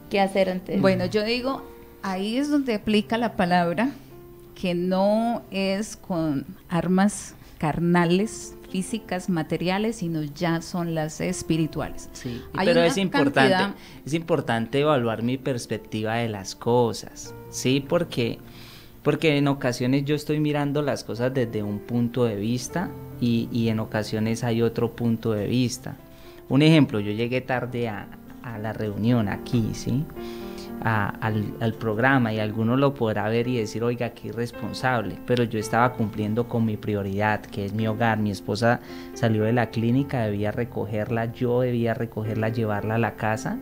¿Qué 0.09 0.19
hacer 0.19 0.49
ante 0.49 0.73
eso? 0.73 0.81
Bueno, 0.81 1.05
yo 1.05 1.23
digo, 1.23 1.63
ahí 2.03 2.35
es 2.37 2.49
donde 2.51 2.75
aplica 2.75 3.17
la 3.17 3.37
palabra 3.37 3.91
que 4.55 4.73
no 4.75 5.41
es 5.51 5.95
con 5.95 6.45
armas 6.67 7.35
carnales, 7.57 8.55
físicas, 8.69 9.29
materiales, 9.29 9.97
sino 9.97 10.23
ya 10.23 10.61
son 10.61 10.93
las 10.95 11.21
espirituales. 11.21 12.09
Sí, 12.11 12.41
Hay 12.53 12.67
pero 12.67 12.81
es 12.83 12.97
importante, 12.97 13.51
cantidad- 13.53 13.75
es 14.05 14.13
importante 14.13 14.81
evaluar 14.81 15.23
mi 15.23 15.37
perspectiva 15.37 16.15
de 16.15 16.27
las 16.27 16.55
cosas, 16.55 17.33
¿sí? 17.49 17.79
Porque, 17.87 18.39
porque 19.07 19.37
en 19.37 19.47
ocasiones 19.47 20.03
yo 20.03 20.15
estoy 20.15 20.41
mirando 20.41 20.81
las 20.81 21.05
cosas 21.05 21.33
desde 21.33 21.63
un 21.63 21.79
punto 21.79 22.25
de 22.25 22.35
vista 22.35 22.89
y, 23.21 23.69
en 23.69 23.79
ocasiones 23.79 24.43
hay 24.43 24.61
otro 24.61 24.97
punto 24.97 25.31
de 25.31 25.47
vista. 25.47 25.95
Un 26.49 26.61
ejemplo, 26.61 26.99
yo 26.99 27.13
llegué 27.13 27.39
tarde 27.39 27.87
a, 27.87 28.05
la 28.61 28.73
reunión 28.73 29.29
aquí, 29.29 29.69
¿sí? 29.71 30.03
al, 30.81 31.53
al 31.61 31.73
programa 31.75 32.33
y 32.33 32.39
alguno 32.39 32.75
lo 32.75 32.95
podrá 32.95 33.29
ver 33.29 33.47
y 33.47 33.55
decir, 33.55 33.81
oiga, 33.81 34.09
qué 34.09 34.27
irresponsable, 34.27 35.15
pero 35.25 35.45
yo 35.45 35.57
estaba 35.57 35.93
cumpliendo 35.93 36.49
con 36.49 36.65
mi 36.65 36.75
prioridad, 36.75 37.39
que 37.39 37.63
es 37.63 37.71
mi 37.71 37.87
hogar. 37.87 38.19
Mi 38.19 38.31
esposa 38.31 38.81
salió 39.13 39.45
de 39.45 39.53
la 39.53 39.69
clínica, 39.69 40.25
debía 40.25 40.51
recogerla, 40.51 41.31
yo 41.31 41.61
debía 41.61 41.93
recogerla, 41.93 42.49
llevarla 42.49 42.95
a 42.95 42.99
la 42.99 43.15
casa 43.15 43.57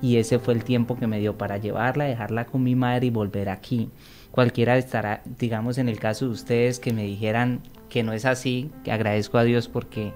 y 0.00 0.16
ese 0.16 0.38
fue 0.38 0.54
el 0.54 0.64
tiempo 0.64 0.96
que 0.96 1.06
me 1.06 1.18
dio 1.18 1.36
para 1.36 1.58
llevarla, 1.58 2.04
dejarla 2.04 2.46
con 2.46 2.62
mi 2.62 2.74
madre 2.74 3.08
y 3.08 3.10
volver 3.10 3.50
aquí. 3.50 3.90
Cualquiera 4.36 4.76
estará, 4.76 5.22
digamos, 5.38 5.78
en 5.78 5.88
el 5.88 5.98
caso 5.98 6.26
de 6.26 6.32
ustedes 6.32 6.78
que 6.78 6.92
me 6.92 7.04
dijeran 7.04 7.60
que 7.88 8.02
no 8.02 8.12
es 8.12 8.26
así, 8.26 8.70
que 8.84 8.92
agradezco 8.92 9.38
a 9.38 9.44
Dios 9.44 9.66
porque 9.66 10.12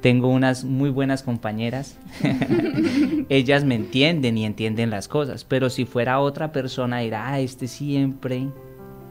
tengo 0.00 0.26
unas 0.26 0.64
muy 0.64 0.90
buenas 0.90 1.22
compañeras. 1.22 1.96
Ellas 3.28 3.62
me 3.62 3.76
entienden 3.76 4.36
y 4.38 4.44
entienden 4.44 4.90
las 4.90 5.06
cosas, 5.06 5.44
pero 5.44 5.70
si 5.70 5.84
fuera 5.84 6.18
otra 6.18 6.50
persona 6.50 6.98
dirá, 6.98 7.28
ah, 7.28 7.38
este 7.38 7.68
siempre 7.68 8.48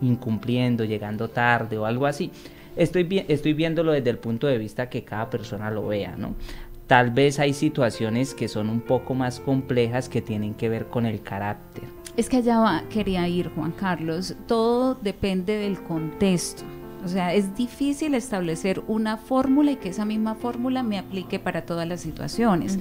incumpliendo, 0.02 0.84
llegando 0.84 1.30
tarde 1.30 1.78
o 1.78 1.86
algo 1.86 2.06
así. 2.06 2.30
Estoy, 2.76 3.24
estoy 3.30 3.54
viéndolo 3.54 3.94
desde 3.94 4.10
el 4.10 4.18
punto 4.18 4.48
de 4.48 4.58
vista 4.58 4.90
que 4.90 5.06
cada 5.06 5.30
persona 5.30 5.72
lo 5.72 5.88
vea, 5.88 6.18
¿no? 6.18 6.36
Tal 6.88 7.12
vez 7.12 7.40
hay 7.40 7.54
situaciones 7.54 8.34
que 8.34 8.48
son 8.48 8.70
un 8.70 8.82
poco 8.82 9.14
más 9.14 9.40
complejas 9.40 10.10
que 10.10 10.22
tienen 10.22 10.54
que 10.54 10.70
ver 10.70 10.88
con 10.88 11.06
el 11.06 11.22
carácter. 11.22 11.84
Es 12.18 12.30
que 12.30 12.38
allá 12.38 12.60
va- 12.60 12.84
quería 12.90 13.28
ir, 13.28 13.50
Juan 13.56 13.72
Carlos. 13.72 14.36
Todo 14.48 14.94
depende 14.96 15.56
del 15.58 15.82
contexto. 15.82 16.64
O 17.04 17.08
sea, 17.08 17.34
es 17.34 17.56
difícil 17.56 18.14
establecer 18.16 18.82
una 18.88 19.18
fórmula 19.18 19.72
y 19.72 19.76
que 19.76 19.90
esa 19.90 20.06
misma 20.06 20.36
fórmula 20.36 20.84
me 20.84 20.98
aplique 20.98 21.38
para 21.40 21.64
todas 21.66 21.86
las 21.88 22.00
situaciones. 22.02 22.80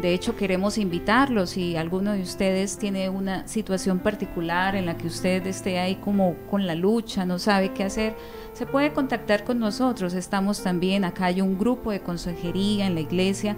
De 0.00 0.12
hecho, 0.12 0.36
queremos 0.36 0.76
invitarlos 0.76 1.50
si 1.50 1.76
alguno 1.76 2.12
de 2.12 2.22
ustedes 2.22 2.78
tiene 2.78 3.08
una 3.08 3.46
situación 3.48 4.00
particular 4.00 4.74
en 4.76 4.86
la 4.86 4.96
que 4.98 5.06
usted 5.06 5.46
esté 5.46 5.78
ahí 5.78 5.96
como 5.96 6.36
con 6.50 6.66
la 6.66 6.74
lucha, 6.74 7.24
no 7.24 7.38
sabe 7.38 7.72
qué 7.72 7.84
hacer, 7.84 8.14
se 8.52 8.66
puede 8.66 8.92
contactar 8.92 9.44
con 9.44 9.58
nosotros. 9.58 10.14
Estamos 10.14 10.62
también, 10.62 11.04
acá 11.04 11.26
hay 11.26 11.40
un 11.40 11.58
grupo 11.58 11.90
de 11.90 12.00
consejería 12.00 12.86
en 12.86 12.94
la 12.94 13.00
iglesia 13.00 13.56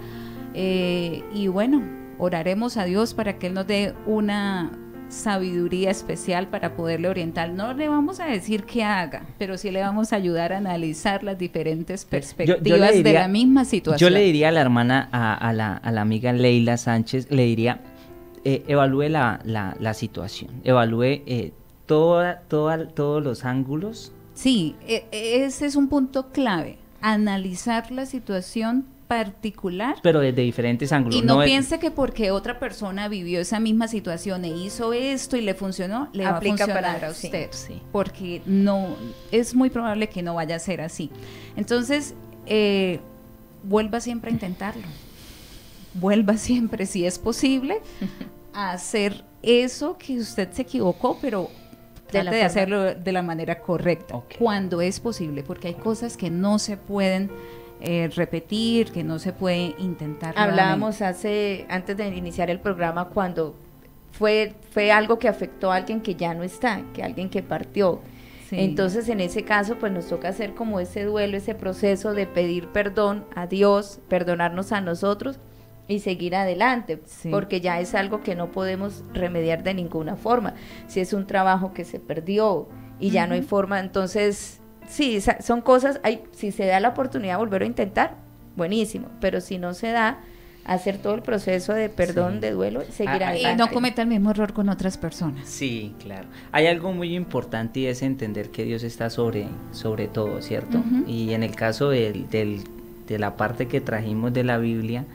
eh, 0.53 1.23
y 1.33 1.47
bueno, 1.47 1.83
oraremos 2.17 2.77
a 2.77 2.85
Dios 2.85 3.13
para 3.13 3.37
que 3.37 3.47
Él 3.47 3.53
nos 3.53 3.67
dé 3.67 3.93
una 4.05 4.71
sabiduría 5.09 5.89
especial 5.89 6.47
para 6.47 6.75
poderle 6.75 7.07
orientar. 7.09 7.49
No 7.49 7.73
le 7.73 7.87
vamos 7.87 8.19
a 8.19 8.25
decir 8.25 8.63
qué 8.65 8.83
haga, 8.83 9.23
pero 9.37 9.57
sí 9.57 9.71
le 9.71 9.81
vamos 9.81 10.13
a 10.13 10.17
ayudar 10.17 10.53
a 10.53 10.57
analizar 10.57 11.23
las 11.23 11.37
diferentes 11.37 12.05
perspectivas 12.05 13.03
de 13.03 13.13
la 13.13 13.27
misma 13.27 13.65
situación. 13.65 14.09
Yo 14.09 14.13
le 14.13 14.21
diría 14.23 14.49
a 14.49 14.51
la 14.51 14.61
hermana, 14.61 15.07
a, 15.11 15.33
a 15.33 15.53
la, 15.53 15.73
a 15.77 15.91
la 15.91 16.01
amiga 16.01 16.33
Leila 16.33 16.77
Sánchez, 16.77 17.31
le 17.31 17.43
diría, 17.43 17.79
eh, 18.43 18.63
evalúe 18.67 19.09
la, 19.09 19.39
la, 19.43 19.75
la 19.79 19.93
situación, 19.93 20.51
evalúe 20.63 21.03
eh, 21.25 21.51
toda, 21.85 22.41
toda, 22.47 22.87
todos 22.89 23.23
los 23.23 23.45
ángulos. 23.45 24.11
Sí, 24.33 24.75
e- 24.87 25.05
e- 25.11 25.45
ese 25.45 25.65
es 25.65 25.75
un 25.75 25.87
punto 25.87 26.31
clave, 26.31 26.77
analizar 27.01 27.91
la 27.91 28.05
situación 28.05 28.85
particular 29.07 29.95
Pero 30.03 30.19
desde 30.19 30.41
diferentes 30.41 30.91
ángulos. 30.91 31.17
y 31.19 31.21
no, 31.25 31.41
piense 31.43 31.79
que 31.79 31.91
porque 31.91 32.31
otra 32.31 32.59
persona 32.59 33.07
vivió 33.07 33.39
esa 33.39 33.59
misma 33.59 33.87
situación 33.87 34.43
e 34.45 34.49
hizo 34.49 34.91
esto 34.93 35.37
y 35.37 35.41
le 35.41 35.53
funcionó, 35.53 36.09
le 36.13 36.25
Aplica 36.25 36.65
va 36.67 36.73
a 36.73 36.75
funcionar 36.75 36.83
para- 36.95 37.07
a 37.07 37.11
usted. 37.11 37.47
Sí. 37.51 37.81
Porque 37.91 38.41
no, 38.45 38.95
es 39.31 39.55
muy 39.55 39.69
probable 39.69 40.09
que 40.09 40.21
no 40.21 40.35
vaya 40.35 40.57
a 40.57 40.59
ser 40.59 40.81
así. 40.81 41.09
Entonces, 41.55 42.15
eh, 42.45 42.99
vuelva 43.63 43.99
siempre 44.01 44.29
a 44.29 44.33
intentarlo. 44.33 44.83
Vuelva 45.93 46.35
siempre, 46.37 46.85
si 46.85 47.05
es 47.05 47.17
posible, 47.17 47.81
a 48.53 48.71
hacer 48.71 49.23
eso 49.41 49.97
que 49.97 50.17
usted 50.17 50.51
se 50.51 50.63
equivocó, 50.63 51.17
pero 51.21 51.49
trate 52.11 52.35
de 52.35 52.43
hacerlo 52.43 52.93
de 52.95 53.11
la 53.11 53.21
manera 53.21 53.59
correcta, 53.59 54.21
cuando 54.39 54.81
es 54.81 54.99
posible, 54.99 55.43
porque 55.43 55.67
hay 55.69 55.73
cosas 55.75 56.15
que 56.17 56.29
no 56.29 56.57
se 56.59 56.77
pueden 56.77 57.29
eh, 57.81 58.09
repetir, 58.15 58.91
que 58.91 59.03
no 59.03 59.19
se 59.19 59.33
puede 59.33 59.75
intentar. 59.77 60.33
Hablábamos 60.37 61.01
hace, 61.01 61.65
antes 61.69 61.95
de 61.97 62.07
iniciar 62.07 62.49
el 62.49 62.59
programa, 62.59 63.09
cuando 63.09 63.55
fue, 64.11 64.53
fue 64.71 64.91
algo 64.91 65.19
que 65.19 65.27
afectó 65.27 65.71
a 65.71 65.75
alguien 65.75 66.01
que 66.01 66.15
ya 66.15 66.33
no 66.33 66.43
está, 66.43 66.81
que 66.93 67.03
alguien 67.03 67.29
que 67.29 67.43
partió. 67.43 67.99
Sí. 68.49 68.55
Entonces, 68.59 69.09
en 69.09 69.19
ese 69.19 69.43
caso, 69.43 69.75
pues 69.75 69.91
nos 69.91 70.07
toca 70.07 70.29
hacer 70.29 70.53
como 70.53 70.79
ese 70.79 71.03
duelo, 71.03 71.37
ese 71.37 71.53
proceso 71.53 72.13
de 72.13 72.25
pedir 72.25 72.67
perdón 72.69 73.25
a 73.35 73.45
Dios, 73.45 73.99
perdonarnos 74.07 74.71
a 74.71 74.79
nosotros 74.81 75.37
y 75.89 75.99
seguir 75.99 76.35
adelante, 76.35 77.01
Sí. 77.05 77.29
porque 77.29 77.61
ya 77.61 77.79
es 77.79 77.93
algo 77.93 78.21
que 78.23 78.35
no 78.35 78.51
podemos 78.51 79.03
remediar 79.13 79.63
de 79.63 79.73
ninguna 79.73 80.15
forma. 80.15 80.53
Si 80.87 80.99
es 80.99 81.13
un 81.13 81.27
trabajo 81.27 81.73
que 81.73 81.85
se 81.85 81.99
perdió 81.99 82.67
y 82.99 83.11
ya 83.11 83.27
no 83.27 83.35
hay 83.35 83.41
forma, 83.41 83.79
entonces, 83.79 84.59
sí, 84.87 85.21
sa- 85.21 85.41
son 85.41 85.61
cosas, 85.61 85.99
hay, 86.03 86.23
si 86.31 86.51
se 86.51 86.65
da 86.65 86.79
la 86.79 86.89
oportunidad 86.89 87.33
de 87.33 87.37
volver 87.37 87.61
a 87.63 87.65
intentar, 87.65 88.15
buenísimo, 88.55 89.07
pero 89.21 89.41
si 89.41 89.57
no 89.59 89.73
se 89.73 89.87
da, 89.91 90.19
hacer 90.65 90.97
todo 90.97 91.13
el 91.15 91.21
proceso 91.21 91.73
de 91.73 91.87
perdón, 91.87 92.33
Sí. 92.35 92.39
de 92.39 92.51
duelo, 92.51 92.81
seguir 92.91 93.09
Ah, 93.23 93.29
ah, 93.29 93.37
Y 93.37 93.45
adelante. 93.45 93.63
no 93.63 93.71
cometa 93.71 94.01
el 94.01 94.09
mismo 94.09 94.31
error 94.31 94.51
con 94.51 94.67
otras 94.67 94.97
personas. 94.97 95.47
Sí, 95.47 95.93
claro. 96.03 96.27
Hay 96.51 96.67
algo 96.67 96.91
muy 96.91 97.15
importante 97.15 97.79
y 97.81 97.85
es 97.85 98.01
entender 98.01 98.49
que 98.49 98.65
Dios 98.65 98.83
está 98.83 99.09
sobre, 99.09 99.47
sobre 99.71 100.07
todo, 100.09 100.41
¿cierto? 100.41 100.83
Y 101.07 101.31
en 101.31 101.43
el 101.43 101.55
caso 101.55 101.89
del, 101.89 102.29
del- 102.29 102.63
de 103.07 103.17
la 103.17 103.37
parte 103.37 103.69
que 103.69 103.79
trajimos 103.79 104.33
de 104.33 104.43
la 104.43 104.57
Biblia, 104.57 105.05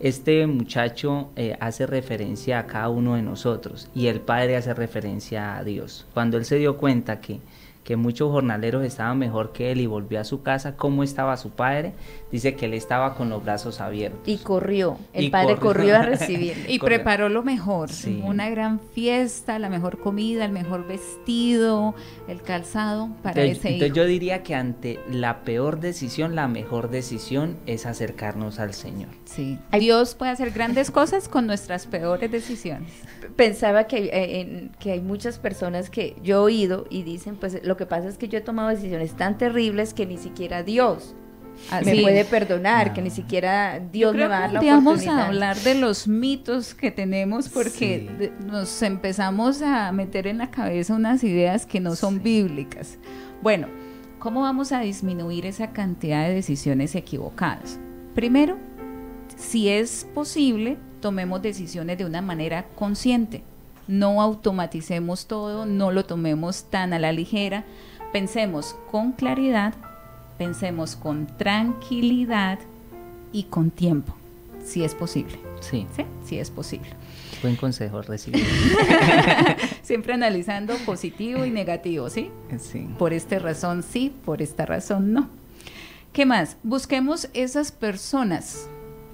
este 0.00 0.46
muchacho 0.46 1.28
eh, 1.36 1.56
hace 1.60 1.86
referencia 1.86 2.58
a 2.60 2.66
cada 2.66 2.88
uno 2.88 3.14
de 3.16 3.22
nosotros 3.22 3.88
y 3.94 4.06
el 4.06 4.20
padre 4.20 4.56
hace 4.56 4.72
referencia 4.72 5.56
a 5.58 5.64
Dios. 5.64 6.06
Cuando 6.14 6.38
él 6.38 6.46
se 6.46 6.56
dio 6.56 6.78
cuenta 6.78 7.20
que, 7.20 7.40
que 7.84 7.96
muchos 7.96 8.32
jornaleros 8.32 8.84
estaban 8.84 9.18
mejor 9.18 9.52
que 9.52 9.70
él 9.70 9.80
y 9.80 9.86
volvió 9.86 10.20
a 10.20 10.24
su 10.24 10.42
casa, 10.42 10.76
¿cómo 10.76 11.02
estaba 11.02 11.36
su 11.36 11.50
padre? 11.50 11.92
Dice 12.34 12.56
que 12.56 12.66
él 12.66 12.74
estaba 12.74 13.14
con 13.14 13.28
los 13.30 13.44
brazos 13.44 13.80
abiertos. 13.80 14.18
Y 14.26 14.38
corrió, 14.38 14.98
el 15.12 15.26
Y 15.26 15.30
padre 15.30 15.54
corrió. 15.54 15.94
corrió 15.94 15.96
a 15.98 16.02
recibir. 16.02 16.66
Y 16.68 16.80
preparó 16.80 17.28
lo 17.28 17.44
mejor, 17.44 17.90
Sí. 17.92 18.20
una 18.24 18.50
gran 18.50 18.80
fiesta, 18.80 19.60
la 19.60 19.68
mejor 19.68 20.00
comida, 20.00 20.44
el 20.44 20.50
mejor 20.50 20.84
vestido, 20.84 21.94
el 22.26 22.42
calzado 22.42 23.08
para 23.22 23.40
Entonces, 23.42 23.58
ese 23.58 23.68
entonces 23.74 23.86
hijo. 23.86 23.96
yo 23.96 24.04
diría 24.06 24.42
que 24.42 24.56
ante 24.56 24.98
la 25.08 25.44
peor 25.44 25.78
decisión, 25.78 26.34
la 26.34 26.48
mejor 26.48 26.90
decisión 26.90 27.56
es 27.66 27.86
acercarnos 27.86 28.58
al 28.58 28.74
Señor. 28.74 29.10
Sí. 29.26 29.56
Dios 29.78 30.16
puede 30.16 30.32
hacer 30.32 30.50
grandes 30.50 30.90
cosas 30.90 31.28
con 31.28 31.46
nuestras 31.46 31.86
peores 31.86 32.32
decisiones. 32.32 32.90
Pensaba 33.36 33.84
que, 33.86 34.06
eh, 34.06 34.40
en- 34.40 34.72
que 34.80 34.90
hay 34.90 35.00
muchas 35.00 35.38
personas 35.38 35.88
que 35.88 36.16
yo 36.24 36.38
he 36.38 36.40
oído 36.40 36.86
y 36.90 37.04
dicen, 37.04 37.36
pues 37.36 37.60
lo 37.62 37.76
que 37.76 37.86
pasa 37.86 38.08
es 38.08 38.18
que 38.18 38.26
yo 38.28 38.38
he 38.38 38.42
tomado 38.42 38.70
decisiones 38.70 39.12
tan 39.14 39.38
terribles 39.38 39.94
que 39.94 40.04
ni 40.04 40.18
siquiera 40.18 40.64
Dios 40.64 41.14
me 41.70 41.76
Así. 41.92 42.02
puede 42.02 42.24
perdonar, 42.24 42.88
No. 42.88 42.94
que 42.94 43.02
ni 43.02 43.10
siquiera 43.10 43.78
Yo 43.78 43.84
Dios 43.92 44.14
me 44.16 44.26
va 44.26 44.36
a 44.38 44.40
dar 44.40 44.52
la 44.52 44.58
un 44.60 44.64
día 44.64 44.74
vamos 44.74 44.92
oportunidad. 44.94 45.20
a 45.20 45.26
hablar 45.28 45.56
de 45.58 45.74
los 45.74 46.06
mitos 46.08 46.74
que 46.74 46.90
tenemos 46.90 47.48
porque 47.48 48.08
Sí. 48.18 48.30
nos 48.46 48.82
empezamos 48.82 49.62
a 49.62 49.90
meter 49.92 50.26
en 50.26 50.38
la 50.38 50.50
cabeza 50.50 50.94
unas 50.94 51.24
ideas 51.24 51.66
que 51.66 51.80
no 51.80 51.96
son 51.96 52.22
bíblicas. 52.22 52.98
Bueno, 53.42 53.66
¿cómo 54.18 54.42
vamos 54.42 54.72
a 54.72 54.80
disminuir 54.80 55.46
esa 55.46 55.72
cantidad 55.72 56.26
de 56.28 56.34
decisiones 56.34 56.94
equivocadas? 56.94 57.78
Primero, 58.14 58.56
si 59.36 59.68
es 59.68 60.06
posible, 60.14 60.76
tomemos 61.00 61.42
decisiones 61.42 61.98
de 61.98 62.04
una 62.04 62.22
manera 62.22 62.64
consciente. 62.76 63.42
No 63.88 64.22
automaticemos 64.22 65.26
todo, 65.26 65.66
no 65.66 65.90
lo 65.92 66.04
tomemos 66.06 66.64
tan 66.70 66.92
a 66.94 66.98
la 66.98 67.12
ligera. 67.12 67.64
Pensemos 68.12 68.76
con 68.90 69.12
claridad, 69.12 69.74
pensemos 70.38 70.96
con 70.96 71.26
tranquilidad 71.26 72.58
y 73.32 73.44
con 73.44 73.70
tiempo, 73.70 74.14
si 74.64 74.84
es 74.84 74.94
posible. 74.94 75.38
Sí. 75.60 75.86
Sí, 75.96 76.04
sí 76.24 76.38
es 76.38 76.50
posible. 76.50 76.90
Buen 77.42 77.56
consejo 77.56 78.02
recibido. 78.02 78.46
Siempre 79.82 80.14
analizando 80.14 80.74
positivo 80.86 81.44
y 81.44 81.50
negativo, 81.50 82.08
¿sí? 82.10 82.30
Sí. 82.58 82.88
Por 82.98 83.12
esta 83.12 83.38
razón 83.38 83.82
sí, 83.82 84.14
por 84.24 84.40
esta 84.40 84.66
razón 84.66 85.12
no. 85.12 85.28
¿Qué 86.12 86.26
más? 86.26 86.56
Busquemos 86.62 87.28
esas 87.34 87.72
personas. 87.72 88.68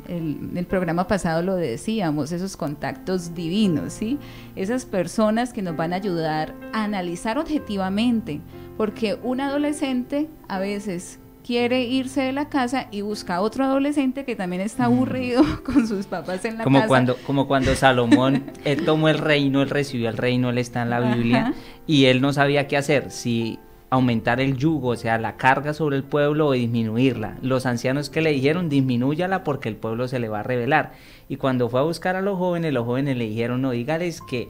El, 0.09 0.51
el 0.57 0.67
programa 0.67 1.07
pasado 1.07 1.43
lo 1.43 1.55
decíamos, 1.55 2.33
esos 2.33 2.57
contactos 2.57 3.35
divinos, 3.35 3.93
¿sí? 3.93 4.19
Esas 4.57 4.85
personas 4.85 5.53
que 5.53 5.63
nos 5.63 5.77
van 5.77 5.93
a 5.93 5.97
ayudar 5.97 6.55
a 6.73 6.85
analizar 6.85 7.39
objetivamente, 7.39 8.41
porque 8.81 9.19
un 9.23 9.43
adolescente 9.43 10.27
a 10.49 10.59
veces 10.59 11.19
quiere 11.47 11.83
irse 11.83 12.23
de 12.23 12.33
la 12.33 12.49
casa 12.49 12.87
y 12.91 13.03
busca 13.03 13.35
a 13.35 13.41
otro 13.43 13.63
adolescente 13.63 14.25
que 14.25 14.37
también 14.37 14.63
está 14.63 14.87
aburrido 14.87 15.43
con 15.67 15.87
sus 15.87 16.07
papás 16.07 16.47
en 16.47 16.57
la 16.57 16.65
como 16.65 16.79
casa. 16.79 16.89
Cuando, 16.89 17.17
como 17.27 17.47
cuando 17.47 17.75
Salomón, 17.75 18.43
él 18.65 18.83
tomó 18.87 19.11
el 19.11 19.19
reino, 19.19 19.61
él 19.61 19.69
recibió 19.69 20.09
el 20.09 20.17
reino, 20.17 20.49
él 20.49 20.57
está 20.57 20.81
en 20.81 20.89
la 20.89 21.01
Biblia, 21.01 21.49
Ajá. 21.49 21.55
y 21.87 22.07
él 22.07 22.23
no 22.23 22.33
sabía 22.33 22.69
qué 22.69 22.79
hacer, 22.79 23.11
si 23.11 23.59
aumentar 23.91 24.41
el 24.41 24.57
yugo, 24.57 24.89
o 24.89 24.97
sea, 24.97 25.19
la 25.19 25.37
carga 25.37 25.75
sobre 25.75 25.99
el 25.99 26.05
pueblo 26.05 26.47
o 26.47 26.53
disminuirla. 26.53 27.37
Los 27.43 27.67
ancianos 27.67 28.09
que 28.09 28.23
le 28.23 28.31
dijeron, 28.31 28.71
disminúyala 28.71 29.45
porque 29.45 29.69
el 29.69 29.77
pueblo 29.77 30.09
se 30.09 30.21
le 30.21 30.31
va 30.31 30.41
a 30.41 30.43
rebelar. 30.43 30.93
Y 31.29 31.37
cuando 31.37 31.69
fue 31.69 31.81
a 31.81 31.83
buscar 31.83 32.17
a 32.17 32.23
los 32.23 32.39
jóvenes, 32.39 32.73
los 32.73 32.87
jóvenes 32.87 33.19
le 33.19 33.29
dijeron, 33.29 33.61
no, 33.61 33.73
dígales 33.73 34.23
que 34.23 34.49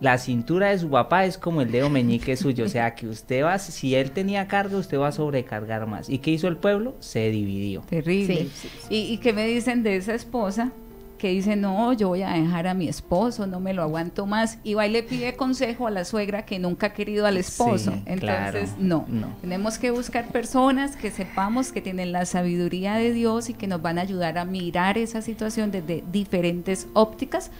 la 0.00 0.16
cintura 0.18 0.70
de 0.70 0.78
su 0.78 0.88
papá 0.90 1.24
es 1.24 1.38
como 1.38 1.60
el 1.60 1.72
dedo 1.72 1.90
meñique 1.90 2.36
suyo, 2.36 2.66
o 2.66 2.68
sea, 2.68 2.94
que 2.94 3.08
usted 3.08 3.44
va, 3.44 3.58
si 3.58 3.94
él 3.94 4.12
tenía 4.12 4.46
carga, 4.46 4.76
usted 4.78 4.98
va 4.98 5.08
a 5.08 5.12
sobrecargar 5.12 5.86
más. 5.86 6.08
¿Y 6.08 6.18
qué 6.18 6.30
hizo 6.30 6.46
el 6.46 6.56
pueblo? 6.56 6.94
Se 7.00 7.30
dividió. 7.30 7.82
Terrible. 7.82 8.48
Sí, 8.54 8.68
sí, 8.68 8.70
¿Y, 8.90 8.96
¿Y 9.12 9.18
qué 9.18 9.32
me 9.32 9.46
dicen 9.46 9.82
de 9.82 9.96
esa 9.96 10.14
esposa? 10.14 10.70
Que 11.18 11.30
dice, 11.30 11.56
no, 11.56 11.92
yo 11.94 12.06
voy 12.06 12.22
a 12.22 12.30
dejar 12.30 12.68
a 12.68 12.74
mi 12.74 12.88
esposo, 12.88 13.48
no 13.48 13.58
me 13.58 13.74
lo 13.74 13.82
aguanto 13.82 14.24
más. 14.24 14.60
Y 14.62 14.74
va 14.74 14.86
y 14.86 14.90
le 14.92 15.02
pide 15.02 15.34
consejo 15.34 15.88
a 15.88 15.90
la 15.90 16.04
suegra 16.04 16.44
que 16.44 16.60
nunca 16.60 16.86
ha 16.86 16.92
querido 16.92 17.26
al 17.26 17.36
esposo. 17.36 17.90
Sí, 17.90 18.02
Entonces, 18.06 18.20
claro. 18.20 18.60
no. 18.78 19.04
No. 19.08 19.36
Tenemos 19.40 19.78
que 19.78 19.90
buscar 19.90 20.28
personas 20.28 20.94
que 20.94 21.10
sepamos 21.10 21.72
que 21.72 21.80
tienen 21.80 22.12
la 22.12 22.24
sabiduría 22.24 22.94
de 22.94 23.12
Dios 23.12 23.48
y 23.50 23.54
que 23.54 23.66
nos 23.66 23.82
van 23.82 23.98
a 23.98 24.02
ayudar 24.02 24.38
a 24.38 24.44
mirar 24.44 24.96
esa 24.96 25.20
situación 25.20 25.72
desde 25.72 26.04
diferentes 26.12 26.86
ópticas. 26.92 27.50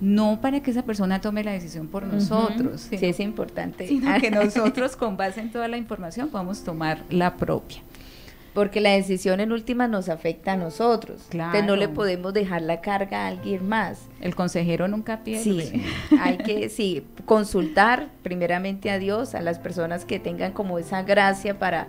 No 0.00 0.40
para 0.40 0.60
que 0.62 0.70
esa 0.70 0.82
persona 0.84 1.20
tome 1.20 1.42
la 1.42 1.52
decisión 1.52 1.88
por 1.88 2.04
nosotros, 2.06 2.82
Sí, 2.90 2.98
es 3.00 3.18
importante. 3.20 3.88
sino 3.88 4.18
que 4.20 4.30
nosotros 4.32 4.94
con 4.96 5.16
base 5.16 5.40
en 5.40 5.50
toda 5.50 5.66
la 5.68 5.76
información 5.76 6.28
podamos 6.28 6.62
tomar 6.62 7.02
la 7.10 7.36
propia. 7.36 7.78
Porque 8.54 8.80
la 8.80 8.90
decisión 8.90 9.38
en 9.40 9.52
última 9.52 9.86
nos 9.86 10.08
afecta 10.08 10.52
a 10.52 10.56
nosotros. 10.56 11.26
Entonces 11.30 11.64
no 11.64 11.74
le 11.76 11.82
Claro. 11.84 11.94
podemos 11.94 12.32
dejar 12.34 12.62
la 12.62 12.80
carga 12.80 13.24
a 13.24 13.28
alguien 13.28 13.68
más. 13.68 14.00
El 14.20 14.34
consejero 14.34 14.88
nunca 14.88 15.22
pierde. 15.22 15.44
Sí, 15.44 15.82
hay 16.20 16.38
que 16.38 16.68
sí, 16.68 17.04
consultar 17.24 18.08
primeramente 18.22 18.90
a 18.90 18.98
Dios, 18.98 19.34
a 19.34 19.42
las 19.42 19.58
personas 19.60 20.04
que 20.04 20.18
tengan 20.18 20.52
como 20.52 20.78
esa 20.78 21.02
gracia 21.02 21.58
para 21.58 21.88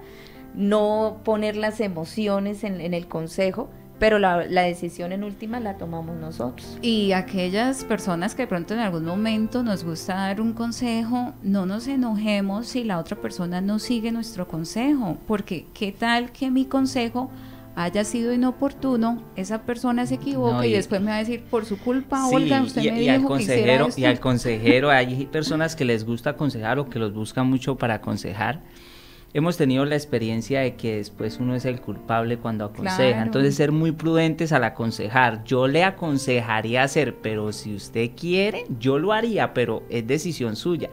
no 0.53 1.21
poner 1.23 1.55
las 1.55 1.79
emociones 1.79 2.63
en, 2.63 2.81
en 2.81 2.93
el 2.93 3.07
consejo, 3.07 3.69
pero 3.99 4.17
la, 4.17 4.45
la 4.45 4.61
decisión 4.63 5.11
en 5.11 5.23
última 5.23 5.59
la 5.59 5.77
tomamos 5.77 6.15
nosotros. 6.17 6.77
Y 6.81 7.11
aquellas 7.11 7.83
personas 7.83 8.33
que 8.33 8.43
de 8.43 8.47
pronto 8.47 8.73
en 8.73 8.79
algún 8.79 9.05
momento 9.05 9.61
nos 9.61 9.83
gusta 9.83 10.15
dar 10.15 10.39
un 10.41 10.53
consejo, 10.53 11.33
no 11.43 11.65
nos 11.65 11.87
enojemos 11.87 12.67
si 12.67 12.83
la 12.85 12.97
otra 12.99 13.17
persona 13.17 13.61
no 13.61 13.77
sigue 13.79 14.11
nuestro 14.11 14.47
consejo, 14.47 15.17
porque 15.27 15.65
qué 15.73 15.91
tal 15.91 16.31
que 16.31 16.49
mi 16.49 16.65
consejo 16.65 17.29
haya 17.75 18.03
sido 18.03 18.33
inoportuno, 18.33 19.21
esa 19.37 19.61
persona 19.61 20.05
se 20.05 20.15
equivoca 20.15 20.57
No, 20.57 20.63
y, 20.65 20.69
y- 20.69 20.73
después 20.73 20.99
me 21.01 21.11
va 21.11 21.15
a 21.17 21.19
decir, 21.19 21.43
por 21.49 21.65
su 21.65 21.77
culpa, 21.77 22.25
Sí, 22.27 22.35
Olga, 22.35 22.61
usted 22.61 22.81
y, 22.81 22.91
me 22.91 23.01
y 23.03 23.09
al 23.09 23.17
dijo 23.21 23.35
que 23.37 23.43
hiciera 23.43 23.57
consejero, 23.61 23.87
esto. 23.87 24.01
y 24.01 24.05
al 24.05 24.19
consejero, 24.19 24.89
hay 24.91 25.25
personas 25.27 25.75
que 25.77 25.85
les 25.85 26.03
gusta 26.05 26.31
aconsejar 26.31 26.79
o 26.79 26.89
que 26.89 26.99
los 26.99 27.13
buscan 27.13 27.47
mucho 27.49 27.77
para 27.77 27.95
aconsejar. 27.95 28.61
Hemos 29.31 29.57
tenido 29.57 29.85
la 29.85 29.95
experiencia 29.95 30.61
de 30.61 30.75
que 30.75 30.97
después 30.97 31.37
uno 31.39 31.53
es 31.53 31.65
el 31.65 31.79
culpable 31.81 32.37
cuando 32.37 32.65
aconseja. 32.65 32.97
Claro. 32.97 33.25
Entonces, 33.25 33.55
ser 33.55 33.71
muy 33.71 33.91
prudentes 33.91 34.51
al 34.51 34.63
aconsejar. 34.63 35.43
Yo 35.43 35.67
le 35.67 35.83
aconsejaría 35.83 36.81
hacer, 36.81 37.15
pero 37.15 37.51
si 37.51 37.75
usted 37.75 38.09
quiere, 38.19 38.65
yo 38.79 38.97
lo 38.97 39.13
haría, 39.13 39.53
pero 39.53 39.83
es 39.89 40.07
decisión 40.07 40.55
suya. 40.55 40.89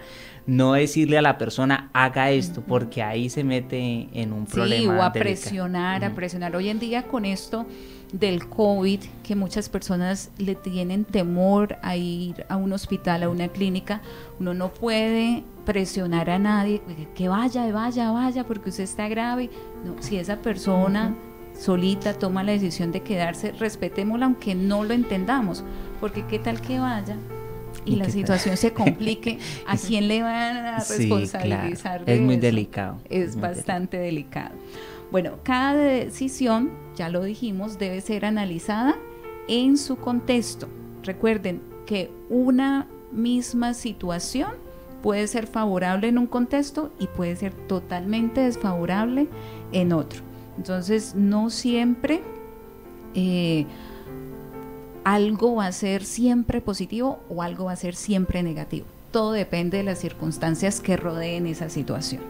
No 0.46 0.74
decirle 0.74 1.16
a 1.16 1.22
la 1.22 1.38
persona, 1.38 1.88
haga 1.94 2.30
esto, 2.30 2.60
porque 2.60 3.02
ahí 3.02 3.30
se 3.30 3.42
mete 3.42 4.08
en 4.12 4.32
un 4.34 4.44
problema. 4.44 4.82
Sí, 4.82 4.86
o 4.86 4.90
a 4.90 5.10
delicado. 5.10 5.12
presionar, 5.12 6.04
a 6.04 6.14
presionar. 6.14 6.54
Hoy 6.56 6.68
en 6.68 6.78
día 6.78 7.04
con 7.04 7.24
esto 7.24 7.66
del 8.12 8.46
COVID, 8.48 9.00
que 9.24 9.34
muchas 9.34 9.68
personas 9.70 10.30
le 10.38 10.54
tienen 10.54 11.04
temor 11.04 11.78
a 11.82 11.96
ir 11.96 12.44
a 12.48 12.56
un 12.56 12.72
hospital, 12.74 13.22
a 13.22 13.28
una 13.28 13.48
clínica, 13.48 14.02
uno 14.38 14.54
no 14.54 14.72
puede 14.72 15.42
presionar 15.66 16.30
a 16.30 16.38
nadie 16.38 16.80
que- 17.14 17.28
vaya, 17.28 17.70
vaya, 17.70 18.10
vaya, 18.12 18.44
porque 18.46 18.70
usted 18.70 18.84
está 18.84 19.08
grave. 19.08 19.50
No, 19.84 20.00
si 20.00 20.16
esa 20.16 20.36
persona 20.36 21.14
solita 21.58 22.14
toma 22.14 22.42
la 22.42 22.52
decisión 22.52 22.92
de 22.92 23.00
quedarse, 23.02 23.52
respetémosla 23.52 24.24
aunque 24.26 24.54
no 24.54 24.84
lo 24.84 24.94
entendamos, 24.94 25.62
porque 26.00 26.24
qué 26.26 26.38
tal 26.38 26.60
que 26.62 26.78
vaya 26.78 27.16
y, 27.84 27.92
¿Y 27.94 27.96
la 27.96 28.04
tal? 28.04 28.12
situación 28.12 28.56
se 28.56 28.72
complique, 28.72 29.38
¿a 29.66 29.76
quién 29.88 30.08
le 30.08 30.22
van 30.22 30.56
a 30.66 30.80
Sí, 30.80 30.94
responsabilizar? 31.10 31.98
claro. 31.98 32.04
de 32.06 32.14
Es 32.14 32.20
muy 32.20 32.36
delicado. 32.36 32.98
Es 33.10 33.34
muy 33.36 33.42
bastante 33.42 33.96
delicado. 33.98 34.54
Bueno, 35.10 35.32
cada 35.42 35.74
decisión, 35.74 36.70
ya 36.96 37.08
lo 37.08 37.22
dijimos, 37.22 37.78
debe 37.78 38.00
ser 38.00 38.24
analizada 38.24 38.96
en 39.48 39.76
su 39.78 39.96
contexto. 39.96 40.68
Recuerden 41.04 41.60
que 41.86 42.10
una 42.28 42.86
misma 43.12 43.72
situación 43.72 44.50
puede 45.02 45.26
ser 45.26 45.46
favorable 45.46 46.08
en 46.08 46.18
un 46.18 46.26
contexto 46.26 46.90
y 46.98 47.06
puede 47.06 47.36
ser 47.36 47.52
totalmente 47.52 48.40
desfavorable 48.40 49.28
en 49.72 49.92
otro. 49.92 50.20
Entonces, 50.56 51.14
no 51.14 51.50
siempre 51.50 52.22
eh, 53.14 53.66
algo 55.04 55.56
va 55.56 55.66
a 55.66 55.72
ser 55.72 56.04
siempre 56.04 56.60
positivo 56.60 57.20
o 57.28 57.42
algo 57.42 57.66
va 57.66 57.72
a 57.72 57.76
ser 57.76 57.94
siempre 57.94 58.42
negativo. 58.42 58.86
Todo 59.12 59.32
depende 59.32 59.78
de 59.78 59.84
las 59.84 59.98
circunstancias 59.98 60.80
que 60.80 60.96
rodeen 60.96 61.46
esa 61.46 61.68
situación. 61.70 62.22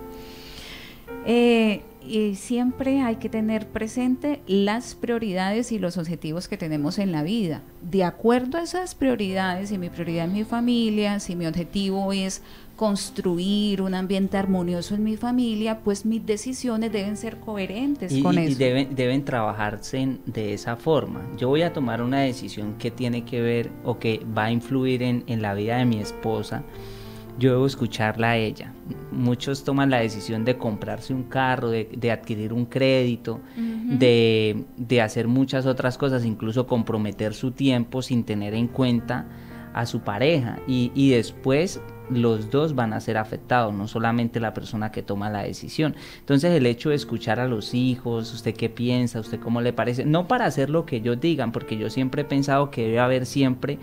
Eh, 1.24 1.82
y 2.09 2.34
siempre 2.36 3.00
hay 3.02 3.16
que 3.16 3.28
tener 3.28 3.66
presente 3.68 4.40
las 4.46 4.94
prioridades 4.94 5.72
y 5.72 5.78
los 5.78 5.96
objetivos 5.98 6.48
que 6.48 6.57
tenemos 6.57 6.98
en 6.98 7.12
la 7.12 7.22
vida. 7.22 7.62
De 7.82 8.04
acuerdo 8.04 8.59
a 8.59 8.62
esas 8.62 8.94
prioridades, 8.94 9.68
si 9.70 9.78
mi 9.78 9.90
prioridad 9.90 10.26
es 10.26 10.32
mi 10.32 10.44
familia, 10.44 11.20
si 11.20 11.36
mi 11.36 11.46
objetivo 11.46 12.12
es 12.12 12.42
construir 12.76 13.82
un 13.82 13.94
ambiente 13.94 14.36
armonioso 14.36 14.94
en 14.94 15.02
mi 15.02 15.16
familia, 15.16 15.80
pues 15.80 16.04
mis 16.07 16.24
decisiones 16.24 16.92
deben 16.92 17.16
ser 17.16 17.38
coherentes 17.38 18.12
y, 18.12 18.22
con 18.22 18.34
y- 18.38 18.42
y 18.42 18.46
eso. 18.48 18.59
deben, 18.59 18.94
deben 18.94 19.24
trabajarse 19.24 19.98
en- 19.98 20.20
de 20.26 20.54
esa 20.54 20.76
forma. 20.76 21.20
Yo 21.36 21.48
voy 21.48 21.62
a 21.62 21.72
tomar 21.72 22.02
una 22.02 22.20
decisión 22.20 22.74
que 22.78 22.90
tiene 22.90 23.24
que 23.24 23.40
ver 23.40 23.70
o 23.84 23.98
que 23.98 24.20
va 24.36 24.44
a 24.44 24.50
influir 24.52 25.02
en, 25.02 25.24
en 25.26 25.42
la 25.42 25.54
vida 25.54 25.76
de 25.78 25.84
mi 25.86 25.98
esposa. 25.98 26.62
Yo 27.39 27.51
debo 27.51 27.66
escucharla 27.66 28.30
a 28.30 28.37
ella. 28.37 28.72
Muchos 29.12 29.62
toman 29.62 29.91
la 29.91 29.99
decisión 29.99 30.45
de 30.45 30.57
comprarse 30.57 31.12
un 31.12 31.24
carro, 31.24 31.68
de, 31.68 31.89
de 31.97 32.11
adquirir 32.11 32.53
un 32.53 32.64
crédito, 32.64 33.41
de, 33.57 34.64
de 34.76 35.03
hacer 35.03 35.28
muchas 35.28 35.66
otras 35.66 35.99
cosas, 35.99 36.24
incluso 36.24 36.66
comprometer 36.66 37.34
su 37.34 37.51
tiempo 37.51 38.01
sin 38.01 38.24
tener 38.24 38.55
en 38.55 38.68
cuenta 38.68 39.26
a 39.74 39.84
su 39.84 40.01
pareja. 40.01 40.59
Y, 40.66 40.93
y 40.95 41.11
después 41.11 41.80
los 42.09 42.51
dos 42.51 42.74
van 42.74 42.93
a 42.93 43.01
ser 43.01 43.18
afectados, 43.18 43.74
no 43.74 43.89
solamente 43.89 44.39
la 44.41 44.55
persona 44.55 44.91
que 44.91 45.03
toma 45.03 45.28
la 45.28 45.43
decisión. 45.43 45.97
Entonces 46.20 46.53
el 46.53 46.64
hecho 46.66 46.91
de 46.91 46.95
escuchar 46.95 47.41
a 47.41 47.49
los 47.49 47.74
hijos, 47.74 48.32
usted 48.32 48.55
qué 48.55 48.70
piensa, 48.70 49.20
usted 49.20 49.41
cómo 49.41 49.61
le 49.61 49.72
parece, 49.72 50.05
no 50.05 50.28
para 50.28 50.47
hacer 50.47 50.70
lo 50.70 50.87
que 50.87 50.97
ellos 50.97 51.20
digan, 51.20 51.53
porque 51.53 51.76
yo 51.76 51.91
siempre 51.91 52.22
he 52.22 52.24
pensado 52.24 52.70
que 52.70 52.82
debe 52.82 53.01
haber 53.01 53.26
siempre 53.26 53.78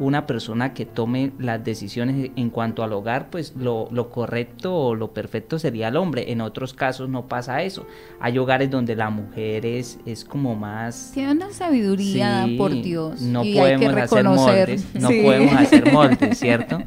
una 0.00 0.26
persona 0.26 0.72
que 0.72 0.86
tome 0.86 1.32
las 1.38 1.62
decisiones 1.62 2.30
en 2.34 2.48
cuanto 2.48 2.82
al 2.82 2.94
hogar, 2.94 3.28
pues 3.28 3.54
lo, 3.54 3.86
lo, 3.92 4.08
correcto 4.08 4.74
o 4.74 4.94
lo 4.94 5.12
perfecto 5.12 5.58
sería 5.58 5.88
el 5.88 5.96
hombre. 5.96 6.32
En 6.32 6.40
otros 6.40 6.72
casos 6.72 7.10
no 7.10 7.28
pasa 7.28 7.62
eso. 7.62 7.86
Hay 8.18 8.38
hogares 8.38 8.70
donde 8.70 8.96
la 8.96 9.10
mujer 9.10 9.66
es, 9.66 9.98
es 10.06 10.24
como 10.24 10.56
más... 10.56 11.10
Tiene 11.12 11.32
una 11.32 11.52
sabiduría, 11.52 12.48
por 12.56 12.72
Dios. 12.72 13.20
No 13.20 13.42
podemos 13.42 13.94
hacer 13.94 14.24
moldes, 14.24 14.86
no 14.94 15.08
podemos 15.08 15.54
hacer 15.54 15.92
moldes, 15.92 16.38
¿cierto? 16.38 16.82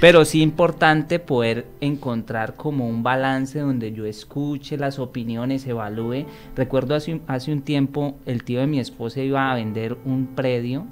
Pero 0.00 0.24
sí 0.24 0.42
importante 0.42 1.20
poder 1.20 1.66
encontrar 1.80 2.56
como 2.56 2.88
un 2.88 3.04
balance 3.04 3.60
donde 3.60 3.92
yo 3.92 4.04
escuche 4.04 4.76
las 4.76 4.98
opiniones, 4.98 5.64
evalúe. 5.64 6.26
Recuerdo 6.56 6.96
hace, 6.96 7.20
hace 7.28 7.52
un 7.52 7.62
tiempo 7.62 8.16
el 8.26 8.42
tío 8.42 8.58
de 8.58 8.66
mi 8.66 8.80
esposa 8.80 9.20
iba 9.20 9.52
a 9.52 9.54
vender 9.54 9.96
un 10.04 10.26
predio 10.34 10.86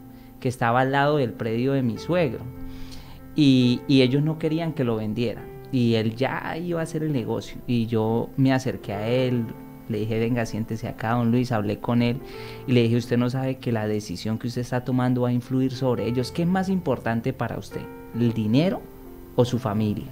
que 0.47 0.51
estaba 0.51 0.83
al 0.83 0.93
lado 0.93 1.17
del 1.17 1.33
predio 1.33 1.73
de 1.73 1.83
mi 1.83 1.99
suegro. 1.99 2.39
Y, 3.35 3.81
ellos 3.89 4.23
no 4.23 4.39
querían 4.39 4.75
que 4.75 4.85
lo 4.85 4.95
vendiera. 4.95 5.43
Y 5.73 5.95
él 5.95 6.15
ya 6.15 6.57
iba 6.57 6.79
a 6.79 6.85
hacer 6.85 7.03
el 7.03 7.13
negocio. 7.13 7.57
Y 7.67 7.87
yo 7.87 8.31
me 8.37 8.53
acerqué 8.53 8.93
a 8.93 9.09
él, 9.09 9.45
le 9.89 9.99
dije, 9.99 10.21
venga, 10.21 10.47
siéntese 10.47 10.87
acá, 10.87 11.15
don 11.15 11.33
Luis, 11.33 11.51
hablé 11.51 11.81
con 11.81 12.01
él 12.01 12.19
y 12.69 12.75
le 12.75 12.85
dije, 12.85 12.95
usted 12.95 13.19
no 13.19 13.29
sabe 13.29 13.57
que 13.57 13.73
la 13.73 13.89
decisión 13.89 14.39
que 14.39 14.47
usted 14.47 14.61
está 14.61 14.85
tomando 14.85 15.23
va 15.23 15.31
a 15.31 15.33
influir 15.33 15.73
sobre 15.73 16.07
ellos. 16.07 16.31
¿Qué 16.31 16.43
es 16.43 16.49
más 16.49 16.69
importante 16.69 17.33
para 17.33 17.59
usted? 17.59 17.83
¿El 18.15 18.33
dinero 18.33 18.81
o 19.35 19.45
su 19.45 19.59
familia? 19.59 20.07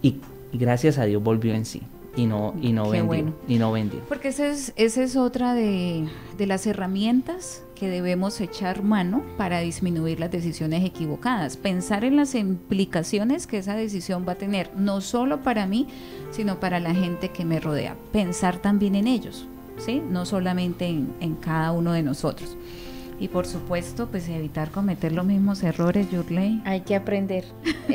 Y, 0.00 0.20
gracias 0.54 0.96
a 0.96 1.04
Dios 1.04 1.22
volvió 1.22 1.52
en 1.52 1.66
sí 1.66 1.82
y 2.16 2.24
no, 2.24 2.54
y 2.62 2.72
no 2.72 2.88
vendió. 2.88 3.34
Y 3.46 3.58
no 3.58 3.72
vendió. 3.72 4.00
Porque 4.08 4.28
esa 4.28 4.46
es, 4.46 4.72
esa 4.76 5.02
es 5.02 5.16
otra 5.16 5.52
de, 5.52 6.08
de 6.38 6.46
las 6.46 6.66
herramientas 6.66 7.63
que 7.74 7.88
debemos 7.88 8.40
echar 8.40 8.82
mano 8.82 9.22
para 9.36 9.60
disminuir 9.60 10.20
las 10.20 10.30
decisiones 10.30 10.84
equivocadas, 10.84 11.56
pensar 11.56 12.04
en 12.04 12.16
las 12.16 12.34
implicaciones 12.34 13.46
que 13.46 13.58
esa 13.58 13.74
decisión 13.74 14.24
va 14.26 14.32
a 14.32 14.36
tener, 14.36 14.70
no 14.76 15.00
solo 15.00 15.42
para 15.42 15.66
mí, 15.66 15.88
sino 16.30 16.60
para 16.60 16.80
la 16.80 16.94
gente 16.94 17.30
que 17.30 17.44
me 17.44 17.60
rodea, 17.60 17.96
pensar 18.12 18.58
también 18.58 18.94
en 18.94 19.06
ellos, 19.06 19.46
¿sí? 19.78 20.02
no 20.08 20.24
solamente 20.24 20.86
en, 20.86 21.36
cada 21.40 21.72
uno 21.72 21.92
de 21.92 22.02
nosotros. 22.02 22.56
Y 23.20 23.28
por 23.28 23.46
supuesto, 23.46 24.08
pues 24.08 24.28
evitar 24.28 24.70
cometer 24.70 25.12
los 25.12 25.24
mismos 25.24 25.62
errores, 25.62 26.10
Yurley. 26.10 26.60
Hay 26.64 26.80
que 26.80 26.96
aprender, 26.96 27.44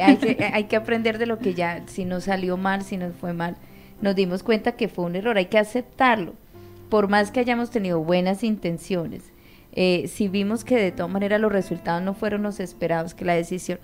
hay 0.01 0.17
que, 0.17 0.43
hay 0.53 0.63
que 0.65 0.75
aprender 0.75 1.17
de 1.17 1.25
lo 1.25 1.39
que 1.39 1.53
ya, 1.53 1.83
si 1.87 2.05
nos 2.05 2.25
salió 2.25 2.57
mal, 2.57 2.83
si 2.83 2.97
nos 2.97 3.15
fue 3.15 3.33
mal, 3.33 3.57
nos 4.01 4.15
dimos 4.15 4.43
cuenta 4.43 4.73
que 4.73 4.87
fue 4.87 5.05
un 5.05 5.15
error, 5.15 5.37
hay 5.37 5.47
que 5.47 5.57
aceptarlo, 5.57 6.33
por 6.89 7.09
más 7.09 7.31
que 7.31 7.41
hayamos 7.41 7.69
tenido 7.69 7.99
buenas 7.99 8.43
intenciones 8.43 9.23
eh, 9.73 10.07
si 10.07 10.27
vimos 10.27 10.63
que 10.63 10.77
de 10.77 10.91
todas 10.91 11.11
maneras 11.11 11.39
los 11.39 11.51
resultados 11.51 12.01
no 12.01 12.13
fueron 12.13 12.43
los 12.43 12.59
esperados, 12.59 13.13
que 13.13 13.25
la 13.25 13.35
decisión, 13.35 13.79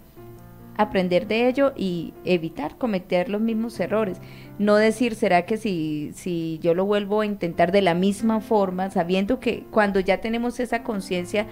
aprender 0.78 1.28
de 1.28 1.48
ello 1.48 1.74
y 1.76 2.14
evitar 2.26 2.78
cometer 2.78 3.30
los 3.30 3.42
mismos 3.42 3.80
errores. 3.80 4.20
No 4.60 4.76
decir, 4.76 5.16
¿será 5.16 5.46
que 5.46 5.58
si, 5.58 6.12
si 6.14 6.60
yo 6.62 6.74
lo 6.74 6.86
vuelvo 6.86 7.22
a 7.22 7.26
intentar 7.26 7.72
de 7.72 7.82
la 7.82 7.94
misma 7.94 8.42
forma, 8.42 8.90
sabiendo 8.90 9.40
que 9.40 9.64
cuando 9.72 10.00
ya 10.00 10.22
tenemos 10.22 10.60
esa 10.60 10.84
conciencia 10.84 11.46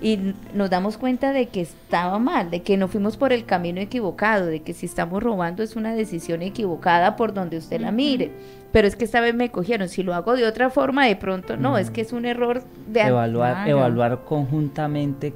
y 0.00 0.34
nos 0.54 0.68
damos 0.68 0.98
cuenta 0.98 1.32
de 1.32 1.46
que 1.46 1.60
estaba 1.60 2.18
mal, 2.18 2.50
de 2.50 2.62
que 2.62 2.76
no 2.76 2.88
fuimos 2.88 3.16
por 3.16 3.32
el 3.32 3.44
camino 3.44 3.80
equivocado, 3.80 4.46
de 4.46 4.60
que 4.60 4.74
si 4.74 4.86
estamos 4.86 5.22
robando 5.22 5.62
es 5.62 5.76
una 5.76 5.94
decisión 5.94 6.42
equivocada 6.42 7.14
por 7.16 7.32
donde 7.34 7.58
usted 7.58 7.80
la 7.80 7.92
mire. 7.92 8.32
Pero 8.72 8.88
es 8.88 8.96
que 8.96 9.04
esta 9.04 9.20
vez 9.20 9.34
me 9.34 9.50
cogieron, 9.50 9.88
si 9.88 10.02
lo 10.02 10.14
hago 10.14 10.34
de 10.34 10.46
otra 10.46 10.70
forma, 10.70 11.06
de 11.06 11.16
pronto 11.16 11.56
no, 11.56 11.78
es 11.78 11.90
que 11.90 12.00
es 12.00 12.12
un 12.12 12.24
error 12.24 12.64
de 12.88 13.02
evaluar, 13.02 13.68
evaluar 13.68 14.24
conjuntamente 14.24 15.34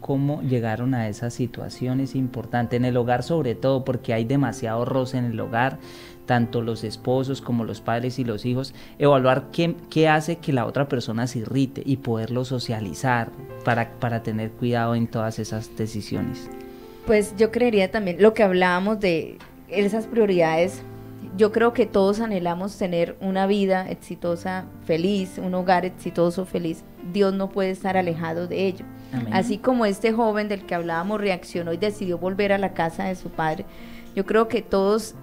cómo 0.00 0.40
llegaron 0.42 0.94
a 0.94 1.08
esa 1.08 1.30
situación 1.30 1.98
es 1.98 2.14
importante 2.14 2.76
en 2.76 2.84
el 2.84 2.96
hogar 2.96 3.24
sobre 3.24 3.56
todo 3.56 3.84
porque 3.84 4.14
hay 4.14 4.24
demasiado 4.24 4.84
roce 4.84 5.18
en 5.18 5.24
el 5.24 5.40
hogar 5.40 5.78
tanto 6.26 6.60
los 6.60 6.84
esposos 6.84 7.40
como 7.40 7.64
los 7.64 7.80
padres 7.80 8.18
y 8.18 8.24
los 8.24 8.44
hijos, 8.44 8.74
evaluar 8.98 9.44
qué, 9.52 9.74
qué 9.88 10.08
hace 10.08 10.36
que 10.36 10.52
la 10.52 10.66
otra 10.66 10.88
persona 10.88 11.26
se 11.26 11.38
irrite 11.38 11.82
y 11.86 11.98
poderlo 11.98 12.44
socializar 12.44 13.30
para, 13.64 13.92
para 13.92 14.22
tener 14.22 14.50
cuidado 14.50 14.94
en 14.94 15.06
todas 15.06 15.38
esas 15.38 15.74
decisiones. 15.76 16.50
Pues 17.06 17.34
yo 17.36 17.50
creería 17.50 17.90
también 17.90 18.20
lo 18.20 18.34
que 18.34 18.42
hablábamos 18.42 19.00
de 19.00 19.38
esas 19.68 20.06
prioridades. 20.06 20.82
Yo 21.36 21.52
creo 21.52 21.74
que 21.74 21.84
todos 21.84 22.20
anhelamos 22.20 22.78
tener 22.78 23.16
una 23.20 23.46
vida 23.46 23.90
exitosa, 23.90 24.64
feliz, 24.84 25.38
un 25.38 25.54
hogar 25.54 25.84
exitoso, 25.84 26.46
feliz. 26.46 26.82
Dios 27.12 27.34
no 27.34 27.50
puede 27.50 27.70
estar 27.70 27.96
alejado 27.96 28.46
de 28.46 28.66
ello. 28.66 28.86
Así 29.32 29.58
como 29.58 29.84
este 29.84 30.12
joven 30.12 30.48
del 30.48 30.64
que 30.64 30.74
hablábamos 30.74 31.20
reaccionó 31.20 31.72
y 31.72 31.76
decidió 31.76 32.18
volver 32.18 32.52
a 32.52 32.58
la 32.58 32.72
casa 32.72 33.04
de 33.04 33.16
su 33.16 33.28
padre, 33.28 33.66
yo 34.14 34.24
creo 34.24 34.48
que 34.48 34.62
todos 34.62 35.14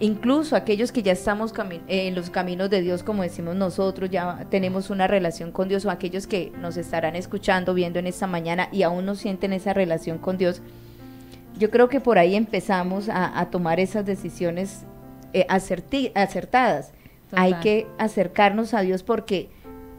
incluso 0.00 0.56
aquellos 0.56 0.92
que 0.92 1.02
ya 1.02 1.12
estamos 1.12 1.54
en 1.88 2.14
los 2.14 2.30
caminos 2.30 2.68
de 2.70 2.82
Dios, 2.82 3.02
como 3.02 3.22
decimos 3.22 3.56
nosotros, 3.56 4.10
ya 4.10 4.46
tenemos 4.50 4.90
una 4.90 5.06
relación 5.06 5.52
con 5.52 5.68
Dios, 5.68 5.84
o 5.84 5.90
aquellos 5.90 6.26
que 6.26 6.52
nos 6.60 6.76
estarán 6.76 7.16
escuchando, 7.16 7.72
viendo 7.72 7.98
en 7.98 8.06
esta 8.06 8.26
mañana 8.26 8.68
y 8.72 8.82
aún 8.82 9.06
no 9.06 9.14
sienten 9.14 9.52
esa 9.52 9.72
relación 9.72 10.18
con 10.18 10.36
Dios, 10.36 10.60
yo 11.58 11.70
creo 11.70 11.88
que 11.88 12.00
por 12.00 12.18
ahí 12.18 12.34
empezamos 12.34 13.08
a, 13.08 13.46
tomar 13.50 13.80
esas 13.80 14.04
decisiones 14.04 14.84
eh, 15.36 15.46
acertadas. 16.14 16.92
Hay 17.32 17.52
que 17.60 17.86
acercarnos 17.98 18.72
a 18.72 18.80
Dios 18.80 19.02
porque 19.02 19.50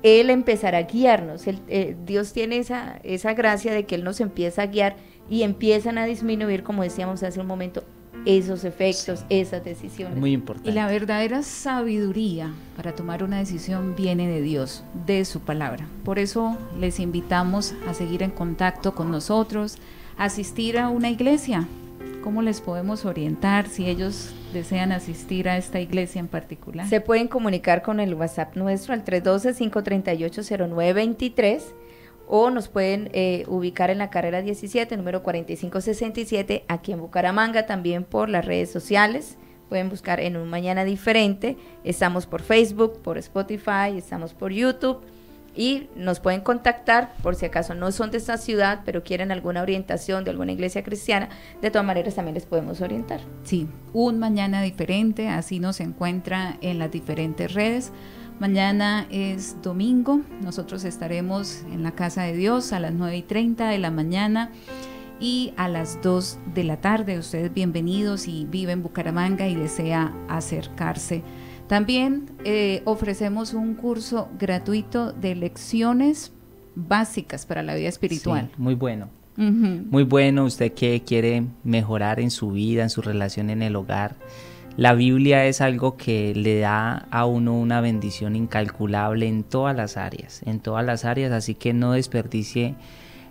Él 0.01 0.31
empezará 0.31 0.79
a 0.79 0.83
guiarnos. 0.83 1.43
Eh, 1.45 1.95
Dios 2.07 2.33
tiene 2.33 2.57
esa, 2.57 2.99
esa 3.03 3.35
gracia 3.35 3.71
de 3.71 3.85
que 3.85 3.93
Él 3.93 4.03
nos 4.03 4.19
empieza 4.19 4.63
a 4.63 4.65
guiar 4.65 4.95
y 5.29 5.43
empiezan 5.43 5.99
a 5.99 6.05
disminuir, 6.05 6.63
como 6.63 6.81
decíamos 6.81 7.21
hace 7.21 7.39
un 7.39 7.45
momento, 7.45 7.83
esos 8.25 8.63
efectos, 8.63 9.25
esas 9.29 9.63
decisiones. 9.63 10.17
Muy 10.17 10.31
importante. 10.31 10.71
Y 10.71 10.73
la 10.73 10.87
verdadera 10.87 11.43
sabiduría 11.43 12.51
para 12.75 12.95
tomar 12.95 13.23
una 13.23 13.37
decisión 13.37 13.95
viene 13.95 14.27
de 14.27 14.41
Dios, 14.41 14.83
de 15.05 15.23
su 15.23 15.41
palabra. 15.41 15.87
Por 16.03 16.17
eso 16.17 16.57
les 16.79 16.99
invitamos 16.99 17.75
a 17.87 17.93
seguir 17.93 18.23
en 18.23 18.31
contacto 18.31 18.95
con 18.95 19.11
nosotros, 19.11 19.77
asistir 20.17 20.79
a 20.79 20.89
una 20.89 21.11
iglesia. 21.11 21.67
¿Cómo 22.23 22.41
les 22.41 22.59
podemos 22.59 23.05
orientar 23.05 23.67
si 23.67 23.85
ellos 23.85 24.33
desean 24.53 24.91
asistir 24.91 25.49
a 25.49 25.57
esta 25.57 25.79
iglesia 25.79 26.19
en 26.19 26.27
particular? 26.27 26.87
Se 26.87 27.01
pueden 27.01 27.27
comunicar 27.27 27.81
con 27.81 27.99
el 27.99 28.13
WhatsApp 28.13 28.55
nuestro 28.55 28.93
al 28.93 29.03
312-538-0923 29.05 31.61
o 32.27 32.49
nos 32.49 32.67
pueden 32.67 33.09
eh, 33.13 33.45
ubicar 33.47 33.89
en 33.89 33.99
la 33.99 34.09
carrera 34.09 34.41
17, 34.41 34.97
número 34.97 35.23
4567, 35.23 36.65
aquí 36.67 36.91
en 36.91 36.99
Bucaramanga, 36.99 37.65
también 37.65 38.03
por 38.03 38.29
las 38.29 38.45
redes 38.45 38.71
sociales. 38.71 39.37
Pueden 39.69 39.89
buscar 39.89 40.19
en 40.19 40.37
un 40.37 40.49
mañana 40.49 40.85
diferente. 40.85 41.57
Estamos 41.83 42.25
por 42.25 42.41
Facebook, 42.41 43.01
por 43.01 43.17
Spotify, 43.17 43.97
estamos 43.97 44.33
por 44.33 44.51
YouTube 44.51 45.01
y 45.57 45.89
nos 45.95 46.19
pueden 46.19 46.41
contactar 46.41 47.13
por 47.23 47.35
si 47.35 47.45
acaso 47.47 47.73
no 47.73 47.91
son 47.91 48.11
de 48.11 48.19
esta 48.19 48.37
ciudad, 48.37 48.81
pero 48.85 49.03
quieren 49.03 49.31
alguna 49.31 49.63
orientación 49.63 50.23
de 50.23 50.31
alguna 50.31 50.51
iglesia 50.51 50.83
cristiana. 50.83 51.29
De 51.61 51.71
todas 51.71 51.85
maneras, 51.85 52.15
también 52.15 52.35
les 52.35 52.45
podemos 52.45 52.79
orientar. 52.79 53.19
Sí, 53.43 53.67
un 53.91 54.19
mañana 54.19 54.61
diferente, 54.61 55.27
así 55.27 55.59
nos 55.59 55.79
encuentra 55.79 56.57
en 56.61 56.77
las 56.77 56.91
diferentes 56.91 57.53
redes. 57.53 57.91
Mañana 58.39 59.07
es 59.09 59.59
domingo, 59.63 60.21
nosotros 60.43 60.83
estaremos 60.83 61.63
en 61.73 61.81
la 61.81 61.93
casa 61.93 62.21
de 62.21 62.33
Dios 62.33 62.71
a 62.71 62.79
las 62.79 62.93
9 62.93 63.17
y 63.17 63.23
30 63.23 63.67
de 63.69 63.79
la 63.79 63.89
mañana 63.89 64.51
y 65.19 65.53
a 65.57 65.67
las 65.67 65.99
2 66.03 66.37
de 66.53 66.63
la 66.63 66.77
tarde. 66.77 67.17
Ustedes 67.17 67.51
bienvenidos 67.51 68.27
y 68.27 68.45
vive 68.45 68.73
en 68.73 68.83
Bucaramanga 68.83 69.47
y 69.47 69.55
desea 69.55 70.13
acercarse. 70.29 71.23
También 71.67 72.29
eh, 72.45 72.81
ofrecemos 72.85 73.53
un 73.53 73.75
curso 73.75 74.29
gratuito 74.39 75.11
de 75.11 75.35
lecciones 75.35 76.31
básicas 76.75 77.45
para 77.45 77.63
la 77.63 77.75
vida 77.75 77.89
espiritual. 77.89 78.49
muy 78.57 78.75
bueno. 78.75 79.09
Muy 79.39 80.01
bueno, 80.01 80.45
usted 80.45 80.73
que 80.73 81.03
quiere 81.03 81.43
mejorar 81.63 82.19
en 82.19 82.31
su 82.31 82.49
vida, 82.49 82.81
en 82.81 82.89
su 82.89 83.03
relación 83.03 83.51
en 83.51 83.61
el 83.61 83.75
hogar 83.75 84.15
la 84.77 84.93
Biblia 84.93 85.45
es 85.45 85.59
algo 85.59 85.97
que 85.97 86.35
le 86.35 86.59
da 86.59 87.07
a 87.09 87.25
uno 87.25 87.57
una 87.57 87.81
bendición 87.81 88.35
incalculable 88.35 89.27
en 89.27 89.43
todas 89.43 89.75
las 89.75 89.97
áreas, 89.97 90.43
en 90.45 90.59
todas 90.59 90.85
las 90.85 91.03
áreas, 91.03 91.31
así 91.31 91.55
que 91.55 91.73
no 91.73 91.93
desperdicie 91.93 92.75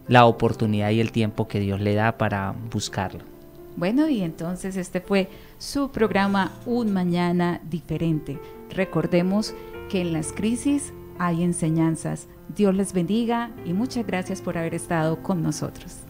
la 0.08 0.26
oportunidad 0.26 0.90
y 0.90 0.98
el 0.98 1.12
tiempo 1.12 1.46
que 1.46 1.60
Dios 1.60 1.80
le 1.80 1.94
da 1.94 2.18
para 2.18 2.52
buscarlo. 2.72 3.35
Bueno, 3.76 4.08
y 4.08 4.22
entonces 4.22 4.76
este 4.76 5.02
fue 5.02 5.28
su 5.58 5.90
programa 5.90 6.52
Un 6.64 6.92
Mañana 6.92 7.60
Diferente. 7.68 8.40
Recordemos 8.70 9.54
que 9.90 10.00
en 10.00 10.14
las 10.14 10.32
crisis 10.32 10.94
hay 11.18 11.42
enseñanzas. 11.42 12.26
Dios 12.54 12.74
les 12.74 12.94
bendiga 12.94 13.50
y 13.66 13.74
muchas 13.74 14.06
gracias 14.06 14.40
por 14.40 14.56
haber 14.56 14.74
estado 14.74 15.22
con 15.22 15.42
nosotros. 15.42 16.05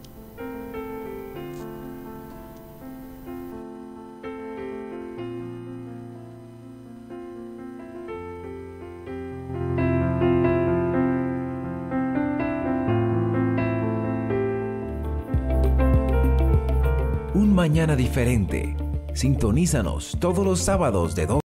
Mañana 17.67 17.97
diferente. 17.97 18.77
Sintonízanos 19.13 20.17
todos 20.21 20.45
los 20.47 20.61
sábados 20.61 21.17
de 21.17 21.27
2 21.27 21.41